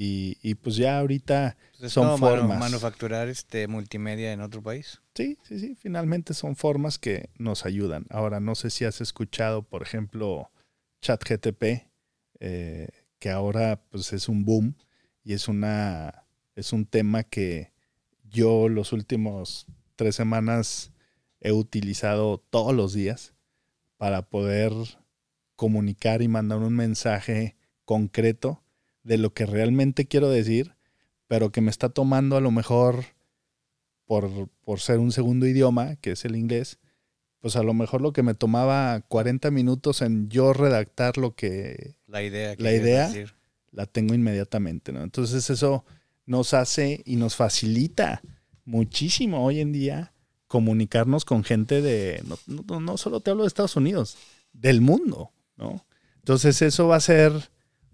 Y, 0.03 0.55
pues 0.55 0.77
ya 0.77 0.97
ahorita 0.97 1.57
pues 1.77 1.93
son 1.93 2.17
formas. 2.17 2.57
manufacturar 2.57 3.27
este 3.27 3.67
multimedia 3.67 4.33
en 4.33 4.41
otro 4.41 4.63
país. 4.63 4.99
Sí, 5.13 5.37
sí, 5.43 5.59
sí. 5.59 5.75
Finalmente 5.75 6.33
son 6.33 6.55
formas 6.55 6.97
que 6.97 7.29
nos 7.37 7.67
ayudan. 7.67 8.07
Ahora, 8.09 8.39
no 8.39 8.55
sé 8.55 8.71
si 8.71 8.83
has 8.83 8.99
escuchado, 8.99 9.61
por 9.61 9.83
ejemplo, 9.83 10.49
ChatGTP, 11.01 11.87
eh, 12.39 12.87
que 13.19 13.29
ahora 13.29 13.83
pues 13.91 14.11
es 14.13 14.27
un 14.27 14.43
boom 14.43 14.75
y 15.23 15.33
es 15.33 15.47
una 15.47 16.25
es 16.55 16.73
un 16.73 16.87
tema 16.87 17.23
que 17.23 17.71
yo 18.23 18.69
los 18.69 18.93
últimos 18.93 19.67
tres 19.95 20.15
semanas 20.15 20.90
he 21.41 21.51
utilizado 21.51 22.37
todos 22.37 22.73
los 22.73 22.93
días 22.93 23.33
para 23.97 24.21
poder 24.21 24.71
comunicar 25.55 26.21
y 26.21 26.27
mandar 26.27 26.59
un 26.59 26.75
mensaje 26.75 27.55
concreto 27.85 28.63
de 29.03 29.17
lo 29.17 29.33
que 29.33 29.45
realmente 29.45 30.07
quiero 30.07 30.29
decir, 30.29 30.75
pero 31.27 31.51
que 31.51 31.61
me 31.61 31.71
está 31.71 31.89
tomando 31.89 32.37
a 32.37 32.41
lo 32.41 32.51
mejor 32.51 33.03
por, 34.05 34.49
por 34.63 34.79
ser 34.79 34.99
un 34.99 35.11
segundo 35.11 35.47
idioma, 35.47 35.95
que 35.97 36.11
es 36.11 36.25
el 36.25 36.35
inglés, 36.35 36.79
pues 37.39 37.55
a 37.55 37.63
lo 37.63 37.73
mejor 37.73 38.01
lo 38.01 38.13
que 38.13 38.23
me 38.23 38.35
tomaba 38.35 39.01
40 39.01 39.49
minutos 39.51 40.01
en 40.01 40.29
yo 40.29 40.53
redactar 40.53 41.17
lo 41.17 41.35
que... 41.35 41.95
La 42.05 42.21
idea. 42.21 42.55
Que 42.55 42.63
la 42.63 42.73
idea 42.73 43.11
la 43.71 43.85
tengo 43.87 44.13
inmediatamente, 44.13 44.91
¿no? 44.91 45.01
Entonces 45.01 45.49
eso 45.49 45.85
nos 46.25 46.53
hace 46.53 47.01
y 47.05 47.15
nos 47.15 47.35
facilita 47.35 48.21
muchísimo 48.63 49.43
hoy 49.43 49.59
en 49.59 49.71
día 49.71 50.13
comunicarnos 50.51 51.23
con 51.23 51.45
gente 51.45 51.81
de, 51.81 52.21
no, 52.45 52.81
no, 52.81 52.97
solo 52.97 53.21
te 53.21 53.31
hablo 53.31 53.43
de 53.43 53.47
Estados 53.47 53.77
Unidos, 53.77 54.17
del 54.51 54.81
mundo, 54.81 55.31
¿no? 55.55 55.85
Entonces 56.17 56.61
eso 56.61 56.89
va 56.89 56.97
a 56.97 56.99
ser 56.99 57.31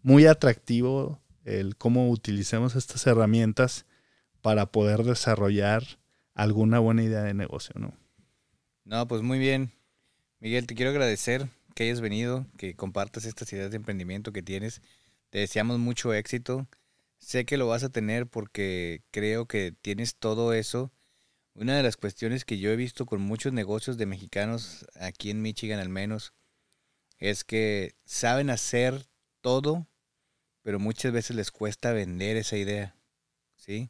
muy 0.01 0.25
atractivo 0.25 1.21
el 1.45 1.75
cómo 1.75 2.09
utilicemos 2.09 2.75
estas 2.75 3.05
herramientas 3.05 3.85
para 4.41 4.71
poder 4.71 5.03
desarrollar 5.03 5.83
alguna 6.33 6.79
buena 6.79 7.03
idea 7.03 7.21
de 7.21 7.35
negocio, 7.35 7.75
¿no? 7.77 7.93
No, 8.85 9.07
pues 9.07 9.21
muy 9.21 9.37
bien. 9.37 9.69
Miguel, 10.39 10.65
te 10.65 10.73
quiero 10.73 10.89
agradecer 10.89 11.49
que 11.75 11.83
hayas 11.83 12.01
venido, 12.01 12.47
que 12.57 12.73
compartas 12.73 13.25
estas 13.25 13.53
ideas 13.53 13.69
de 13.69 13.77
emprendimiento 13.77 14.33
que 14.33 14.41
tienes. 14.41 14.81
Te 15.29 15.37
deseamos 15.37 15.77
mucho 15.77 16.11
éxito. 16.11 16.67
Sé 17.19 17.45
que 17.45 17.57
lo 17.57 17.67
vas 17.67 17.83
a 17.83 17.89
tener 17.89 18.25
porque 18.25 19.03
creo 19.11 19.45
que 19.45 19.75
tienes 19.79 20.15
todo 20.15 20.53
eso. 20.53 20.91
Una 21.57 21.75
de 21.75 21.81
las 21.81 21.97
cuestiones 21.97 22.45
que 22.45 22.59
yo 22.59 22.69
he 22.69 22.75
visto 22.75 23.07
con 23.07 23.19
muchos 23.19 23.51
negocios 23.51 23.97
de 23.97 24.05
mexicanos, 24.05 24.85
aquí 24.93 25.31
en 25.31 25.41
Michigan 25.41 25.79
al 25.79 25.89
menos, 25.89 26.33
es 27.17 27.43
que 27.43 27.95
saben 28.05 28.51
hacer 28.51 29.07
todo, 29.41 29.87
pero 30.61 30.77
muchas 30.77 31.11
veces 31.11 31.35
les 31.35 31.49
cuesta 31.49 31.93
vender 31.93 32.37
esa 32.37 32.57
idea. 32.57 32.95
¿Sí? 33.55 33.89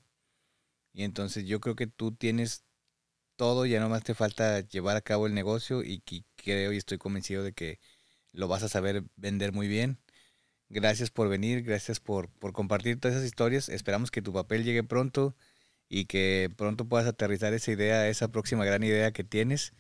Y 0.94 1.04
entonces 1.04 1.46
yo 1.46 1.60
creo 1.60 1.76
que 1.76 1.88
tú 1.88 2.14
tienes 2.14 2.64
todo, 3.36 3.66
ya 3.66 3.82
nomás 3.82 4.06
te 4.06 4.16
falta 4.16 4.62
llevar 4.62 4.96
a 4.96 5.02
cabo 5.02 5.28
el 5.28 5.34
negocio 5.34 5.84
y, 5.84 6.02
creo 6.38 6.72
y 6.72 6.78
estoy 6.78 6.98
convencido 6.98 7.44
de 7.44 7.52
que 7.52 7.82
lo 8.32 8.48
vas 8.48 8.64
a 8.64 8.70
saber 8.70 9.04
vender 9.18 9.52
muy 9.52 9.68
bien. 9.68 10.00
Gracias 10.70 11.12
por 11.12 11.28
venir, 11.28 11.64
gracias 11.64 12.00
por, 12.00 12.30
por 12.30 12.54
compartir 12.54 12.98
todas 12.98 13.18
esas 13.18 13.28
historias. 13.28 13.68
Esperamos 13.68 14.10
que 14.10 14.22
tu 14.22 14.32
papel 14.32 14.64
llegue 14.64 14.84
pronto 14.84 15.36
y 15.90 16.06
que 16.06 16.50
pronto 16.56 16.86
puedas 16.86 17.08
aterrizar 17.08 17.54
esa 17.54 17.72
idea, 17.72 18.08
esa 18.08 18.30
próxima 18.30 18.66
gran 18.66 18.84
idea 18.84 19.12
que 19.12 19.24
tienes. 19.24 19.74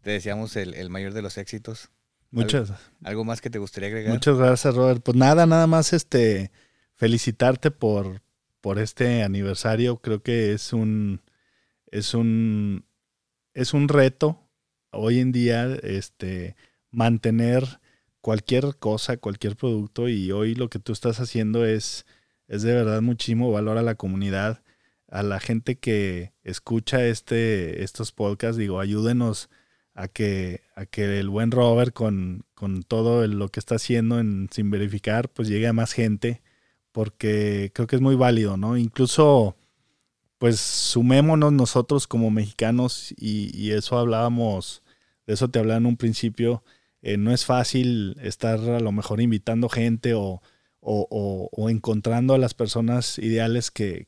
Te 0.00 0.10
deseamos 0.10 0.56
el, 0.56 0.90
mayor 0.90 1.12
de 1.12 1.22
los 1.22 1.38
éxitos. 1.38 1.90
Muchas. 2.30 2.72
¿Algo, 3.04 3.24
más 3.24 3.40
que 3.40 3.50
te 3.50 3.58
gustaría 3.58 3.88
agregar? 3.88 4.12
Muchas 4.12 4.36
gracias, 4.36 4.74
Robert. 4.74 5.02
Pues 5.02 5.16
nada, 5.16 5.46
nada 5.46 5.66
más 5.66 5.92
este 5.92 6.50
felicitarte 6.94 7.70
por, 7.70 8.22
por 8.60 8.78
este 8.78 9.22
aniversario. 9.22 9.98
Creo 9.98 10.22
que 10.22 10.52
es 10.52 10.72
un 10.72 11.20
es 11.90 12.14
un 12.14 12.84
es 13.54 13.74
un 13.74 13.88
reto 13.88 14.48
hoy 14.90 15.20
en 15.20 15.30
día 15.30 15.74
este 15.82 16.56
mantener 16.90 17.80
cualquier 18.22 18.76
cosa, 18.78 19.18
cualquier 19.18 19.56
producto 19.56 20.08
y 20.08 20.32
hoy 20.32 20.54
lo 20.54 20.70
que 20.70 20.78
tú 20.78 20.92
estás 20.92 21.20
haciendo 21.20 21.66
es 21.66 22.06
es 22.48 22.62
de 22.62 22.74
verdad 22.74 23.02
muchísimo 23.02 23.50
valor 23.52 23.78
a 23.78 23.82
la 23.82 23.94
comunidad 23.94 24.61
a 25.12 25.22
la 25.22 25.40
gente 25.40 25.76
que 25.76 26.32
escucha 26.42 27.06
este, 27.06 27.84
estos 27.84 28.12
podcasts, 28.12 28.56
digo, 28.56 28.80
ayúdenos 28.80 29.50
a 29.94 30.08
que, 30.08 30.62
a 30.74 30.86
que 30.86 31.20
el 31.20 31.28
buen 31.28 31.50
Robert 31.50 31.92
con, 31.92 32.46
con 32.54 32.82
todo 32.82 33.26
lo 33.26 33.50
que 33.50 33.60
está 33.60 33.74
haciendo 33.74 34.18
en 34.18 34.48
Sin 34.50 34.70
Verificar, 34.70 35.28
pues 35.28 35.48
llegue 35.48 35.68
a 35.68 35.74
más 35.74 35.92
gente, 35.92 36.40
porque 36.92 37.72
creo 37.74 37.86
que 37.86 37.96
es 37.96 38.02
muy 38.02 38.16
válido, 38.16 38.56
¿no? 38.56 38.78
Incluso, 38.78 39.54
pues 40.38 40.58
sumémonos 40.60 41.52
nosotros 41.52 42.06
como 42.06 42.30
mexicanos, 42.30 43.14
y, 43.18 43.72
eso 43.72 43.98
hablábamos, 43.98 44.82
de 45.26 45.34
eso 45.34 45.48
te 45.48 45.58
hablaba 45.58 45.76
en 45.76 45.86
un 45.86 45.98
principio, 45.98 46.64
eh, 47.02 47.18
no 47.18 47.32
es 47.34 47.44
fácil 47.44 48.16
estar 48.22 48.58
a 48.60 48.80
lo 48.80 48.92
mejor 48.92 49.20
invitando 49.20 49.68
gente 49.68 50.14
o, 50.14 50.40
o, 50.80 51.50
o 51.52 51.68
encontrando 51.68 52.32
a 52.32 52.38
las 52.38 52.54
personas 52.54 53.18
ideales 53.18 53.70
que 53.70 54.06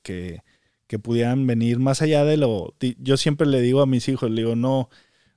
que 0.95 1.01
pudieran 1.01 1.45
venir 1.45 1.81
más 1.81 2.03
allá 2.03 2.25
de 2.25 2.37
lo... 2.37 2.73
Yo 2.99 3.17
siempre 3.17 3.49
le 3.49 3.61
digo 3.61 3.81
a 3.81 3.87
mis 3.87 4.09
hijos, 4.09 4.33
digo, 4.33 4.55
no, 4.55 4.91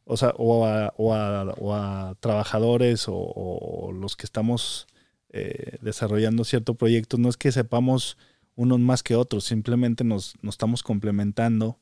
o 0.03 0.16
sea, 0.16 0.36
o 0.38 0.68
a, 0.68 0.93
o 0.97 1.74
a, 1.74 2.16
trabajadores 2.20 3.05
o, 3.08 3.91
los 3.91 4.16
que 4.16 4.28
estamos 4.28 4.86
eh, 5.32 5.80
desarrollando 5.82 6.43
cierto 6.43 6.76
proyecto, 6.76 7.18
no 7.18 7.28
es 7.28 7.38
que 7.38 7.51
sepamos 7.51 8.20
unos 8.55 8.80
más 8.80 9.01
que 9.01 9.16
otros, 9.16 9.45
simplemente 9.45 10.03
nos, 10.03 10.36
nos, 10.43 10.53
estamos 10.53 10.84
complementando 10.84 11.80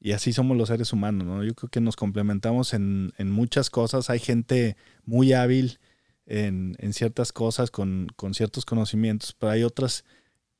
y 0.00 0.12
así 0.12 0.34
somos 0.34 0.58
los 0.58 0.68
seres 0.68 0.92
humanos, 0.92 1.26
¿no? 1.26 1.42
Yo 1.42 1.54
creo 1.54 1.70
que 1.70 1.80
nos 1.80 1.96
complementamos 1.96 2.74
en, 2.74 3.14
en 3.16 3.30
muchas 3.30 3.70
cosas, 3.70 4.10
hay 4.10 4.18
gente 4.18 4.76
muy 5.06 5.32
hábil 5.32 5.78
en, 6.26 6.76
en 6.78 6.92
ciertas 6.92 7.32
cosas, 7.32 7.70
con, 7.70 8.08
con 8.16 8.34
ciertos 8.34 8.66
conocimientos, 8.66 9.32
pero 9.32 9.52
hay 9.52 9.62
otras 9.62 10.04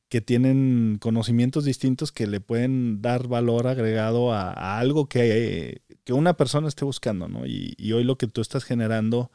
que 0.08 0.20
tienen 0.20 0.98
conocimientos 1.00 1.64
distintos 1.64 2.12
que 2.12 2.26
le 2.26 2.40
pueden 2.40 3.02
dar 3.02 3.26
valor 3.26 3.66
agregado 3.66 4.32
a, 4.32 4.78
algo 4.78 5.08
que, 5.08 5.82
que, 6.04 6.12
una 6.12 6.36
persona 6.36 6.68
esté 6.68 6.84
buscando, 6.84 7.28
¿no? 7.28 7.46
Y, 7.46 7.92
hoy 7.92 8.04
lo 8.04 8.16
que 8.16 8.26
tú 8.26 8.40
estás 8.40 8.64
generando, 8.64 9.30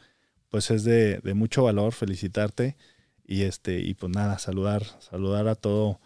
pues 0.49 0.71
es 0.71 0.83
de, 0.83 1.21
mucho 1.35 1.63
valor, 1.63 1.93
felicitarte 1.93 2.77
y 3.25 3.43
este, 3.43 3.79
y 3.79 3.93
pues 3.93 4.11
nada, 4.13 4.39
saludar, 4.39 4.83
saludar 4.99 5.47
a 5.47 5.55
todo, 5.55 5.99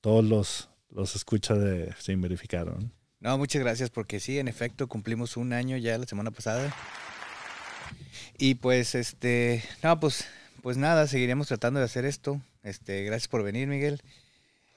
todos 0.00 0.24
los, 0.24 0.70
los 0.90 1.16
escuchas 1.16 1.58
de 1.58 1.92
Sin 1.98 2.20
Verificar, 2.20 2.66
¿no? 2.66 2.90
No, 3.20 3.36
muchas 3.36 3.60
gracias, 3.60 3.90
porque 3.90 4.18
sí, 4.18 4.38
en 4.38 4.48
efecto, 4.48 4.88
cumplimos 4.88 5.36
un 5.36 5.52
año 5.52 5.76
ya 5.76 5.98
la 5.98 6.06
semana 6.06 6.30
pasada. 6.30 6.74
Y 8.38 8.54
pues, 8.54 8.94
este, 8.94 9.62
no, 9.82 10.00
pues, 10.00 10.24
pues 10.62 10.78
nada, 10.78 11.06
seguiremos 11.06 11.48
tratando 11.48 11.80
de 11.80 11.84
hacer 11.84 12.06
esto. 12.06 12.40
Este, 12.62 13.04
gracias 13.04 13.28
por 13.28 13.42
venir, 13.42 13.68
Miguel. 13.68 14.00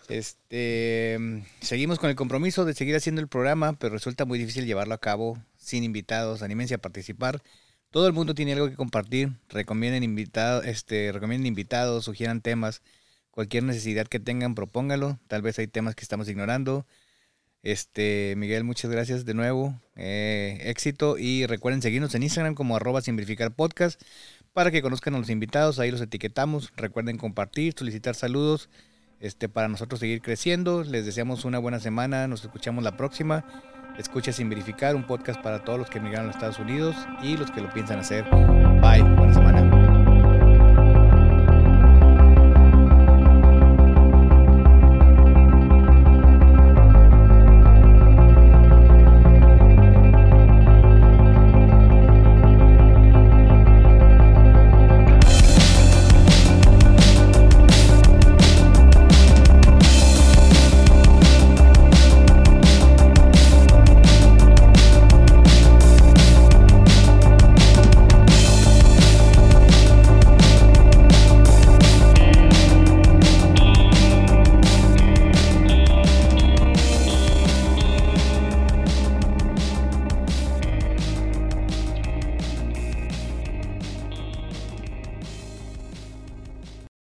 Este, 0.10 1.18
seguimos 1.62 2.00
con 2.00 2.10
el 2.10 2.16
compromiso 2.16 2.66
de 2.66 2.74
seguir 2.74 2.96
haciendo 2.96 3.22
el 3.22 3.28
programa, 3.28 3.74
pero 3.74 3.94
resulta 3.94 4.26
muy 4.26 4.38
difícil 4.40 4.66
llevarlo 4.66 4.94
a 4.94 5.00
cabo 5.00 5.38
sin 5.58 5.84
invitados. 5.84 6.42
Anímense 6.42 6.74
a 6.76 6.78
participar. 6.78 7.42
Todo 7.90 8.08
el 8.08 8.14
mundo 8.14 8.34
tiene 8.34 8.54
algo 8.54 8.70
que 8.70 8.76
compartir. 8.76 9.34
Recomienden 9.50 10.04
invitados, 10.04 10.66
este, 10.66 11.12
invitados, 11.44 12.06
sugieran 12.06 12.42
temas. 12.42 12.82
Cualquier 13.32 13.64
necesidad 13.64 14.08
que 14.08 14.20
tengan, 14.20 14.56
propóngalo. 14.56 15.20
Tal 15.28 15.42
vez 15.42 15.60
hay 15.60 15.68
temas 15.68 15.96
que 15.96 16.04
estamos 16.04 16.28
ignorando. 16.28 16.86
Este, 17.64 18.34
Miguel, 18.38 18.64
muchas 18.64 18.92
gracias 18.92 19.26
de 19.26 19.34
nuevo. 19.34 19.80
Eh, 19.96 20.60
éxito. 20.64 21.18
Y 21.18 21.46
recuerden 21.46 21.82
seguirnos 21.82 22.14
en 22.16 22.24
Instagram 22.24 22.56
como 22.56 22.76
arroba 22.76 23.02
simplificar 23.02 23.54
podcast 23.56 24.02
para 24.54 24.72
que 24.72 24.82
conozcan 24.82 25.16
a 25.16 25.20
los 25.20 25.30
invitados. 25.30 25.80
Ahí 25.80 25.92
los 25.92 26.02
etiquetamos. 26.02 26.72
Recuerden 26.76 27.18
compartir, 27.18 27.74
solicitar 27.78 28.16
saludos 28.16 28.70
este, 29.20 29.50
para 29.50 29.68
nosotros 29.68 30.00
seguir 30.00 30.22
creciendo. 30.22 30.84
Les 30.84 31.06
deseamos 31.06 31.46
una 31.46 31.60
buena 31.60 31.80
semana, 31.80 32.28
nos 32.28 32.44
escuchamos 32.44 32.84
la 32.84 32.96
próxima. 32.96 33.44
Escucha 33.98 34.32
sin 34.32 34.50
verificar, 34.50 34.96
un 34.96 35.06
podcast 35.06 35.42
para 35.42 35.64
todos 35.64 35.78
los 35.78 35.90
que 35.90 36.00
emigraron 36.00 36.30
a 36.30 36.32
Estados 36.32 36.58
Unidos 36.58 36.96
y 37.22 37.38
los 37.38 37.52
que 37.52 37.62
lo 37.62 37.72
piensan 37.72 38.00
hacer. 38.00 38.24
Bye, 38.82 39.04
buena 39.04 39.34
semana. 39.34 39.53